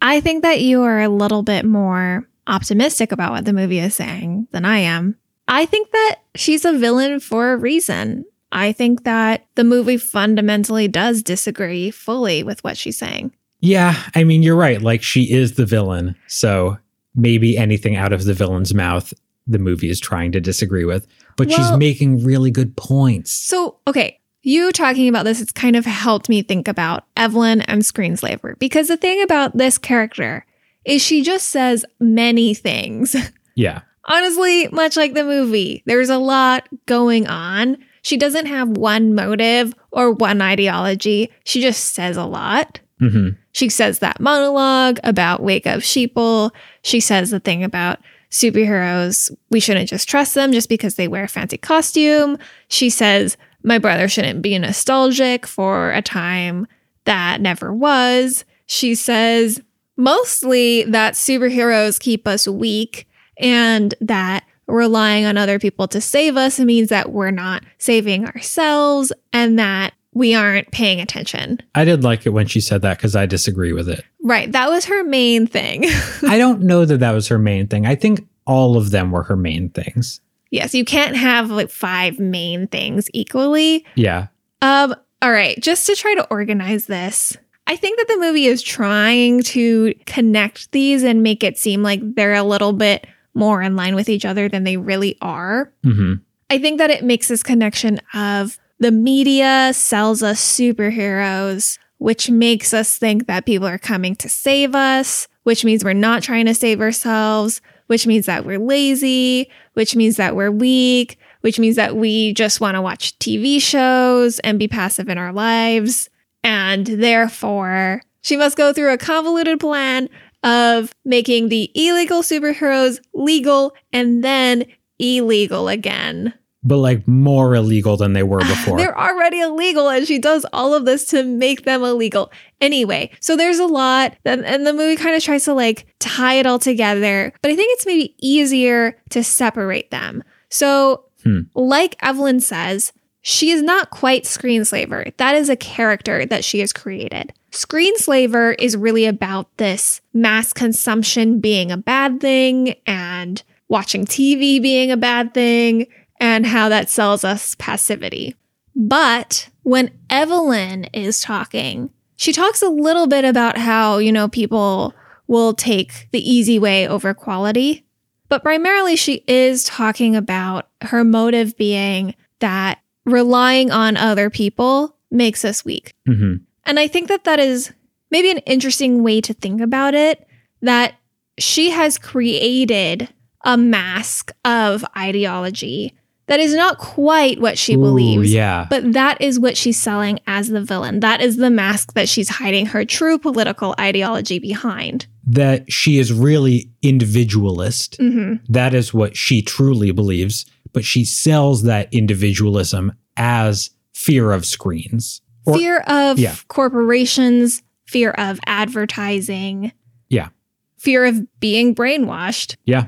I 0.02 0.22
think 0.22 0.44
that 0.44 0.62
you 0.62 0.82
are 0.84 1.02
a 1.02 1.10
little 1.10 1.44
bit 1.44 1.66
more 1.66 2.28
optimistic 2.48 3.12
about 3.12 3.32
what 3.32 3.46
the 3.46 3.54
movie 3.54 3.80
is 3.80 3.96
saying 3.96 4.48
than 4.52 4.66
I 4.66 4.80
am. 4.80 5.16
I 5.48 5.66
think 5.66 5.92
that 5.92 6.18
she's 6.36 6.66
a 6.66 6.78
villain 6.78 7.20
for 7.20 7.54
a 7.54 7.58
reason. 7.58 8.26
I 8.52 8.72
think 8.72 9.04
that 9.04 9.46
the 9.56 9.64
movie 9.64 9.98
fundamentally 9.98 10.88
does 10.88 11.22
disagree 11.22 11.92
fully 11.92 12.44
with 12.44 12.64
what 12.64 12.78
she's 12.78 12.98
saying. 12.98 13.34
Yeah, 13.60 14.02
I 14.16 14.24
mean, 14.24 14.42
you're 14.42 14.56
right. 14.56 14.82
Like, 14.82 15.04
she 15.04 15.32
is 15.32 15.56
the 15.56 15.66
villain. 15.66 16.16
So 16.28 16.78
maybe 17.14 17.58
anything 17.58 17.96
out 17.96 18.14
of 18.14 18.24
the 18.24 18.34
villain's 18.34 18.74
mouth, 18.74 19.14
the 19.46 19.60
movie 19.60 19.90
is 19.90 20.00
trying 20.00 20.32
to 20.32 20.40
disagree 20.40 20.86
with. 20.86 21.08
But 21.36 21.52
she's 21.52 21.72
making 21.78 22.24
really 22.24 22.52
good 22.52 22.76
points. 22.76 23.32
So, 23.32 23.78
okay, 23.88 24.19
you 24.42 24.72
talking 24.72 25.10
about 25.10 25.26
this, 25.26 25.42
it's 25.42 25.52
kind 25.52 25.76
of 25.76 25.86
helped 25.86 26.30
me 26.30 26.42
think 26.42 26.68
about 26.68 27.06
Evelyn 27.18 27.62
and 27.62 27.82
Screenslaver 27.82 28.58
because 28.60 28.88
the 28.88 28.98
thing 28.98 29.22
about 29.22 29.58
this 29.58 29.78
character 29.78 30.46
is 30.86 31.02
she 31.02 31.24
just 31.24 31.50
says 31.50 31.86
many 32.00 32.54
things. 32.54 33.16
Yeah. 33.56 33.82
Honestly, 34.06 34.70
much 34.70 34.96
like 34.96 35.16
the 35.16 35.26
movie, 35.26 35.84
there's 35.86 36.10
a 36.10 36.18
lot 36.18 36.66
going 36.86 37.28
on. 37.28 37.76
She 38.04 38.16
doesn't 38.16 38.46
have 38.46 38.70
one 38.70 39.14
motive 39.14 39.74
or 39.92 40.12
one 40.12 40.42
ideology. 40.42 41.30
She 41.44 41.60
just 41.62 41.94
says 41.94 42.16
a 42.16 42.24
lot. 42.24 42.80
hmm 43.00 43.32
She 43.52 43.68
says 43.68 44.00
that 44.00 44.22
monologue 44.22 45.00
about 45.04 45.44
wake 45.44 45.68
up 45.68 45.82
sheeple. 45.82 46.52
She 46.84 47.02
says 47.02 47.32
the 47.32 47.42
thing 47.42 47.66
about 47.66 48.00
superheroes. 48.32 49.30
We 49.50 49.60
shouldn't 49.60 49.90
just 49.90 50.08
trust 50.08 50.34
them 50.36 50.54
just 50.54 50.70
because 50.70 50.96
they 50.96 51.10
wear 51.10 51.26
a 51.26 51.28
fancy 51.28 51.58
costume. 51.58 52.38
She 52.70 52.90
says 52.90 53.36
my 53.64 53.78
brother 53.78 54.08
shouldn't 54.08 54.42
be 54.42 54.58
nostalgic 54.58 55.46
for 55.46 55.92
a 55.92 56.02
time 56.02 56.68
that 57.06 57.42
never 57.42 57.74
was. 57.74 58.46
She 58.66 58.96
says 58.96 59.62
mostly 59.98 60.84
that 60.84 61.14
superheroes 61.14 62.00
keep 62.00 62.28
us 62.28 62.48
weak 62.48 63.08
and 63.38 63.94
that 64.02 64.46
relying 64.68 65.26
on 65.26 65.38
other 65.38 65.60
people 65.60 65.88
to 65.88 66.00
save 66.00 66.38
us 66.38 66.60
means 66.60 66.90
that 66.90 67.12
we're 67.12 67.32
not 67.32 67.64
saving 67.80 68.26
ourselves 68.26 69.12
and 69.34 69.58
that 69.58 69.94
we 70.14 70.36
aren't 70.36 70.72
paying 70.72 71.00
attention. 71.00 71.60
I 71.76 71.86
did 71.86 72.04
like 72.04 72.26
it 72.26 72.30
when 72.30 72.48
she 72.48 72.62
said 72.62 72.82
that 72.82 72.98
because 72.98 73.16
I 73.16 73.26
disagree 73.26 73.74
with 73.74 73.90
it. 73.90 74.04
Right. 74.24 74.52
That 74.52 74.70
was 74.70 74.86
her 74.86 75.04
main 75.04 75.48
thing. 75.48 75.86
I 76.28 76.38
don't 76.38 76.62
know 76.62 76.86
that 76.86 77.00
that 77.00 77.12
was 77.12 77.28
her 77.28 77.40
main 77.40 77.68
thing. 77.68 77.86
I 77.86 77.96
think 77.96 78.28
all 78.46 78.78
of 78.78 78.92
them 78.92 79.12
were 79.12 79.24
her 79.24 79.36
main 79.36 79.70
things. 79.70 80.22
Yes, 80.52 80.74
you 80.74 80.86
can't 80.86 81.16
have 81.16 81.50
like 81.50 81.70
five 81.70 82.20
main 82.20 82.68
things 82.68 83.10
equally. 83.14 83.86
Yeah. 83.96 84.28
Um, 84.62 84.96
all 85.22 85.32
right, 85.32 85.60
just 85.62 85.86
to 85.88 85.96
try 85.96 86.16
to 86.16 86.28
organize 86.30 86.86
this. 86.86 87.36
I 87.68 87.76
think 87.76 88.00
that 88.00 88.08
the 88.08 88.20
movie 88.20 88.46
is 88.46 88.64
trying 88.64 89.44
to 89.44 89.94
connect 90.06 90.72
these 90.72 91.04
and 91.04 91.22
make 91.22 91.44
it 91.44 91.58
seem 91.58 91.84
like 91.84 92.02
they're 92.16 92.34
a 92.34 92.44
little 92.44 92.74
bit 92.74 93.06
more 93.36 93.62
in 93.62 93.76
line 93.76 93.94
with 93.96 94.10
each 94.10 94.26
other 94.26 94.50
than 94.50 94.64
they 94.64 94.78
really 94.78 95.18
are. 95.22 95.72
hmm 95.84 96.16
I 96.52 96.58
think 96.58 96.80
that 96.80 96.90
it 96.90 97.04
makes 97.04 97.28
this 97.28 97.44
connection 97.44 98.00
of 98.16 98.58
the 98.80 98.92
media 98.92 99.72
sells 99.74 100.24
us 100.24 100.42
superheroes, 100.42 101.78
which 102.00 102.30
makes 102.32 102.74
us 102.74 102.98
think 102.98 103.28
that 103.28 103.46
people 103.46 103.68
are 103.68 103.78
coming 103.78 104.16
to 104.16 104.30
save 104.30 104.74
us, 104.74 105.28
which 105.44 105.64
means 105.64 105.84
we're 105.84 105.94
not 105.94 106.24
trying 106.24 106.48
to 106.48 106.56
save 106.56 106.82
ourselves, 106.82 107.62
which 107.90 108.06
means 108.06 108.28
that 108.28 108.46
we're 108.46 108.60
lazy, 108.60 109.50
which 109.74 109.96
means 109.96 110.18
that 110.18 110.36
we're 110.36 110.52
weak, 110.52 111.18
which 111.42 111.58
means 111.58 111.76
that 111.76 111.96
we 111.96 112.34
just 112.34 112.62
want 112.62 112.76
to 112.76 112.82
watch 112.84 113.18
TV 113.18 113.60
shows 113.60 114.38
and 114.40 114.60
be 114.60 114.68
passive 114.68 115.10
in 115.10 115.18
our 115.18 115.34
lives. 115.34 116.08
And 116.44 116.86
therefore, 116.86 118.04
she 118.22 118.38
must 118.38 118.58
go 118.58 118.74
through 118.74 118.94
a 118.94 118.98
convoluted 119.00 119.60
plan 119.60 120.08
of 120.44 120.94
making 121.04 121.50
the 121.50 121.72
illegal 121.74 122.22
superheroes 122.22 123.00
legal 123.16 123.74
and 123.92 124.24
then 124.24 124.66
illegal 125.00 125.68
again. 125.68 126.32
But 126.62 126.78
like 126.78 127.08
more 127.08 127.56
illegal 127.56 127.96
than 127.96 128.14
they 128.14 128.24
were 128.24 128.40
before. 128.40 128.78
They're 128.78 129.00
already 129.00 129.40
illegal, 129.40 129.90
and 129.90 130.06
she 130.06 130.20
does 130.20 130.46
all 130.52 130.74
of 130.74 130.86
this 130.86 131.06
to 131.10 131.24
make 131.24 131.64
them 131.64 131.84
illegal. 131.84 132.32
Anyway, 132.60 133.12
so 133.22 133.38
there's 133.38 133.60
a 133.60 133.66
lot, 133.66 134.16
and, 134.26 134.46
and 134.46 134.68
the 134.68 134.74
movie 134.74 134.98
kind 134.98 135.16
of 135.16 135.24
tries 135.24 135.46
to 135.46 135.54
like 135.54 135.86
tie 136.00 136.34
it 136.34 136.46
all 136.46 136.60
together, 136.60 137.32
but 137.42 137.52
I 137.52 137.56
think 137.56 137.74
it's 137.74 137.86
maybe 137.86 138.14
easier 138.20 138.98
to 139.12 139.24
separate 139.24 139.90
them. 139.92 140.24
So, 140.50 141.06
Hmm. 141.24 141.42
like 141.54 141.96
Evelyn 142.02 142.40
says, 142.40 142.94
she 143.22 143.52
is 143.52 143.62
not 143.62 143.90
quite 143.90 144.24
Screenslaver. 144.24 145.16
That 145.18 145.36
is 145.36 145.50
a 145.50 145.58
character 145.58 146.26
that 146.26 146.46
she 146.46 146.60
has 146.60 146.72
created. 146.72 147.34
Screenslaver 147.52 148.56
is 148.58 148.76
really 148.78 149.06
about 149.06 149.48
this 149.58 150.02
mass 150.14 150.52
consumption 150.54 151.40
being 151.40 151.72
a 151.72 151.78
bad 151.78 152.20
thing 152.20 152.76
and 152.86 153.44
watching 153.68 154.06
TV 154.06 154.62
being 154.62 154.92
a 154.92 154.98
bad 154.98 155.34
thing 155.34 155.88
and 156.20 156.46
how 156.46 156.70
that 156.70 156.90
sells 156.90 157.24
us 157.24 157.56
passivity. 157.56 158.36
But 158.76 159.50
when 159.64 159.92
Evelyn 160.10 160.86
is 160.86 161.22
talking, 161.22 161.90
she 162.16 162.34
talks 162.34 162.62
a 162.62 162.70
little 162.70 163.08
bit 163.08 163.26
about 163.26 163.58
how, 163.58 163.98
you 163.98 164.12
know, 164.12 164.28
people 164.28 164.94
will 165.28 165.54
take 165.54 166.10
the 166.12 166.30
easy 166.30 166.60
way 166.60 166.88
over 166.88 167.14
quality. 167.14 167.86
But 168.30 168.44
primarily, 168.44 168.96
she 168.96 169.24
is 169.28 169.64
talking 169.64 170.16
about 170.16 170.70
her 170.82 171.04
motive 171.04 171.58
being 171.58 172.16
that 172.40 172.80
relying 173.06 173.72
on 173.72 173.98
other 173.98 174.30
people 174.30 174.96
makes 175.12 175.44
us 175.44 175.66
weak. 175.66 175.94
hmm 176.06 176.36
And 176.66 176.80
I 176.80 176.88
think 176.88 177.08
that 177.08 177.24
that 177.24 177.40
is 177.40 177.72
maybe 178.12 178.32
an 178.32 178.40
interesting 178.40 179.04
way 179.04 179.22
to 179.22 179.34
think 179.34 179.62
about 179.62 179.94
it 179.94 180.28
that 180.62 180.96
she 181.38 181.70
has 181.72 181.98
created 181.98 183.10
a 183.46 183.58
mask 183.58 184.32
of 184.44 184.84
ideology 184.98 185.96
that 186.30 186.40
is 186.40 186.54
not 186.56 186.78
quite 186.78 187.42
what 187.42 187.58
she 187.58 187.74
Ooh, 187.76 187.80
believes. 187.80 188.34
yeah. 188.34 188.66
But 188.70 188.94
that 188.94 189.20
is 189.22 189.40
what 189.40 189.58
she's 189.58 189.78
selling 189.78 190.20
as 190.28 190.48
the 190.48 190.62
villain. 190.64 191.02
That 191.02 191.20
is 191.22 191.36
the 191.38 191.50
mask 191.50 191.94
that 191.94 192.08
she's 192.08 192.30
hiding 192.30 192.68
her 192.68 192.86
true 192.86 193.20
political 193.20 193.76
ideology 193.80 194.40
behind. 194.40 195.08
that 195.32 195.72
she 195.72 196.00
is 196.00 196.12
really 196.12 196.72
individualist. 196.82 197.98
hmm 198.00 198.36
That 198.48 198.74
is 198.74 198.94
what 198.94 199.16
she 199.16 199.42
truly 199.44 199.92
believes, 199.92 200.46
but 200.74 200.84
she 200.86 201.04
sells 201.06 201.64
that 201.64 201.94
individualism 201.94 202.94
as 203.18 203.70
fear 203.94 204.32
of 204.32 204.46
screens. 204.46 205.22
Or- 205.46 205.58
fear 205.58 205.80
of 205.82 206.18
yeah. 206.20 206.36
corporations, 206.48 207.62
fear 207.88 208.12
of 208.12 208.40
advertising, 208.46 209.72
Yeah. 210.10 210.30
fear 210.78 211.06
of 211.06 211.22
being 211.40 211.76
brainwashed. 211.76 212.56
Yeah. 212.66 212.88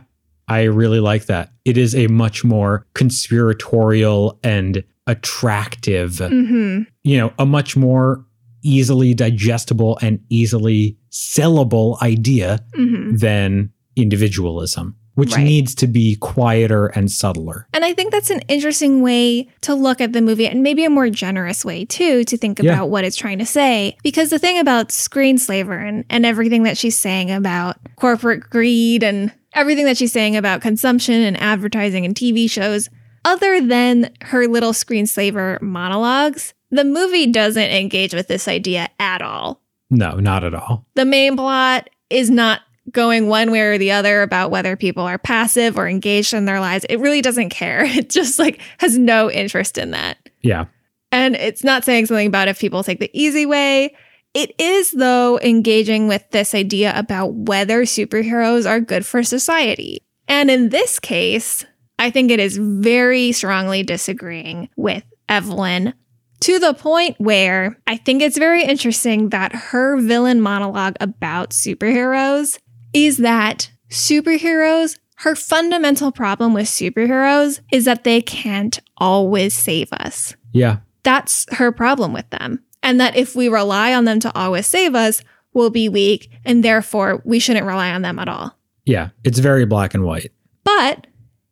I 0.51 0.63
really 0.63 0.99
like 0.99 1.25
that. 1.27 1.51
It 1.65 1.77
is 1.77 1.95
a 1.95 2.07
much 2.07 2.43
more 2.43 2.85
conspiratorial 2.93 4.39
and 4.43 4.83
attractive, 5.07 6.17
hmm 6.19 6.81
you 7.03 7.17
know, 7.17 7.33
a 7.39 7.45
much 7.45 7.75
more 7.75 8.23
easily 8.63 9.13
digestible 9.15 9.97
and 10.03 10.19
easily 10.29 10.95
sellable 11.11 11.99
idea 12.01 12.59
hmm 12.75 13.15
than 13.15 13.71
individualism, 13.95 14.95
which 15.15 15.33
Right. 15.35 15.43
needs 15.43 15.75
to 15.75 15.87
be 15.87 16.15
quieter 16.17 16.87
and 16.87 17.11
subtler. 17.11 17.67
And 17.73 17.83
I 17.83 17.93
think 17.93 18.11
that's 18.11 18.29
an 18.29 18.41
interesting 18.47 19.01
way 19.01 19.47
to 19.61 19.73
look 19.73 19.99
at 19.99 20.13
the 20.13 20.21
movie 20.21 20.47
and 20.47 20.61
maybe 20.63 20.85
a 20.85 20.89
more 20.89 21.09
generous 21.09 21.65
way 21.65 21.85
too 21.85 22.23
to 22.25 22.37
think 22.37 22.59
Yeah. 22.59 22.71
about 22.73 22.89
what 22.89 23.03
it's 23.03 23.17
trying 23.17 23.39
to 23.39 23.45
say. 23.45 23.97
Because 24.03 24.29
the 24.29 24.39
thing 24.39 24.59
about 24.59 24.89
Screenslaver 24.89 25.77
and, 25.87 26.05
and 26.09 26.25
everything 26.25 26.63
that 26.63 26.77
she's 26.77 26.97
saying 26.97 27.31
about 27.31 27.77
corporate 27.97 28.49
greed 28.49 29.03
and 29.03 29.31
everything 29.53 29.85
that 29.85 29.97
she's 29.97 30.11
saying 30.11 30.35
about 30.35 30.61
consumption 30.61 31.21
and 31.21 31.39
advertising 31.41 32.05
and 32.05 32.15
TV 32.15 32.49
shows, 32.49 32.89
other 33.25 33.61
than 33.61 34.11
her 34.21 34.47
little 34.47 34.71
Screenslaver 34.71 35.61
monologues, 35.61 36.53
the 36.71 36.83
movie 36.83 37.27
doesn't 37.27 37.61
engage 37.61 38.13
with 38.13 38.27
this 38.27 38.47
idea 38.47 38.89
at 38.99 39.21
all. 39.21 39.61
No, 39.89 40.15
not 40.15 40.43
at 40.43 40.55
all. 40.55 40.85
The 40.95 41.05
main 41.05 41.35
plot 41.35 41.89
is 42.09 42.29
not 42.29 42.61
going 42.89 43.27
one 43.27 43.51
way 43.51 43.61
or 43.61 43.77
the 43.77 43.91
other 43.91 44.21
about 44.21 44.51
whether 44.51 44.75
people 44.75 45.03
are 45.03 45.17
passive 45.17 45.77
or 45.77 45.87
engaged 45.87 46.33
in 46.33 46.45
their 46.45 46.59
lives. 46.59 46.85
It 46.89 46.97
really 46.97 47.21
doesn't 47.21 47.49
care. 47.49 47.85
It 47.91 48.09
just 48.09 48.39
like 48.39 48.61
has 48.79 48.97
no 48.97 49.29
interest 49.29 49.77
in 49.77 49.91
that. 49.91 50.17
Yeah. 50.41 50.65
And 51.11 51.35
it's 51.35 51.63
not 51.63 51.83
saying 51.83 52.05
something 52.05 52.27
about 52.27 52.47
if 52.47 52.59
people 52.59 52.83
take 52.83 52.99
the 52.99 53.11
easy 53.13 53.45
way. 53.45 53.95
It 54.33 54.53
is, 54.59 54.91
though, 54.91 55.39
engaging 55.39 56.07
with 56.07 56.29
this 56.31 56.55
idea 56.55 56.93
about 56.97 57.33
whether 57.33 57.83
superheroes 57.83 58.69
are 58.69 58.79
good 58.79 59.05
for 59.05 59.23
society. 59.23 59.99
And 60.27 60.49
in 60.49 60.69
this 60.69 60.99
case, 60.99 61.65
I 61.99 62.09
think 62.11 62.31
it 62.31 62.39
is 62.39 62.57
very 62.57 63.31
strongly 63.33 63.83
disagreeing 63.83 64.69
with 64.77 65.03
Evelyn 65.27 65.93
to 66.41 66.59
the 66.59 66.73
point 66.73 67.17
where 67.19 67.77
I 67.85 67.97
think 67.97 68.21
it's 68.21 68.37
very 68.37 68.63
interesting 68.63 69.29
that 69.29 69.53
her 69.53 69.99
villain 69.99 70.41
monologue 70.41 70.95
about 70.99 71.51
superheroes 71.51 72.57
is 72.93 73.17
that 73.17 73.69
superheroes, 73.89 74.97
her 75.17 75.35
fundamental 75.35 76.11
problem 76.11 76.53
with 76.53 76.65
superheroes 76.65 77.59
is 77.71 77.85
that 77.85 78.03
they 78.03 78.21
can't 78.21 78.79
always 78.97 79.53
save 79.53 79.91
us 79.93 80.35
Yeah. 80.53 80.77
that's 81.03 81.45
her 81.53 81.71
problem 81.71 82.13
with 82.13 82.29
them. 82.31 82.63
And 82.83 82.99
that 82.99 83.15
if 83.15 83.35
we 83.35 83.47
rely 83.47 83.93
on 83.93 84.05
them 84.05 84.19
to 84.21 84.35
always 84.37 84.65
save 84.67 84.95
us, 84.95 85.23
we'll 85.53 85.69
be 85.69 85.87
weak, 85.89 86.31
and 86.45 86.63
therefore 86.63 87.21
we 87.25 87.39
shouldn't 87.39 87.65
rely 87.65 87.91
on 87.91 88.01
them 88.01 88.17
at 88.19 88.27
all. 88.27 88.57
Yeah. 88.85 89.09
It's 89.23 89.39
very 89.39 89.65
black 89.65 89.93
and 89.93 90.03
white. 90.03 90.31
But 90.63 91.07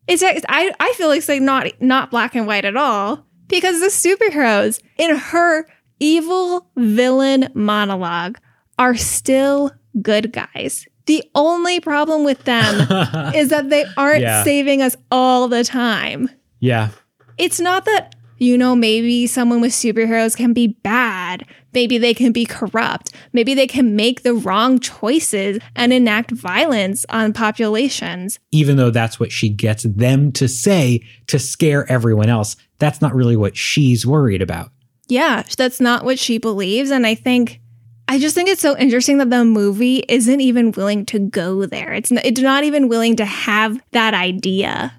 it's 0.07 0.23
I, 0.23 0.71
I 0.79 0.93
feel 0.97 1.07
like 1.07 1.19
it's 1.19 1.29
like 1.29 1.41
not 1.41 1.67
not 1.79 2.09
black 2.09 2.33
and 2.35 2.47
white 2.47 2.65
at 2.65 2.75
all 2.75 3.25
because 3.47 3.79
the 3.79 3.87
superheroes 3.87 4.81
in 4.97 5.15
her 5.15 5.65
evil 5.99 6.69
villain 6.77 7.49
monologue 7.53 8.37
are 8.79 8.95
still 8.95 9.71
good 10.01 10.31
guys. 10.31 10.87
The 11.05 11.23
only 11.35 11.79
problem 11.79 12.23
with 12.23 12.43
them 12.45 12.75
is 13.35 13.49
that 13.49 13.69
they 13.69 13.85
aren't 13.97 14.21
Yeah. 14.21 14.43
saving 14.43 14.81
us 14.81 14.95
all 15.11 15.47
the 15.47 15.63
time. 15.63 16.29
yeah. 16.59 16.89
it's 17.37 17.59
not 17.59 17.85
that 17.85 18.15
you 18.39 18.57
know 18.57 18.75
maybe 18.75 19.27
someone 19.27 19.61
with 19.61 19.71
superheroes 19.71 20.35
can 20.35 20.53
be 20.53 20.67
bad. 20.67 21.45
Maybe 21.73 21.97
they 21.97 22.13
can 22.13 22.31
be 22.31 22.45
corrupt. 22.45 23.11
Maybe 23.31 23.53
they 23.53 23.67
can 23.67 23.95
make 23.95 24.23
the 24.23 24.33
wrong 24.33 24.79
choices 24.79 25.59
and 25.75 25.93
enact 25.93 26.31
violence 26.31 27.05
on 27.09 27.31
populations. 27.33 28.39
Even 28.51 28.77
though 28.77 28.89
that's 28.89 29.19
what 29.19 29.31
she 29.31 29.49
gets 29.49 29.83
them 29.83 30.31
to 30.31 30.47
say 30.47 31.01
to 31.27 31.37
scare 31.37 31.89
everyone 31.91 32.29
else, 32.29 32.55
that's 32.79 33.01
not 33.01 33.13
really 33.13 33.35
what 33.37 33.55
she's 33.55 34.05
worried 34.07 34.41
about. 34.41 34.71
yeah 35.07 35.43
that's 35.57 35.79
not 35.79 36.05
what 36.05 36.17
she 36.19 36.37
believes. 36.37 36.91
And 36.91 37.05
i 37.05 37.15
think 37.15 37.59
i 38.07 38.17
just 38.17 38.33
think 38.35 38.49
it's 38.49 38.61
so 38.61 38.75
interesting 38.77 39.17
that 39.19 39.29
the 39.29 39.45
movie 39.45 40.03
isn't 40.07 40.41
even 40.41 40.71
willing 40.71 41.05
to 41.07 41.19
go 41.19 41.65
there. 41.67 41.93
It's 41.93 42.11
not, 42.11 42.25
it's 42.25 42.41
not 42.41 42.63
even 42.63 42.87
willing 42.87 43.15
to 43.17 43.25
have 43.25 43.79
that 43.91 44.13
idea 44.13 44.93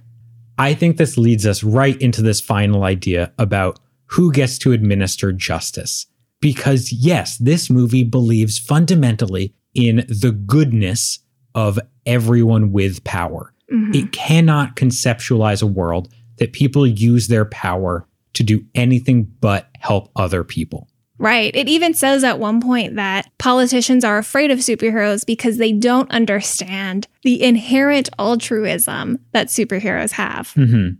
I 0.61 0.75
think 0.75 0.99
this 0.99 1.17
leads 1.17 1.47
us 1.47 1.65
right 1.65 1.99
into 2.03 2.21
this 2.21 2.39
final 2.39 2.85
idea 2.85 3.33
about 3.39 3.81
who 4.05 4.31
gets 4.31 4.59
to 4.59 4.73
administer 4.73 5.33
justice. 5.33 6.05
Because, 6.39 6.93
yes, 6.93 7.39
this 7.39 7.71
movie 7.71 8.05
believes 8.05 8.59
fundamentally 8.59 9.55
in 9.75 10.05
the 10.07 10.33
goodness 10.33 11.21
of 11.55 11.79
everyone 12.05 12.73
with 12.73 13.03
power. 13.05 13.55
Mhm. 13.73 13.95
It 13.95 14.13
cannot 14.13 14.77
conceptualize 14.77 15.63
a 15.63 15.67
world 15.67 16.13
that 16.37 16.53
people 16.53 16.87
use 16.87 17.29
their 17.29 17.47
power 17.47 18.07
to 18.35 18.43
do 18.43 18.63
anything 18.75 19.29
but 19.41 19.71
help 19.79 20.11
other 20.15 20.45
people. 20.45 20.89
Right. 21.21 21.55
It 21.55 21.69
even 21.69 21.93
says 21.93 22.25
at 22.25 22.39
one 22.39 22.63
point 22.63 22.97
that 22.97 23.31
politicians 23.37 24.05
are 24.05 24.17
afraid 24.17 24.51
of 24.51 24.59
superheroes 24.61 25.27
because 25.27 25.59
they 25.59 25.71
don't 25.71 26.11
understand 26.11 27.07
the 27.23 27.43
inherent 27.43 28.09
altruism 28.19 29.19
that 29.33 29.49
superheroes 29.49 30.13
have. 30.13 30.53
hmm 30.55 30.93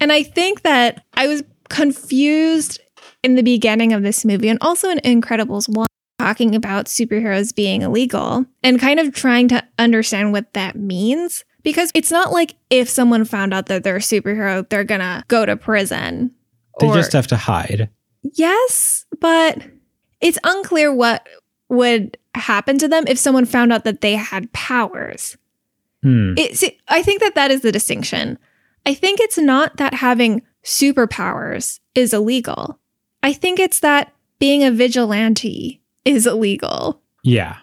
And 0.00 0.10
I 0.10 0.24
think 0.24 0.62
that 0.62 1.04
I 1.14 1.28
was 1.28 1.44
confused 1.68 2.80
in 3.22 3.36
the 3.36 3.42
beginning 3.42 3.92
of 3.92 4.02
this 4.02 4.24
movie 4.24 4.48
and 4.48 4.58
also 4.60 4.90
in 4.90 4.98
Incredibles 4.98 5.68
1 5.68 5.86
talking 6.18 6.56
about 6.56 6.86
superheroes 6.86 7.54
being 7.54 7.82
illegal 7.82 8.44
and 8.64 8.80
kind 8.80 8.98
of 8.98 9.14
trying 9.14 9.46
to 9.48 9.62
understand 9.78 10.32
what 10.32 10.52
that 10.54 10.74
means. 10.74 11.44
Because 11.62 11.92
it's 11.94 12.10
not 12.10 12.32
like 12.32 12.56
if 12.70 12.88
someone 12.88 13.24
found 13.24 13.54
out 13.54 13.66
that 13.66 13.84
they're 13.84 13.96
a 13.96 14.00
superhero, 14.00 14.68
they're 14.68 14.82
going 14.82 15.00
to 15.00 15.22
go 15.28 15.46
to 15.46 15.56
prison. 15.56 16.32
They 16.80 16.88
just 16.88 17.12
have 17.12 17.28
to 17.28 17.36
hide. 17.36 17.90
Yes, 18.22 19.06
but 19.20 19.62
it's 20.20 20.38
unclear 20.44 20.92
what 20.94 21.26
would 21.68 22.16
happen 22.34 22.78
to 22.78 22.88
them 22.88 23.04
if 23.06 23.18
someone 23.18 23.44
found 23.44 23.72
out 23.72 23.84
that 23.84 24.00
they 24.00 24.14
had 24.14 24.52
powers. 24.52 25.36
Hmm. 26.02 26.34
It, 26.36 26.56
see, 26.56 26.78
I 26.88 27.02
think 27.02 27.20
that 27.20 27.34
that 27.34 27.50
is 27.50 27.62
the 27.62 27.72
distinction. 27.72 28.38
I 28.86 28.94
think 28.94 29.20
it's 29.20 29.38
not 29.38 29.76
that 29.76 29.94
having 29.94 30.42
superpowers 30.64 31.80
is 31.94 32.12
illegal. 32.12 32.78
I 33.22 33.32
think 33.32 33.58
it's 33.58 33.80
that 33.80 34.12
being 34.38 34.62
a 34.62 34.70
vigilante 34.70 35.82
is 36.04 36.26
illegal. 36.26 37.02
Yeah. 37.22 37.56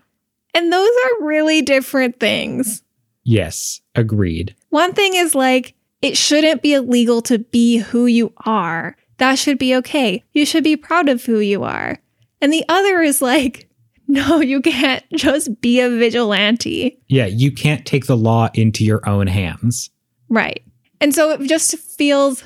And 0.54 0.72
those 0.72 0.90
are 1.06 1.26
really 1.26 1.62
different 1.62 2.20
things. 2.20 2.84
Yes. 3.24 3.82
Agreed. 3.96 4.56
One 4.70 4.94
thing 4.94 5.16
is 5.16 5.34
like, 5.34 5.74
it 6.02 6.18
shouldn't 6.18 6.62
be 6.62 6.74
illegal 6.74 7.22
to 7.24 7.40
be 7.40 7.78
who 7.78 8.06
you 8.06 8.34
are. 8.46 8.96
That 9.18 9.40
should 9.40 9.58
be 9.58 9.76
okay. 9.76 10.24
You 10.34 10.46
should 10.46 10.64
be 10.64 10.76
proud 10.76 11.10
of 11.10 11.24
who 11.24 11.40
you 11.40 11.64
are. 11.64 12.00
And 12.42 12.52
the 12.52 12.66
other 12.68 13.02
is 13.02 13.22
like, 13.22 13.70
no, 14.08 14.40
you 14.40 14.62
can't 14.62 15.04
just 15.16 15.62
be 15.62 15.80
a 15.80 15.90
vigilante. 15.90 17.00
Yeah. 17.08 17.26
You 17.26 17.52
can't 17.52 17.86
take 17.86 18.06
the 18.06 18.18
law 18.18 18.50
into 18.54 18.84
your 18.84 19.08
own 19.08 19.28
hands. 19.28 19.90
Right. 20.30 20.64
And 21.02 21.14
so 21.14 21.32
it 21.32 21.48
just 21.48 21.78
feels 21.78 22.44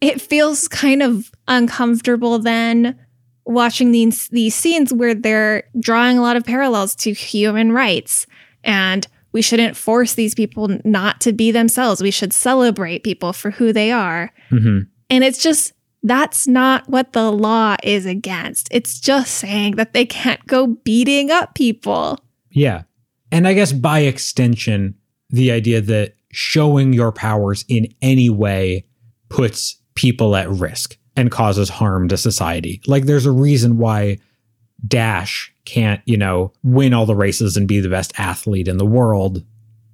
it 0.00 0.20
feels 0.20 0.66
kind 0.66 1.02
of 1.02 1.30
uncomfortable 1.46 2.38
then 2.38 2.98
watching 3.44 3.92
these 3.92 4.28
these 4.28 4.54
scenes 4.54 4.92
where 4.92 5.14
they're 5.14 5.64
drawing 5.78 6.16
a 6.16 6.22
lot 6.22 6.36
of 6.36 6.44
parallels 6.44 6.94
to 6.94 7.12
human 7.12 7.72
rights 7.72 8.26
and 8.64 9.06
we 9.32 9.42
shouldn't 9.42 9.76
force 9.76 10.14
these 10.14 10.34
people 10.34 10.78
not 10.84 11.20
to 11.20 11.32
be 11.32 11.50
themselves. 11.52 12.02
We 12.02 12.10
should 12.10 12.32
celebrate 12.32 13.04
people 13.04 13.32
for 13.32 13.50
who 13.50 13.72
they 13.72 13.92
are. 13.92 14.32
hmm 14.48 14.80
And 15.08 15.24
it's 15.24 15.42
just 15.42 15.72
that's 16.02 16.46
not 16.46 16.88
what 16.88 17.12
the 17.12 17.30
law 17.30 17.76
is 17.82 18.06
against. 18.06 18.68
It's 18.70 18.98
just 18.98 19.34
saying 19.34 19.76
that 19.76 19.92
they 19.92 20.06
can't 20.06 20.44
go 20.46 20.68
beating 20.68 21.30
up 21.30 21.54
people. 21.54 22.18
Yeah. 22.50 22.82
And 23.30 23.46
I 23.46 23.54
guess 23.54 23.72
by 23.72 24.00
extension, 24.00 24.94
the 25.28 25.52
idea 25.52 25.80
that 25.82 26.14
showing 26.32 26.92
your 26.92 27.12
powers 27.12 27.64
in 27.68 27.88
any 28.02 28.30
way 28.30 28.86
puts 29.28 29.80
people 29.94 30.36
at 30.36 30.48
risk 30.48 30.96
and 31.16 31.30
causes 31.30 31.68
harm 31.68 32.08
to 32.08 32.16
society. 32.16 32.80
Like 32.86 33.04
there's 33.04 33.26
a 33.26 33.32
reason 33.32 33.78
why 33.78 34.18
Dash 34.86 35.52
can't, 35.64 36.00
you 36.06 36.16
know, 36.16 36.52
win 36.62 36.94
all 36.94 37.06
the 37.06 37.14
races 37.14 37.56
and 37.56 37.68
be 37.68 37.80
the 37.80 37.88
best 37.88 38.12
athlete 38.18 38.68
in 38.68 38.78
the 38.78 38.86
world 38.86 39.44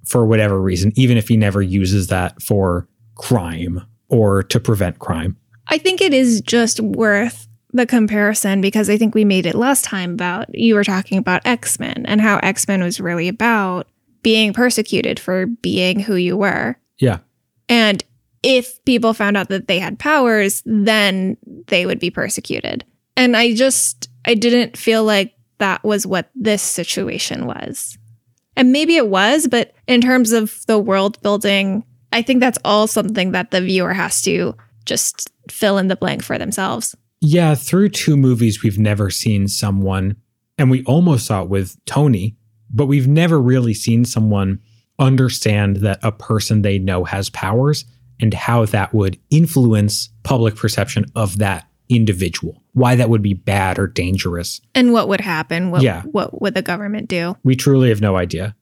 for 0.05 0.25
whatever 0.25 0.61
reason, 0.61 0.93
even 0.95 1.17
if 1.17 1.27
he 1.27 1.35
never 1.35 1.61
uses 1.61 2.07
that 2.07 2.41
for 2.41 2.87
crime 3.15 3.81
or 4.07 4.43
to 4.43 4.59
prevent 4.59 4.99
crime. 4.99 5.35
I 5.69 5.77
think 5.77 6.01
it 6.01 6.13
is 6.13 6.41
just 6.41 6.79
worth 6.79 7.47
the 7.73 7.85
comparison 7.85 8.61
because 8.61 8.89
I 8.89 8.97
think 8.97 9.13
we 9.13 9.25
made 9.25 9.45
it 9.45 9.55
last 9.55 9.83
time 9.83 10.13
about 10.13 10.53
you 10.53 10.75
were 10.75 10.83
talking 10.83 11.17
about 11.17 11.45
X 11.45 11.79
Men 11.79 12.05
and 12.07 12.21
how 12.21 12.37
X 12.37 12.67
Men 12.67 12.81
was 12.81 12.99
really 12.99 13.27
about 13.27 13.87
being 14.23 14.53
persecuted 14.53 15.19
for 15.19 15.45
being 15.45 15.99
who 15.99 16.15
you 16.15 16.37
were. 16.37 16.75
Yeah. 16.97 17.19
And 17.69 18.03
if 18.43 18.83
people 18.85 19.13
found 19.13 19.37
out 19.37 19.49
that 19.49 19.67
they 19.67 19.79
had 19.79 19.99
powers, 19.99 20.63
then 20.65 21.37
they 21.67 21.85
would 21.85 21.99
be 21.99 22.09
persecuted. 22.09 22.85
And 23.15 23.35
I 23.35 23.53
just, 23.53 24.09
I 24.25 24.35
didn't 24.35 24.77
feel 24.77 25.03
like 25.03 25.33
that 25.57 25.83
was 25.83 26.05
what 26.05 26.29
this 26.35 26.61
situation 26.61 27.45
was. 27.45 27.97
And 28.55 28.71
maybe 28.71 28.95
it 28.95 29.07
was, 29.07 29.47
but 29.47 29.73
in 29.87 30.01
terms 30.01 30.31
of 30.31 30.65
the 30.67 30.79
world 30.79 31.21
building, 31.21 31.83
I 32.11 32.21
think 32.21 32.39
that's 32.39 32.59
all 32.63 32.87
something 32.87 33.31
that 33.31 33.51
the 33.51 33.61
viewer 33.61 33.93
has 33.93 34.21
to 34.23 34.55
just 34.85 35.29
fill 35.51 35.77
in 35.77 35.87
the 35.87 35.95
blank 35.95 36.23
for 36.23 36.37
themselves. 36.37 36.95
Yeah, 37.21 37.55
through 37.55 37.89
two 37.89 38.15
movies, 38.17 38.61
we've 38.63 38.77
never 38.79 39.09
seen 39.09 39.47
someone, 39.47 40.17
and 40.57 40.69
we 40.69 40.83
almost 40.83 41.25
saw 41.25 41.41
it 41.43 41.49
with 41.49 41.77
Tony, 41.85 42.35
but 42.69 42.85
we've 42.85 43.07
never 43.07 43.39
really 43.41 43.73
seen 43.73 44.05
someone 44.05 44.59
understand 44.99 45.77
that 45.77 45.99
a 46.03 46.11
person 46.11 46.61
they 46.61 46.79
know 46.79 47.03
has 47.03 47.29
powers 47.29 47.85
and 48.19 48.33
how 48.33 48.65
that 48.65 48.93
would 48.93 49.19
influence 49.29 50.09
public 50.23 50.55
perception 50.55 51.05
of 51.15 51.37
that 51.37 51.67
individual, 51.89 52.61
why 52.73 52.95
that 52.95 53.09
would 53.09 53.21
be 53.21 53.33
bad 53.33 53.79
or 53.79 53.87
dangerous. 53.87 54.59
And 54.75 54.91
what 54.91 55.07
would 55.07 55.21
happen? 55.21 55.71
What, 55.71 55.81
Yeah. 55.83 56.01
what 56.03 56.41
would 56.41 56.53
the 56.53 56.61
government 56.61 57.07
do? 57.07 57.37
We 57.43 57.55
truly 57.55 57.89
have 57.89 58.01
no 58.01 58.17
idea. 58.17 58.55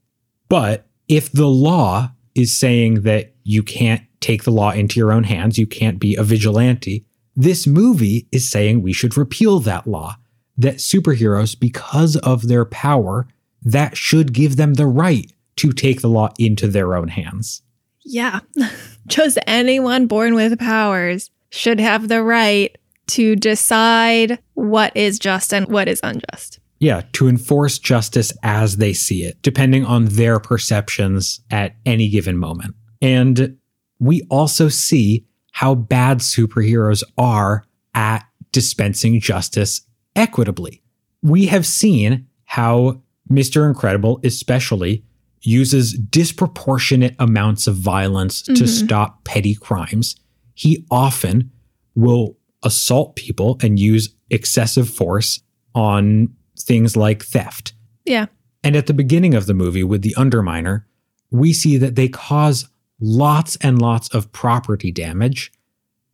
But 0.48 0.86
if 1.08 1.32
the 1.32 1.48
law 1.48 2.12
is 2.34 2.56
saying 2.56 3.02
that 3.02 3.34
you 3.44 3.62
can't 3.62 4.02
take 4.20 4.44
the 4.44 4.50
law 4.50 4.70
into 4.70 4.98
your 4.98 5.12
own 5.12 5.24
hands, 5.24 5.58
you 5.58 5.66
can't 5.66 5.98
be 5.98 6.14
a 6.14 6.22
vigilante, 6.22 7.04
this 7.34 7.66
movie 7.66 8.26
is 8.32 8.48
saying 8.48 8.80
we 8.80 8.94
should 8.94 9.16
repeal 9.16 9.60
that 9.60 9.86
law. 9.86 10.16
That 10.56 10.76
superheroes, 10.76 11.58
because 11.58 12.16
of 12.16 12.48
their 12.48 12.64
power, 12.64 13.28
that 13.62 13.96
should 13.96 14.32
give 14.32 14.56
them 14.56 14.74
the 14.74 14.86
right 14.86 15.30
to 15.56 15.72
take 15.72 16.00
the 16.00 16.08
law 16.08 16.32
into 16.38 16.66
their 16.66 16.94
own 16.94 17.08
hands. 17.08 17.62
Yeah. 18.04 18.40
Just 19.06 19.38
anyone 19.46 20.06
born 20.06 20.34
with 20.34 20.58
powers 20.58 21.30
should 21.50 21.78
have 21.78 22.08
the 22.08 22.22
right 22.22 22.76
to 23.08 23.36
decide 23.36 24.38
what 24.54 24.96
is 24.96 25.18
just 25.18 25.54
and 25.54 25.68
what 25.68 25.86
is 25.86 26.00
unjust. 26.02 26.58
Yeah, 26.80 27.02
to 27.12 27.28
enforce 27.28 27.78
justice 27.78 28.32
as 28.42 28.78
they 28.78 28.92
see 28.92 29.22
it, 29.22 29.40
depending 29.42 29.84
on 29.84 30.06
their 30.06 30.40
perceptions 30.40 31.40
at 31.50 31.76
any 31.86 32.08
given 32.08 32.36
moment. 32.36 32.74
And 33.00 33.56
we 33.98 34.22
also 34.30 34.68
see 34.68 35.26
how 35.52 35.74
bad 35.74 36.18
superheroes 36.18 37.02
are 37.16 37.64
at 37.94 38.26
dispensing 38.52 39.20
justice 39.20 39.82
equitably. 40.14 40.82
We 41.22 41.46
have 41.46 41.66
seen 41.66 42.26
how 42.44 43.02
Mr. 43.30 43.66
Incredible, 43.66 44.20
especially, 44.22 45.04
uses 45.42 45.92
disproportionate 45.94 47.14
amounts 47.18 47.66
of 47.66 47.76
violence 47.76 48.42
to 48.42 48.52
Mhm. 48.52 48.68
stop 48.68 49.24
petty 49.24 49.54
crimes. 49.54 50.16
He 50.54 50.84
often 50.90 51.50
will 51.94 52.36
assault 52.62 53.16
people 53.16 53.58
and 53.62 53.78
use 53.78 54.10
excessive 54.30 54.88
force 54.88 55.40
on 55.74 56.28
things 56.58 56.96
like 56.96 57.24
theft. 57.24 57.74
Yeah. 58.04 58.26
And 58.64 58.74
at 58.76 58.86
the 58.86 58.94
beginning 58.94 59.34
of 59.34 59.46
the 59.46 59.54
movie 59.54 59.84
with 59.84 60.02
the 60.02 60.14
Underminer, 60.16 60.84
we 61.30 61.52
see 61.52 61.76
that 61.76 61.94
they 61.94 62.08
cause 62.08 62.68
lots 63.00 63.56
and 63.56 63.80
lots 63.80 64.08
of 64.14 64.30
property 64.32 64.90
damage, 64.90 65.52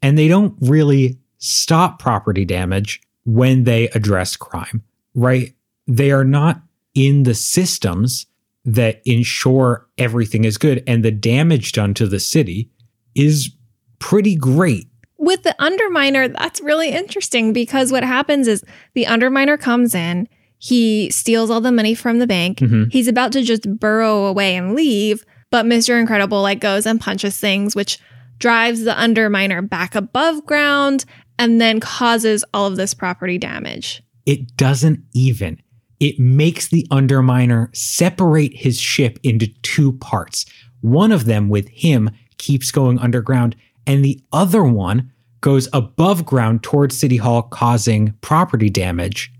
and 0.00 0.18
they 0.18 0.28
don't 0.28 0.54
really 0.60 1.18
stop 1.38 1.98
property 1.98 2.44
damage 2.44 3.00
when 3.24 3.64
they 3.64 3.88
address 3.88 4.36
crime, 4.36 4.82
right? 5.14 5.54
They 5.86 6.10
are 6.10 6.24
not 6.24 6.60
in 6.94 7.22
the 7.22 7.34
systems 7.34 8.26
that 8.64 9.00
ensure 9.04 9.86
everything 9.98 10.44
is 10.44 10.58
good, 10.58 10.82
and 10.86 11.04
the 11.04 11.10
damage 11.10 11.72
done 11.72 11.94
to 11.94 12.06
the 12.06 12.20
city 12.20 12.70
is 13.14 13.50
pretty 13.98 14.36
great. 14.36 14.88
With 15.18 15.42
the 15.44 15.54
Underminer, 15.60 16.32
that's 16.36 16.60
really 16.60 16.88
interesting 16.90 17.52
because 17.52 17.92
what 17.92 18.02
happens 18.02 18.48
is 18.48 18.64
the 18.94 19.04
Underminer 19.04 19.58
comes 19.58 19.94
in, 19.94 20.28
he 20.58 21.10
steals 21.10 21.50
all 21.50 21.60
the 21.60 21.72
money 21.72 21.94
from 21.94 22.18
the 22.18 22.26
bank. 22.26 22.58
Mhm. 22.58 22.92
He's 22.92 23.08
about 23.08 23.32
to 23.32 23.42
just 23.42 23.68
burrow 23.78 24.26
away 24.26 24.56
and 24.56 24.74
leave, 24.74 25.24
but 25.52 25.64
Mr. 25.66 26.00
Incredible 26.00 26.42
like 26.42 26.58
goes 26.58 26.86
and 26.86 27.00
punches 27.00 27.38
things, 27.38 27.76
which 27.76 27.98
drives 28.38 28.82
the 28.82 28.90
Underminer 28.90 29.68
back 29.68 29.94
above 29.94 30.44
ground 30.46 31.04
and 31.38 31.60
then 31.60 31.78
causes 31.78 32.44
all 32.52 32.66
of 32.66 32.76
this 32.76 32.94
property 32.94 33.38
damage. 33.38 34.02
it 34.26 34.56
doesn't 34.56 35.00
even. 35.14 35.62
It 36.00 36.18
makes 36.18 36.66
the 36.68 36.84
Underminer 36.90 37.74
separate 37.76 38.56
his 38.56 38.80
ship 38.80 39.20
into 39.22 39.46
two 39.62 39.92
parts. 39.92 40.46
One 40.80 41.12
of 41.12 41.26
them 41.26 41.48
with 41.48 41.68
him 41.68 42.10
keeps 42.38 42.72
going 42.72 42.98
underground, 42.98 43.54
and 43.86 44.04
the 44.04 44.20
other 44.32 44.64
one 44.64 45.12
goes 45.40 45.68
above 45.72 46.24
ground 46.26 46.64
towards 46.64 46.98
City 46.98 47.18
Hall, 47.18 47.42
causing 47.42 48.14
property 48.20 48.68
damage. 48.70 49.32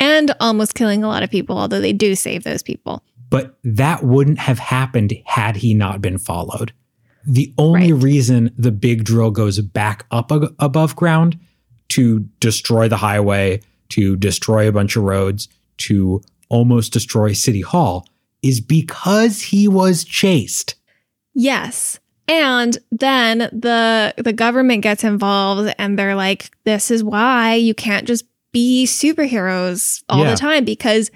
And 0.00 0.34
almost 0.40 0.74
killing 0.74 1.04
a 1.04 1.08
lot 1.08 1.22
of 1.22 1.30
people, 1.30 1.56
although 1.58 1.80
they 1.80 1.92
do 1.92 2.14
save 2.14 2.42
those 2.42 2.62
people. 2.64 3.04
But 3.30 3.58
that 3.64 4.04
wouldn't 4.04 4.38
have 4.38 4.58
happened 4.58 5.12
had 5.24 5.56
he 5.56 5.74
not 5.74 6.00
been 6.00 6.18
followed. 6.18 6.72
The 7.26 7.52
only 7.58 7.92
Right. 7.92 8.02
reason 8.02 8.52
the 8.56 8.72
big 8.72 9.04
drill 9.04 9.30
goes 9.30 9.60
back 9.60 10.06
up 10.10 10.30
a- 10.30 10.50
above 10.58 10.96
ground 10.96 11.38
to 11.90 12.20
destroy 12.40 12.88
the 12.88 12.96
highway, 12.98 13.60
to 13.90 14.16
destroy 14.16 14.68
a 14.68 14.72
bunch 14.72 14.96
of 14.96 15.02
roads, 15.02 15.48
to 15.78 16.22
almost 16.48 16.92
destroy 16.92 17.32
City 17.32 17.60
Hall 17.60 18.06
is 18.42 18.60
because 18.60 19.42
he 19.42 19.68
was 19.68 20.04
chased. 20.04 20.74
Yes. 21.34 21.98
And 22.26 22.78
then 22.90 23.38
the 23.52 24.14
the 24.16 24.32
government 24.32 24.82
gets 24.82 25.02
involved 25.04 25.74
and 25.78 25.98
they're 25.98 26.14
like 26.14 26.50
this 26.64 26.90
is 26.90 27.02
why 27.04 27.54
you 27.54 27.74
can't 27.74 28.06
just 28.06 28.24
be 28.52 28.84
superheroes 28.86 30.02
all 30.08 30.24
Yeah. 30.24 30.30
the 30.30 30.36
time 30.36 30.64
because 30.64 31.10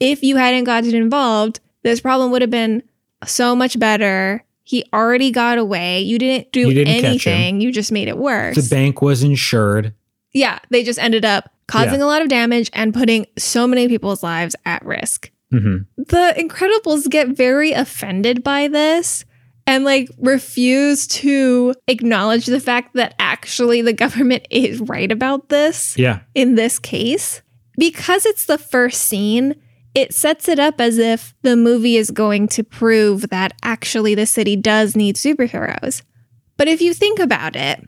if 0.00 0.22
you 0.22 0.36
hadn't 0.36 0.64
gotten 0.64 0.94
involved 0.94 1.60
this 1.82 2.00
problem 2.00 2.32
would 2.32 2.42
have 2.42 2.50
been 2.50 2.82
so 3.24 3.54
much 3.54 3.78
better. 3.78 4.44
He 4.64 4.84
already 4.92 5.30
got 5.30 5.56
away. 5.58 6.00
You 6.00 6.18
didn't 6.18 6.50
do 6.50 6.60
You 6.68 6.74
didn't 6.74 7.04
anything. 7.04 7.60
You 7.60 7.70
just 7.70 7.92
made 7.92 8.08
it 8.08 8.18
worse. 8.18 8.56
The 8.56 8.68
bank 8.74 9.00
was 9.00 9.22
insured. 9.22 9.94
yeah, 10.34 10.58
they 10.70 10.82
just 10.82 10.98
ended 10.98 11.24
up 11.24 11.48
causing 11.68 12.02
a 12.02 12.06
lot 12.06 12.22
of 12.22 12.28
damage 12.28 12.70
and 12.72 12.92
putting 12.92 13.26
so 13.38 13.66
many 13.68 13.86
people's 13.86 14.22
lives 14.24 14.56
at 14.64 14.84
risk. 14.84 15.30
hmm 15.52 15.76
The 15.96 16.34
Incredibles 16.36 17.08
get 17.08 17.28
very 17.28 17.70
offended 17.70 18.42
by 18.42 18.66
this 18.66 19.24
and 19.68 19.84
like 19.84 20.10
refuse 20.18 21.06
to 21.08 21.72
acknowledge 21.86 22.46
the 22.46 22.60
fact 22.60 22.94
that 22.94 23.14
actually 23.20 23.80
the 23.82 23.92
government 23.92 24.46
is 24.50 24.80
right 24.80 25.10
about 25.12 25.48
this 25.50 25.96
Yeah. 25.96 26.20
in 26.34 26.56
this 26.56 26.80
case. 26.80 27.42
Because 27.78 28.26
it's 28.26 28.46
the 28.46 28.58
first 28.58 29.02
scene, 29.02 29.54
it 29.96 30.12
sets 30.12 30.46
it 30.46 30.58
up 30.58 30.78
as 30.78 30.98
if 30.98 31.34
the 31.40 31.56
movie 31.56 31.96
is 31.96 32.10
going 32.10 32.46
to 32.48 32.62
prove 32.62 33.30
that 33.30 33.54
actually 33.62 34.14
the 34.14 34.26
city 34.26 34.54
does 34.54 34.94
need 34.94 35.16
superheroes. 35.16 36.02
But 36.58 36.68
if 36.68 36.82
you 36.82 36.92
think 36.92 37.18
about 37.18 37.56
it, 37.56 37.82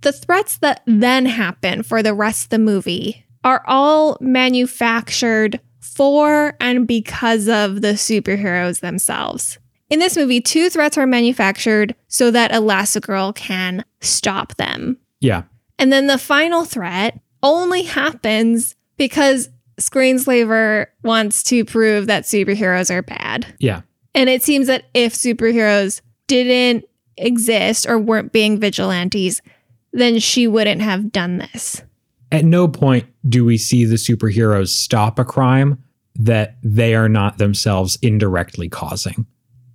the 0.00 0.10
threats 0.10 0.56
that 0.58 0.82
then 0.86 1.24
happen 1.24 1.84
for 1.84 2.02
the 2.02 2.14
rest 2.14 2.46
of 2.46 2.50
the 2.50 2.58
movie 2.58 3.24
are 3.44 3.62
all 3.68 4.18
manufactured 4.20 5.60
for 5.78 6.56
and 6.60 6.88
because 6.88 7.48
of 7.48 7.80
the 7.80 7.92
superheroes 7.92 8.80
themselves. 8.80 9.58
In 9.88 10.00
this 10.00 10.16
movie, 10.16 10.40
two 10.40 10.68
threats 10.68 10.98
are 10.98 11.06
manufactured 11.06 11.94
so 12.08 12.32
that 12.32 12.50
Elastigirl 12.50 13.36
can 13.36 13.84
stop 14.00 14.56
them. 14.56 14.98
Yeah. 15.20 15.44
And 15.78 15.92
then 15.92 16.08
the 16.08 16.18
final 16.18 16.64
threat 16.64 17.20
only 17.40 17.84
happens 17.84 18.74
because 18.96 19.48
Screenslaver 19.82 20.86
wants 21.02 21.42
to 21.44 21.64
prove 21.64 22.06
that 22.06 22.24
superheroes 22.24 22.90
are 22.90 23.02
bad. 23.02 23.54
Yeah. 23.58 23.82
And 24.14 24.28
it 24.28 24.42
seems 24.42 24.66
that 24.66 24.84
if 24.94 25.14
superheroes 25.14 26.00
didn't 26.26 26.84
exist 27.16 27.86
or 27.88 27.98
weren't 27.98 28.32
being 28.32 28.58
vigilantes, 28.58 29.42
then 29.92 30.18
she 30.18 30.46
wouldn't 30.46 30.80
have 30.80 31.12
done 31.12 31.38
this. 31.38 31.82
At 32.30 32.44
no 32.44 32.66
point 32.66 33.06
do 33.28 33.44
we 33.44 33.58
see 33.58 33.84
the 33.84 33.96
superheroes 33.96 34.68
stop 34.68 35.18
a 35.18 35.24
crime 35.24 35.82
that 36.14 36.56
they 36.62 36.94
are 36.94 37.08
not 37.08 37.38
themselves 37.38 37.98
indirectly 38.02 38.68
causing. 38.68 39.26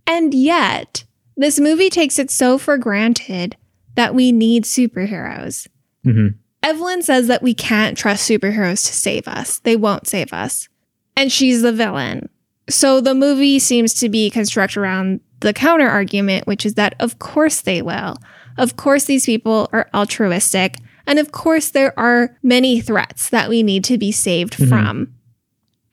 And 0.05 0.33
yet, 0.33 1.03
this 1.35 1.59
movie 1.59 1.89
takes 1.89 2.19
it 2.19 2.31
so 2.31 2.57
for 2.57 2.77
granted 2.77 3.55
that 3.95 4.15
we 4.15 4.31
need 4.31 4.63
superheroes. 4.63 5.67
hmm 6.03 6.27
Evelyn 6.63 7.01
says 7.01 7.27
that 7.27 7.43
we 7.43 7.53
can't 7.53 7.97
trust 7.97 8.29
superheroes 8.29 8.85
to 8.87 8.93
save 8.93 9.27
us. 9.27 9.59
They 9.59 9.75
won't 9.75 10.07
save 10.07 10.33
us. 10.33 10.67
And 11.15 11.31
she's 11.31 11.61
the 11.61 11.71
villain. 11.71 12.29
So 12.69 12.99
the 12.99 13.15
movie 13.15 13.59
seems 13.59 13.93
to 13.95 14.09
be 14.09 14.29
constructed 14.29 14.79
around 14.79 15.21
the 15.39 15.53
counter 15.53 15.87
argument, 15.87 16.47
which 16.47 16.65
is 16.65 16.73
that 16.73 16.95
of 16.99 17.19
course 17.19 17.61
they 17.61 17.81
will. 17.81 18.17
Of 18.57 18.75
course 18.75 19.05
these 19.05 19.25
people 19.25 19.69
are 19.71 19.87
altruistic. 19.93 20.75
And 21.05 21.19
of 21.19 21.31
course 21.31 21.69
there 21.69 21.97
are 21.97 22.35
many 22.43 22.81
threats 22.81 23.29
that 23.29 23.49
we 23.49 23.63
need 23.63 23.83
to 23.85 23.97
be 23.97 24.11
saved 24.11 24.57
Mhm. 24.57 24.67
from. 24.69 25.13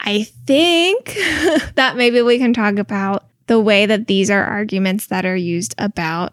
I 0.01 0.25
think 0.47 1.15
that 1.77 1.97
maybe 1.97 2.21
we 2.23 2.39
can 2.39 2.53
talk 2.53 2.77
about 2.79 3.27
the 3.47 3.61
way 3.61 3.87
that 3.87 4.07
these 4.07 4.31
are 4.31 4.43
arguments 4.43 5.07
that 5.07 5.25
are 5.25 5.37
used 5.37 5.75
about 5.79 6.33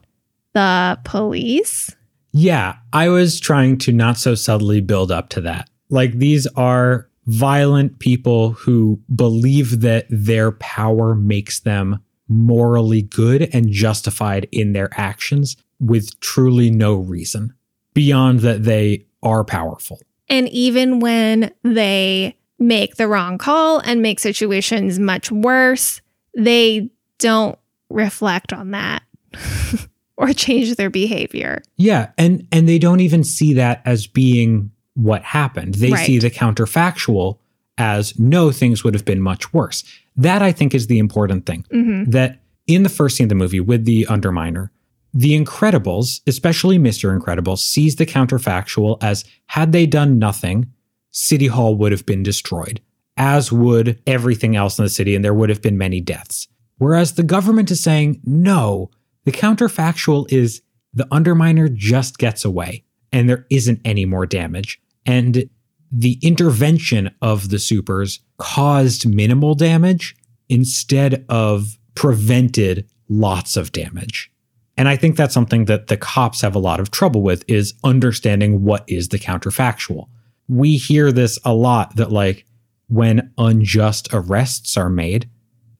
the 0.53 0.97
police. 1.03 1.95
Yeah, 2.33 2.75
I 2.93 3.09
was 3.09 3.39
trying 3.39 3.77
to 3.79 3.91
not 3.91 4.17
so 4.17 4.35
subtly 4.35 4.81
build 4.81 5.11
up 5.11 5.29
to 5.29 5.41
that. 5.41 5.69
Like 5.89 6.13
these 6.13 6.47
are 6.55 7.09
violent 7.27 7.99
people 7.99 8.51
who 8.53 8.99
believe 9.13 9.81
that 9.81 10.05
their 10.09 10.51
power 10.53 11.13
makes 11.15 11.59
them 11.59 11.99
morally 12.27 13.01
good 13.01 13.49
and 13.53 13.69
justified 13.69 14.47
in 14.51 14.73
their 14.73 14.89
actions 14.93 15.57
with 15.79 16.17
truly 16.21 16.71
no 16.71 16.95
reason. 16.95 17.53
beyond 17.93 18.39
that 18.39 18.63
they 18.63 19.05
are 19.21 19.43
powerful. 19.43 19.99
And 20.29 20.47
even 20.49 20.99
when 21.01 21.51
they 21.63 22.37
make 22.57 22.95
the 22.95 23.07
wrong 23.07 23.37
call 23.37 23.79
and 23.79 24.01
make 24.01 24.19
situations 24.19 24.97
much 24.97 25.29
worse, 25.29 25.99
they 26.37 26.89
don't 27.19 27.59
reflect 27.89 28.53
on 28.53 28.71
that 28.71 29.03
or 30.21 30.31
change 30.45 30.75
their 30.75 30.89
behavior. 30.89 31.61
Yeah, 31.77 32.11
and 32.17 32.47
and 32.51 32.69
they 32.69 32.79
don't 32.79 33.01
even 33.01 33.23
see 33.23 33.53
that 33.55 33.81
as 33.85 34.07
being 34.07 34.71
what 34.93 35.23
happened. 35.23 35.75
They 35.75 35.91
Right. 35.91 36.05
see 36.05 36.19
the 36.19 36.29
counterfactual 36.31 37.37
as 37.77 38.17
no 38.19 38.51
things 38.51 38.83
would 38.83 38.93
have 38.93 39.05
been 39.05 39.21
much 39.21 39.53
worse. 39.53 39.83
That 40.15 40.41
I 40.41 40.51
think 40.51 40.73
is 40.75 40.87
the 40.87 40.99
important 40.99 41.45
thing. 41.45 41.65
hmm 41.71 42.03
That 42.05 42.39
in 42.67 42.83
the 42.83 42.89
first 42.89 43.17
scene 43.17 43.25
of 43.25 43.29
the 43.29 43.35
movie 43.35 43.59
with 43.59 43.85
the 43.85 44.05
underminer, 44.09 44.69
the 45.13 45.37
Incredibles, 45.41 46.21
especially 46.27 46.77
Mr. 46.77 47.11
Incredible, 47.13 47.57
sees 47.57 47.95
the 47.95 48.05
counterfactual 48.05 48.97
as 49.01 49.25
had 49.47 49.71
they 49.71 49.85
done 49.85 50.19
nothing, 50.19 50.67
City 51.11 51.47
Hall 51.47 51.75
would 51.75 51.91
have 51.91 52.05
been 52.05 52.23
destroyed, 52.23 52.79
as 53.17 53.51
would 53.51 53.99
everything 54.07 54.55
else 54.55 54.77
in 54.77 54.85
the 54.85 54.89
city, 54.89 55.15
and 55.15 55.25
there 55.25 55.33
would 55.33 55.49
have 55.49 55.61
been 55.61 55.77
many 55.77 55.99
deaths. 55.99 56.47
Whereas 56.77 57.13
the 57.13 57.23
government 57.23 57.71
is 57.71 57.81
saying, 57.81 58.21
no, 58.25 58.89
the 59.23 59.31
counterfactual 59.31 60.31
is 60.31 60.61
the 60.93 61.05
underminer 61.05 61.73
just 61.73 62.17
gets 62.17 62.43
away 62.43 62.83
and 63.11 63.29
there 63.29 63.45
isn't 63.49 63.81
any 63.85 64.05
more 64.05 64.25
damage. 64.25 64.81
And 65.05 65.49
the 65.91 66.19
intervention 66.21 67.13
of 67.21 67.49
the 67.49 67.59
supers 67.59 68.19
caused 68.37 69.07
minimal 69.07 69.55
damage 69.55 70.15
instead 70.49 71.25
of 71.29 71.77
prevented 71.95 72.89
lots 73.09 73.57
of 73.57 73.71
damage. 73.71 74.31
And 74.77 74.87
I 74.87 74.95
think 74.95 75.17
that's 75.17 75.33
something 75.33 75.65
that 75.65 75.87
the 75.87 75.97
cops 75.97 76.41
have 76.41 76.55
a 76.55 76.59
lot 76.59 76.79
of 76.79 76.91
trouble 76.91 77.21
with 77.21 77.43
is 77.47 77.73
understanding 77.83 78.63
what 78.63 78.83
is 78.87 79.09
the 79.09 79.19
counterfactual. 79.19 80.07
We 80.47 80.77
hear 80.77 81.11
this 81.11 81.37
a 81.43 81.53
lot 81.53 81.95
that 81.97 82.11
like 82.11 82.45
when 82.87 83.31
unjust 83.37 84.09
arrests 84.11 84.77
are 84.77 84.89
made 84.89 85.29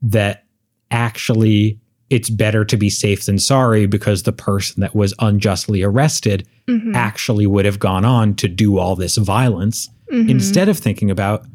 that 0.02 0.46
actually 0.92 1.80
it's 2.12 2.30
better 2.30 2.64
to 2.66 2.78
be 2.78 2.90
safe 2.90 3.26
than 3.26 3.40
sorry 3.40 3.88
because 3.88 4.24
the 4.24 4.32
person 4.34 4.82
that 4.82 4.94
was 4.96 5.14
unjustly 5.20 5.82
arrested 5.82 6.48
hmm 6.68 6.92
actually 6.96 7.48
would 7.48 7.66
have 7.66 7.80
gone 7.80 8.06
on 8.06 8.36
to 8.36 8.48
do 8.48 8.78
all 8.78 8.96
this 8.96 9.18
violence 9.18 9.90
Mhm. 10.14 10.30
instead 10.30 10.70
of 10.70 10.78
thinking 10.78 11.10
about 11.10 11.46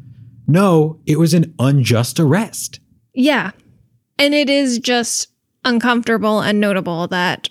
no, 0.49 0.99
it 1.05 1.19
was 1.19 1.33
an 1.33 1.53
unjust 1.59 2.19
arrest. 2.19 2.79
Yeah. 3.13 3.51
And 4.17 4.33
it 4.33 4.49
is 4.49 4.79
just 4.79 5.27
uncomfortable 5.65 6.39
and 6.41 6.59
notable 6.59 7.07
that 7.07 7.49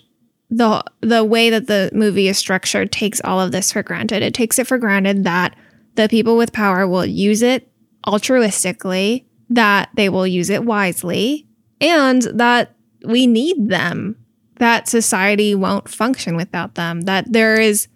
the 0.49 0.83
the 1.01 1.23
way 1.23 1.49
that 1.49 1.67
the 1.67 1.89
movie 1.93 2.27
is 2.27 2.37
structured 2.37 2.91
takes 2.91 3.21
all 3.23 3.39
of 3.39 3.51
this 3.51 3.71
for 3.71 3.83
granted. 3.83 4.23
It 4.23 4.33
takes 4.33 4.57
it 4.59 4.67
for 4.67 4.77
granted 4.77 5.23
that 5.25 5.55
the 5.95 6.07
people 6.09 6.37
with 6.37 6.51
power 6.53 6.87
will 6.87 7.05
use 7.05 7.41
it 7.41 7.69
altruistically, 8.05 9.25
that 9.49 9.89
they 9.95 10.09
will 10.09 10.27
use 10.27 10.49
it 10.49 10.63
wisely, 10.65 11.47
and 11.81 12.21
that 12.33 12.75
we 13.05 13.27
need 13.27 13.69
them. 13.69 14.15
That 14.57 14.87
society 14.87 15.53
won't 15.53 15.87
function 15.89 16.35
without 16.35 16.75
them. 16.75 17.01
That 17.01 17.31
there 17.31 17.59
is 17.59 17.87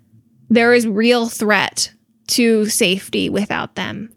there 0.49 0.73
is 0.73 0.85
real 0.85 1.29
threat 1.29 1.93
to 2.27 2.65
safety 2.65 3.29
without 3.29 3.75
them. 3.75 4.13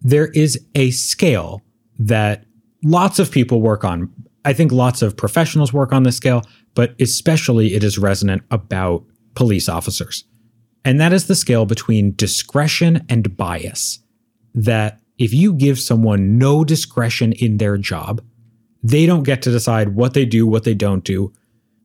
There 0.00 0.28
is 0.28 0.58
a 0.74 0.90
scale 0.90 1.62
that 1.98 2.44
lots 2.84 3.18
of 3.18 3.30
people 3.30 3.60
work 3.60 3.84
on. 3.84 4.12
I 4.44 4.52
think 4.52 4.70
lots 4.70 5.02
of 5.02 5.16
professionals 5.16 5.72
work 5.72 5.92
on 5.92 6.04
this 6.04 6.16
scale, 6.16 6.42
but 6.74 6.94
especially 7.00 7.74
it 7.74 7.82
is 7.82 7.98
resonant 7.98 8.42
about 8.50 9.04
police 9.34 9.68
officers. 9.68 10.24
And 10.84 11.00
that 11.00 11.12
is 11.12 11.26
the 11.26 11.34
scale 11.34 11.66
between 11.66 12.14
discretion 12.14 13.04
and 13.08 13.36
bias. 13.36 13.98
That 14.54 15.00
if 15.18 15.34
you 15.34 15.52
give 15.52 15.78
someone 15.80 16.38
no 16.38 16.64
discretion 16.64 17.32
in 17.32 17.58
their 17.58 17.76
job, 17.76 18.22
they 18.82 19.06
don't 19.06 19.24
get 19.24 19.42
to 19.42 19.50
decide 19.50 19.94
what 19.94 20.14
they 20.14 20.24
do, 20.24 20.46
what 20.46 20.64
they 20.64 20.74
don't 20.74 21.04
do, 21.04 21.32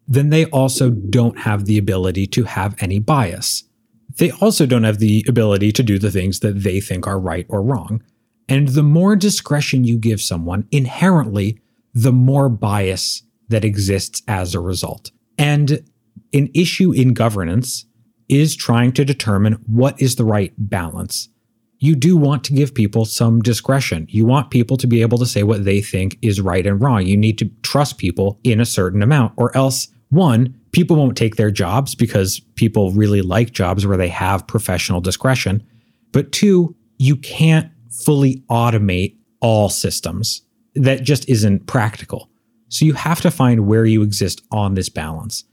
then 0.08 0.30
they 0.30 0.46
also 0.46 0.90
don't 0.90 1.40
have 1.40 1.66
the 1.66 1.78
ability 1.78 2.28
to 2.28 2.44
have 2.44 2.76
any 2.80 3.00
bias. 3.00 3.64
They 4.18 4.32
also 4.32 4.66
don't 4.66 4.84
have 4.84 5.00
the 5.00 5.26
ability 5.28 5.72
to 5.72 5.84
do 5.84 5.98
the 5.98 6.12
things 6.12 6.42
that 6.42 6.64
they 6.64 6.80
think 6.80 7.08
are 7.08 7.20
right 7.20 7.46
or 7.50 7.62
wrong. 7.62 8.04
And 8.48 8.70
the 8.70 8.84
more 8.84 9.16
discretion 9.16 9.86
you 9.86 9.98
give 9.98 10.22
someone, 10.22 10.68
inherently, 10.72 11.60
the 11.94 12.12
more 12.12 12.50
bias 12.50 13.24
that 13.48 13.64
exists 13.64 14.22
as 14.28 14.54
a 14.54 14.60
result. 14.60 15.12
And 15.38 15.84
an 16.34 16.50
issue 16.54 16.92
in 16.92 17.14
governance 17.14 17.86
is 18.30 18.56
trying 18.56 18.92
to 18.94 19.06
determine 19.06 19.54
what 19.66 20.02
is 20.02 20.16
the 20.16 20.26
right 20.26 20.54
balance. 20.58 21.30
You 21.84 21.98
do 21.98 22.16
want 22.16 22.46
to 22.46 22.54
give 22.54 22.74
people 22.74 23.04
some 23.04 23.42
discretion. 23.42 24.08
You 24.10 24.26
want 24.26 24.52
people 24.52 24.78
to 24.78 24.88
be 24.88 25.02
able 25.02 25.18
to 25.18 25.26
say 25.26 25.44
what 25.44 25.66
they 25.66 25.82
think 25.82 26.18
is 26.22 26.40
right 26.40 26.66
and 26.66 26.82
wrong. 26.82 27.06
You 27.06 27.18
need 27.18 27.38
to 27.40 27.52
trust 27.62 27.98
people 27.98 28.40
in 28.46 28.62
a 28.62 28.66
certain 28.66 29.04
amount, 29.04 29.34
or 29.36 29.54
else, 29.58 29.90
one, 30.08 30.58
people 30.72 30.96
won't 30.96 31.18
take 31.18 31.36
their 31.36 31.52
jobs 31.52 31.94
because 31.94 32.40
people 32.56 32.92
really 32.92 33.22
like 33.22 33.52
jobs 33.52 33.86
where 33.86 33.98
they 33.98 34.08
have 34.08 34.48
professional 34.48 35.02
discretion. 35.02 35.62
But 36.14 36.32
two, 36.32 36.74
you 37.00 37.18
can't 37.18 37.70
fully 37.92 38.46
automate 38.50 39.18
all 39.42 39.68
systems. 39.68 40.42
That 40.76 41.04
just 41.04 41.28
isn't 41.28 41.68
practical. 41.68 42.30
So 42.70 42.86
you 42.86 42.94
have 42.94 43.20
to 43.20 43.30
find 43.30 43.68
where 43.68 43.84
you 43.84 44.04
exist 44.04 44.42
on 44.52 44.76
this 44.76 44.88
balance. 44.88 45.44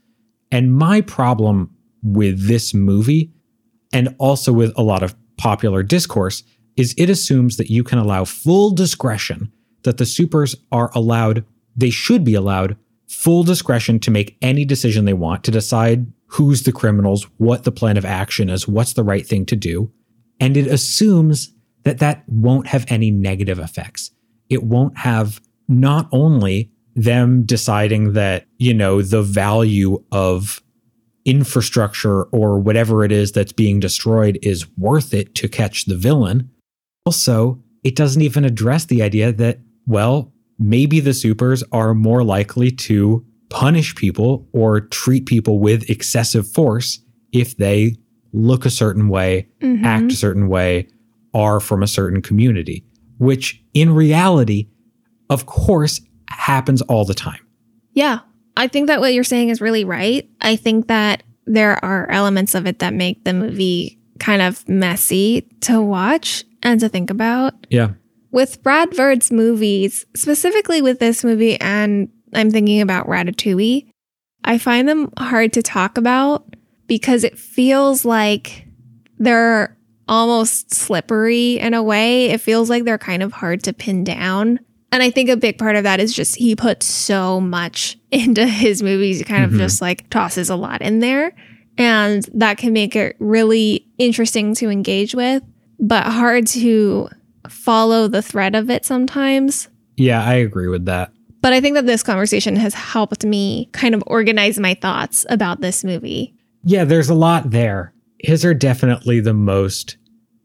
And 0.49 0.73
my 0.73 1.01
problem 1.01 1.75
with 2.01 2.47
this 2.47 2.73
movie, 2.73 3.33
and 3.91 4.15
also 4.17 4.53
with 4.53 4.71
a 4.77 4.81
lot 4.81 5.03
of 5.03 5.13
popular 5.41 5.81
discourse, 5.81 6.43
is 6.77 6.93
it 6.97 7.09
assumes 7.09 7.57
that 7.57 7.71
you 7.71 7.83
can 7.83 7.97
allow 7.97 8.23
full 8.23 8.69
discretion, 8.71 9.51
that 9.83 9.97
the 9.97 10.05
supers 10.05 10.55
are 10.71 10.91
allowed, 10.93 11.43
they 11.75 11.89
should 11.89 12.23
be 12.23 12.35
allowed 12.35 12.77
full 13.07 13.43
discretion 13.43 13.99
to 13.99 14.11
make 14.11 14.37
any 14.41 14.63
decision 14.63 15.05
they 15.05 15.13
want, 15.13 15.43
to 15.43 15.51
decide 15.51 16.05
who's 16.27 16.63
the 16.63 16.71
criminals, 16.71 17.27
what 17.37 17.63
the 17.63 17.71
plan 17.71 17.97
of 17.97 18.05
action 18.05 18.49
is, 18.49 18.67
what's 18.67 18.93
the 18.93 19.03
right 19.03 19.25
thing 19.25 19.45
to 19.45 19.55
do. 19.55 19.91
And 20.39 20.55
it 20.55 20.67
assumes 20.67 21.53
that 21.83 21.97
that 21.99 22.23
won't 22.27 22.67
have 22.67 22.85
any 22.87 23.11
negative 23.11 23.59
effects. 23.59 24.11
It 24.49 24.63
won't 24.63 24.97
have 24.97 25.41
not 25.67 26.07
only 26.11 26.71
them 26.95 27.43
deciding 27.43 28.13
that, 28.13 28.45
you 28.57 28.73
know, 28.73 29.01
the 29.01 29.23
value 29.23 30.03
of 30.11 30.61
infrastructure 31.25 32.23
or 32.25 32.59
whatever 32.59 33.03
it 33.03 33.11
is 33.11 33.31
that's 33.31 33.51
being 33.51 33.79
destroyed 33.79 34.39
is 34.41 34.65
worth 34.77 35.13
it 35.13 35.35
to 35.35 35.47
catch 35.47 35.85
the 35.85 35.95
villain. 35.95 36.49
Also, 37.05 37.61
it 37.83 37.95
doesn't 37.95 38.21
even 38.21 38.45
address 38.45 38.85
the 38.85 39.01
idea 39.01 39.31
that, 39.31 39.59
well, 39.87 40.31
maybe 40.59 40.99
the 40.99 41.13
supers 41.13 41.63
are 41.71 41.93
more 41.93 42.23
likely 42.23 42.71
to 42.71 43.25
punish 43.49 43.95
people 43.95 44.47
or 44.53 44.79
treat 44.79 45.25
people 45.25 45.59
with 45.59 45.89
excessive 45.89 46.47
force 46.47 46.99
if 47.33 47.57
they 47.57 47.95
look 48.33 48.65
a 48.65 48.69
certain 48.69 49.09
way, 49.09 49.47
Mhm. 49.61 49.83
act 49.83 50.11
a 50.11 50.15
certain 50.15 50.47
way, 50.47 50.87
are 51.33 51.59
from 51.59 51.83
a 51.83 51.87
certain 51.87 52.21
community, 52.21 52.83
which 53.17 53.61
in 53.73 53.91
reality, 53.91 54.67
of 55.29 55.45
course, 55.45 56.01
happens 56.29 56.81
all 56.83 57.03
the 57.05 57.13
time. 57.13 57.39
Yeah. 57.93 58.19
I 58.61 58.67
think 58.67 58.87
that 58.87 58.99
what 58.99 59.15
you're 59.15 59.23
saying 59.23 59.49
is 59.49 59.59
really 59.59 59.83
right. 59.83 60.29
I 60.39 60.55
think 60.55 60.87
that 60.87 61.23
there 61.47 61.83
are 61.83 62.07
elements 62.11 62.53
of 62.53 62.67
it 62.67 62.77
that 62.77 62.93
make 62.93 63.23
the 63.23 63.33
movie 63.33 63.99
kind 64.19 64.39
of 64.39 64.69
messy 64.69 65.47
to 65.61 65.81
watch 65.81 66.45
and 66.61 66.79
to 66.79 66.87
think 66.87 67.09
about. 67.09 67.55
Yeah. 67.71 67.93
With 68.29 68.61
Brad 68.61 68.91
Bird's 68.91 69.31
movies, 69.31 70.05
specifically 70.15 70.79
with 70.79 70.99
this 70.99 71.23
movie, 71.23 71.59
and 71.59 72.09
I'm 72.35 72.51
thinking 72.51 72.81
about 72.81 73.07
Ratatouille, 73.07 73.91
I 74.43 74.59
find 74.59 74.87
them 74.87 75.11
hard 75.17 75.53
to 75.53 75.63
talk 75.63 75.97
about 75.97 76.55
because 76.85 77.23
it 77.23 77.39
feels 77.39 78.05
like 78.05 78.67
they're 79.17 79.75
almost 80.07 80.71
slippery 80.71 81.57
in 81.57 81.73
a 81.73 81.81
way. 81.81 82.29
It 82.29 82.41
feels 82.41 82.69
like 82.69 82.83
they're 82.83 82.99
kind 82.99 83.23
of 83.23 83.33
hard 83.33 83.63
to 83.63 83.73
pin 83.73 84.03
down. 84.03 84.59
And 84.91 85.01
I 85.01 85.09
think 85.09 85.29
a 85.29 85.37
big 85.37 85.57
part 85.57 85.75
of 85.75 85.83
that 85.83 85.99
is 85.99 86.13
just 86.13 86.35
he 86.35 86.55
puts 86.55 86.85
so 86.85 87.39
much 87.39 87.97
into 88.11 88.45
his 88.45 88.83
movies. 88.83 89.19
He 89.19 89.23
kind 89.23 89.43
Mhm. 89.49 89.53
of 89.53 89.59
just 89.59 89.81
like 89.81 90.09
tosses 90.09 90.49
a 90.49 90.55
lot 90.55 90.81
in 90.81 90.99
there. 90.99 91.33
And 91.77 92.27
that 92.33 92.57
can 92.57 92.73
make 92.73 92.95
it 92.95 93.15
really 93.19 93.87
interesting 93.97 94.53
to 94.55 94.69
engage 94.69 95.15
with, 95.15 95.41
but 95.79 96.03
hard 96.05 96.45
to 96.47 97.07
follow 97.49 98.07
the 98.07 98.21
thread 98.21 98.55
of 98.55 98.69
it 98.69 98.85
sometimes. 98.85 99.69
Yeah, 99.97 100.23
I 100.23 100.33
agree 100.35 100.67
with 100.67 100.85
that. 100.85 101.11
But 101.41 101.53
I 101.53 101.61
think 101.61 101.75
that 101.75 101.85
this 101.87 102.03
conversation 102.03 102.55
has 102.57 102.73
helped 102.73 103.25
me 103.25 103.69
kind 103.71 103.95
of 103.95 104.03
organize 104.05 104.59
my 104.59 104.73
thoughts 104.75 105.25
about 105.29 105.61
this 105.61 105.83
movie. 105.83 106.35
Yeah, 106.63 106.83
there's 106.83 107.09
a 107.09 107.15
lot 107.15 107.49
there. 107.51 107.93
His 108.19 108.45
are 108.45 108.53
definitely 108.53 109.19
the 109.21 109.33
most 109.33 109.97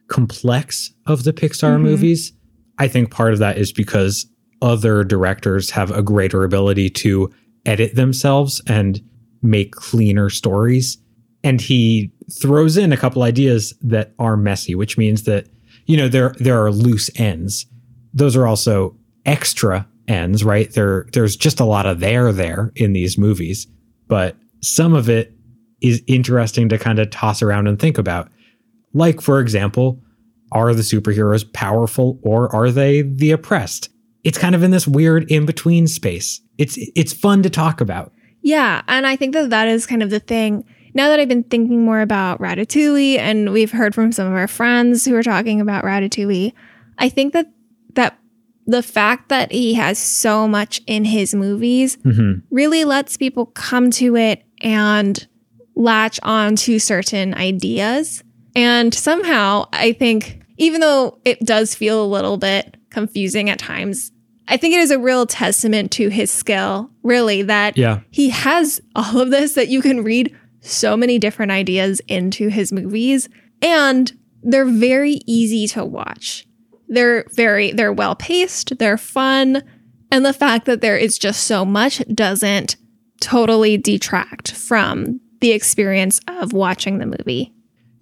complex 0.08 0.92
of 1.06 1.24
the 1.24 1.32
Pixar 1.32 1.76
Mhm. 1.76 1.82
movies. 1.82 2.32
I 2.78 2.88
think 2.88 3.10
part 3.10 3.32
of 3.32 3.40
that 3.40 3.58
is 3.58 3.72
because 3.72 4.26
other 4.62 5.04
directors 5.04 5.70
have 5.70 5.90
a 5.90 6.02
greater 6.02 6.44
ability 6.44 6.90
to 6.90 7.32
edit 7.64 7.94
themselves 7.94 8.62
and 8.66 9.00
make 9.42 9.72
cleaner 9.72 10.30
stories. 10.30 10.98
And 11.44 11.60
he 11.60 12.10
throws 12.40 12.76
in 12.76 12.92
a 12.92 12.96
couple 12.96 13.22
ideas 13.22 13.74
that 13.82 14.14
are 14.18 14.36
messy, 14.36 14.74
which 14.74 14.98
means 14.98 15.24
that 15.24 15.48
you 15.86 15.96
know 15.96 16.08
there 16.08 16.34
there 16.38 16.64
are 16.64 16.72
loose 16.72 17.10
ends. 17.16 17.66
Those 18.12 18.36
are 18.36 18.46
also 18.46 18.96
extra 19.24 19.86
ends, 20.08 20.42
right? 20.42 20.72
There 20.72 21.06
there's 21.12 21.36
just 21.36 21.60
a 21.60 21.64
lot 21.64 21.86
of 21.86 22.00
there 22.00 22.32
there 22.32 22.72
in 22.74 22.92
these 22.92 23.18
movies, 23.18 23.66
but 24.08 24.36
some 24.62 24.94
of 24.94 25.08
it 25.08 25.32
is 25.80 26.02
interesting 26.06 26.68
to 26.70 26.78
kind 26.78 26.98
of 26.98 27.10
toss 27.10 27.42
around 27.42 27.66
and 27.68 27.78
think 27.78 27.98
about. 27.98 28.30
Like 28.94 29.20
for 29.20 29.40
example, 29.40 30.02
are 30.52 30.74
the 30.74 30.82
superheroes 30.82 31.50
powerful 31.52 32.18
or 32.22 32.52
are 32.54 32.70
they 32.70 33.02
the 33.02 33.30
oppressed? 33.30 33.90
It's 34.26 34.38
kind 34.38 34.54
of 34.54 34.62
in 34.62 34.72
this 34.72 34.86
weird 34.88 35.30
in 35.30 35.46
between 35.46 35.86
space. 35.86 36.40
It's 36.58 36.76
it's 36.94 37.12
fun 37.12 37.42
to 37.44 37.50
talk 37.50 37.80
about. 37.80 38.12
Yeah, 38.42 38.82
and 38.88 39.06
I 39.06 39.16
think 39.16 39.34
that 39.34 39.50
that 39.50 39.68
is 39.68 39.86
kind 39.86 40.02
of 40.02 40.10
the 40.10 40.20
thing. 40.20 40.64
Now 40.94 41.08
that 41.08 41.20
I've 41.20 41.28
been 41.28 41.42
thinking 41.44 41.84
more 41.84 42.00
about 42.00 42.40
Ratatouille 42.40 43.18
and 43.18 43.52
we've 43.52 43.70
heard 43.72 43.94
from 43.94 44.12
some 44.12 44.26
of 44.26 44.32
our 44.34 44.48
friends 44.48 45.04
who 45.04 45.14
are 45.14 45.22
talking 45.22 45.60
about 45.60 45.84
Ratatouille, 45.84 46.52
I 46.98 47.08
think 47.08 47.32
that 47.34 47.52
that 47.94 48.18
the 48.66 48.82
fact 48.82 49.28
that 49.28 49.52
he 49.52 49.74
has 49.74 49.98
so 49.98 50.48
much 50.48 50.80
in 50.86 51.04
his 51.04 51.34
movies 51.34 51.96
Mm-hmm. 51.98 52.40
really 52.50 52.84
lets 52.84 53.16
people 53.16 53.46
come 53.46 53.90
to 53.92 54.16
it 54.16 54.42
and 54.60 55.26
latch 55.76 56.18
on 56.22 56.56
to 56.56 56.78
certain 56.78 57.34
ideas. 57.34 58.24
And 58.56 58.92
somehow, 58.94 59.66
I 59.72 59.92
think, 59.92 60.40
even 60.56 60.80
though 60.80 61.20
it 61.24 61.40
does 61.40 61.74
feel 61.74 62.02
a 62.02 62.08
little 62.08 62.38
bit 62.38 62.76
confusing 62.90 63.50
at 63.50 63.58
times, 63.58 64.10
I 64.48 64.56
think 64.56 64.74
it 64.74 64.80
is 64.80 64.90
a 64.90 64.98
real 64.98 65.26
testament 65.26 65.90
to 65.92 66.08
his 66.08 66.30
skill, 66.30 66.90
really, 67.02 67.42
that 67.42 67.76
Yeah. 67.76 68.00
he 68.10 68.28
has 68.30 68.80
all 68.94 69.20
of 69.20 69.30
this 69.30 69.54
that 69.54 69.68
you 69.68 69.82
can 69.82 70.02
read 70.04 70.34
so 70.60 70.96
many 70.96 71.18
different 71.18 71.52
ideas 71.52 72.00
into 72.08 72.48
his 72.48 72.72
movies 72.72 73.28
and 73.62 74.12
they're 74.42 74.64
very 74.64 75.20
easy 75.26 75.66
to 75.68 75.84
watch. 75.84 76.46
They're 76.88 77.24
very 77.34 77.72
they're 77.72 77.92
well 77.92 78.14
paced, 78.14 78.78
they're 78.78 78.98
fun, 78.98 79.62
and 80.10 80.24
the 80.24 80.32
fact 80.32 80.66
that 80.66 80.80
there 80.80 80.96
is 80.96 81.18
just 81.18 81.44
so 81.44 81.64
much 81.64 82.00
doesn't 82.14 82.76
totally 83.20 83.76
detract 83.76 84.52
from 84.52 85.20
the 85.40 85.50
experience 85.52 86.20
of 86.28 86.52
watching 86.52 86.98
the 86.98 87.06
movie. 87.06 87.52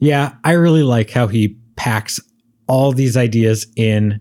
Yeah, 0.00 0.34
I 0.44 0.52
really 0.52 0.82
like 0.82 1.10
how 1.10 1.26
he 1.28 1.56
packs 1.76 2.20
all 2.66 2.92
these 2.92 3.16
ideas 3.16 3.66
in. 3.76 4.20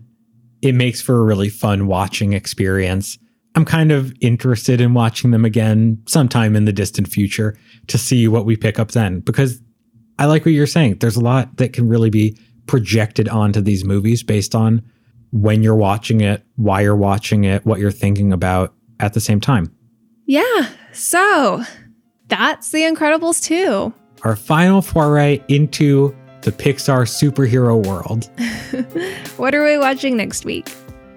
It 0.64 0.74
makes 0.74 1.02
for 1.02 1.16
a 1.16 1.22
really 1.22 1.50
fun 1.50 1.86
watching 1.86 2.32
experience. 2.32 3.18
I'm 3.54 3.66
kind 3.66 3.92
of 3.92 4.14
interested 4.20 4.80
in 4.80 4.94
watching 4.94 5.30
them 5.30 5.44
again 5.44 6.02
sometime 6.08 6.56
in 6.56 6.64
the 6.64 6.72
distant 6.72 7.06
future 7.06 7.56
to 7.88 7.98
see 7.98 8.26
what 8.28 8.46
we 8.46 8.56
pick 8.56 8.78
up 8.78 8.92
then 8.92 9.20
because 9.20 9.60
I 10.18 10.24
like 10.24 10.46
what 10.46 10.54
you're 10.54 10.66
saying. 10.66 10.96
There's 10.98 11.16
a 11.16 11.20
lot 11.20 11.58
that 11.58 11.74
can 11.74 11.86
really 11.86 12.08
be 12.08 12.38
projected 12.66 13.28
onto 13.28 13.60
these 13.60 13.84
movies 13.84 14.22
based 14.22 14.54
on 14.54 14.82
when 15.32 15.62
you're 15.62 15.76
watching 15.76 16.22
it, 16.22 16.42
why 16.56 16.80
you're 16.80 16.96
watching 16.96 17.44
it, 17.44 17.66
what 17.66 17.78
you're 17.78 17.90
thinking 17.90 18.32
about 18.32 18.72
at 19.00 19.12
the 19.12 19.20
same 19.20 19.40
time. 19.40 19.70
Yeah. 20.24 20.70
So, 20.92 21.62
that's 22.28 22.70
The 22.70 22.82
Incredibles 22.82 23.42
2. 23.44 23.92
Our 24.22 24.36
final 24.36 24.80
foray 24.80 25.42
into 25.48 26.16
the 26.44 26.52
Pixar 26.52 27.04
superhero 27.06 27.84
world. 27.86 28.30
What 29.36 29.54
are 29.54 29.64
we 29.64 29.76
watching 29.78 30.16
next 30.16 30.44
week? 30.44 30.72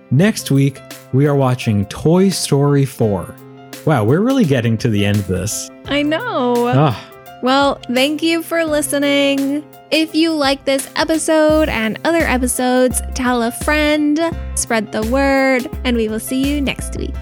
Next 0.09 0.49
week, 0.49 0.79
we 1.13 1.27
are 1.27 1.35
watching 1.35 1.85
Toy 1.85 2.29
Story 2.29 2.85
4. 2.85 3.35
Wow, 3.85 4.03
we're 4.05 4.21
really 4.21 4.45
getting 4.45 4.77
to 4.79 4.89
the 4.89 5.05
end 5.05 5.17
of 5.17 5.27
this. 5.27 5.69
I 5.85 6.01
know. 6.01 6.67
Ah, 6.75 7.11
Well, 7.43 7.79
thank 7.93 8.23
you 8.23 8.41
for 8.41 8.65
listening. 8.65 9.63
If 9.91 10.15
you 10.15 10.33
like 10.33 10.65
this 10.65 10.89
episode 10.95 11.69
and 11.69 11.99
other 12.03 12.21
episodes, 12.23 13.01
tell 13.13 13.43
a 13.43 13.51
friend, 13.51 14.19
spread 14.55 14.91
the 14.91 15.03
word, 15.11 15.69
and 15.83 15.95
we 15.95 16.07
will 16.09 16.19
see 16.19 16.41
you 16.43 16.59
next 16.59 16.97
week. 16.97 17.15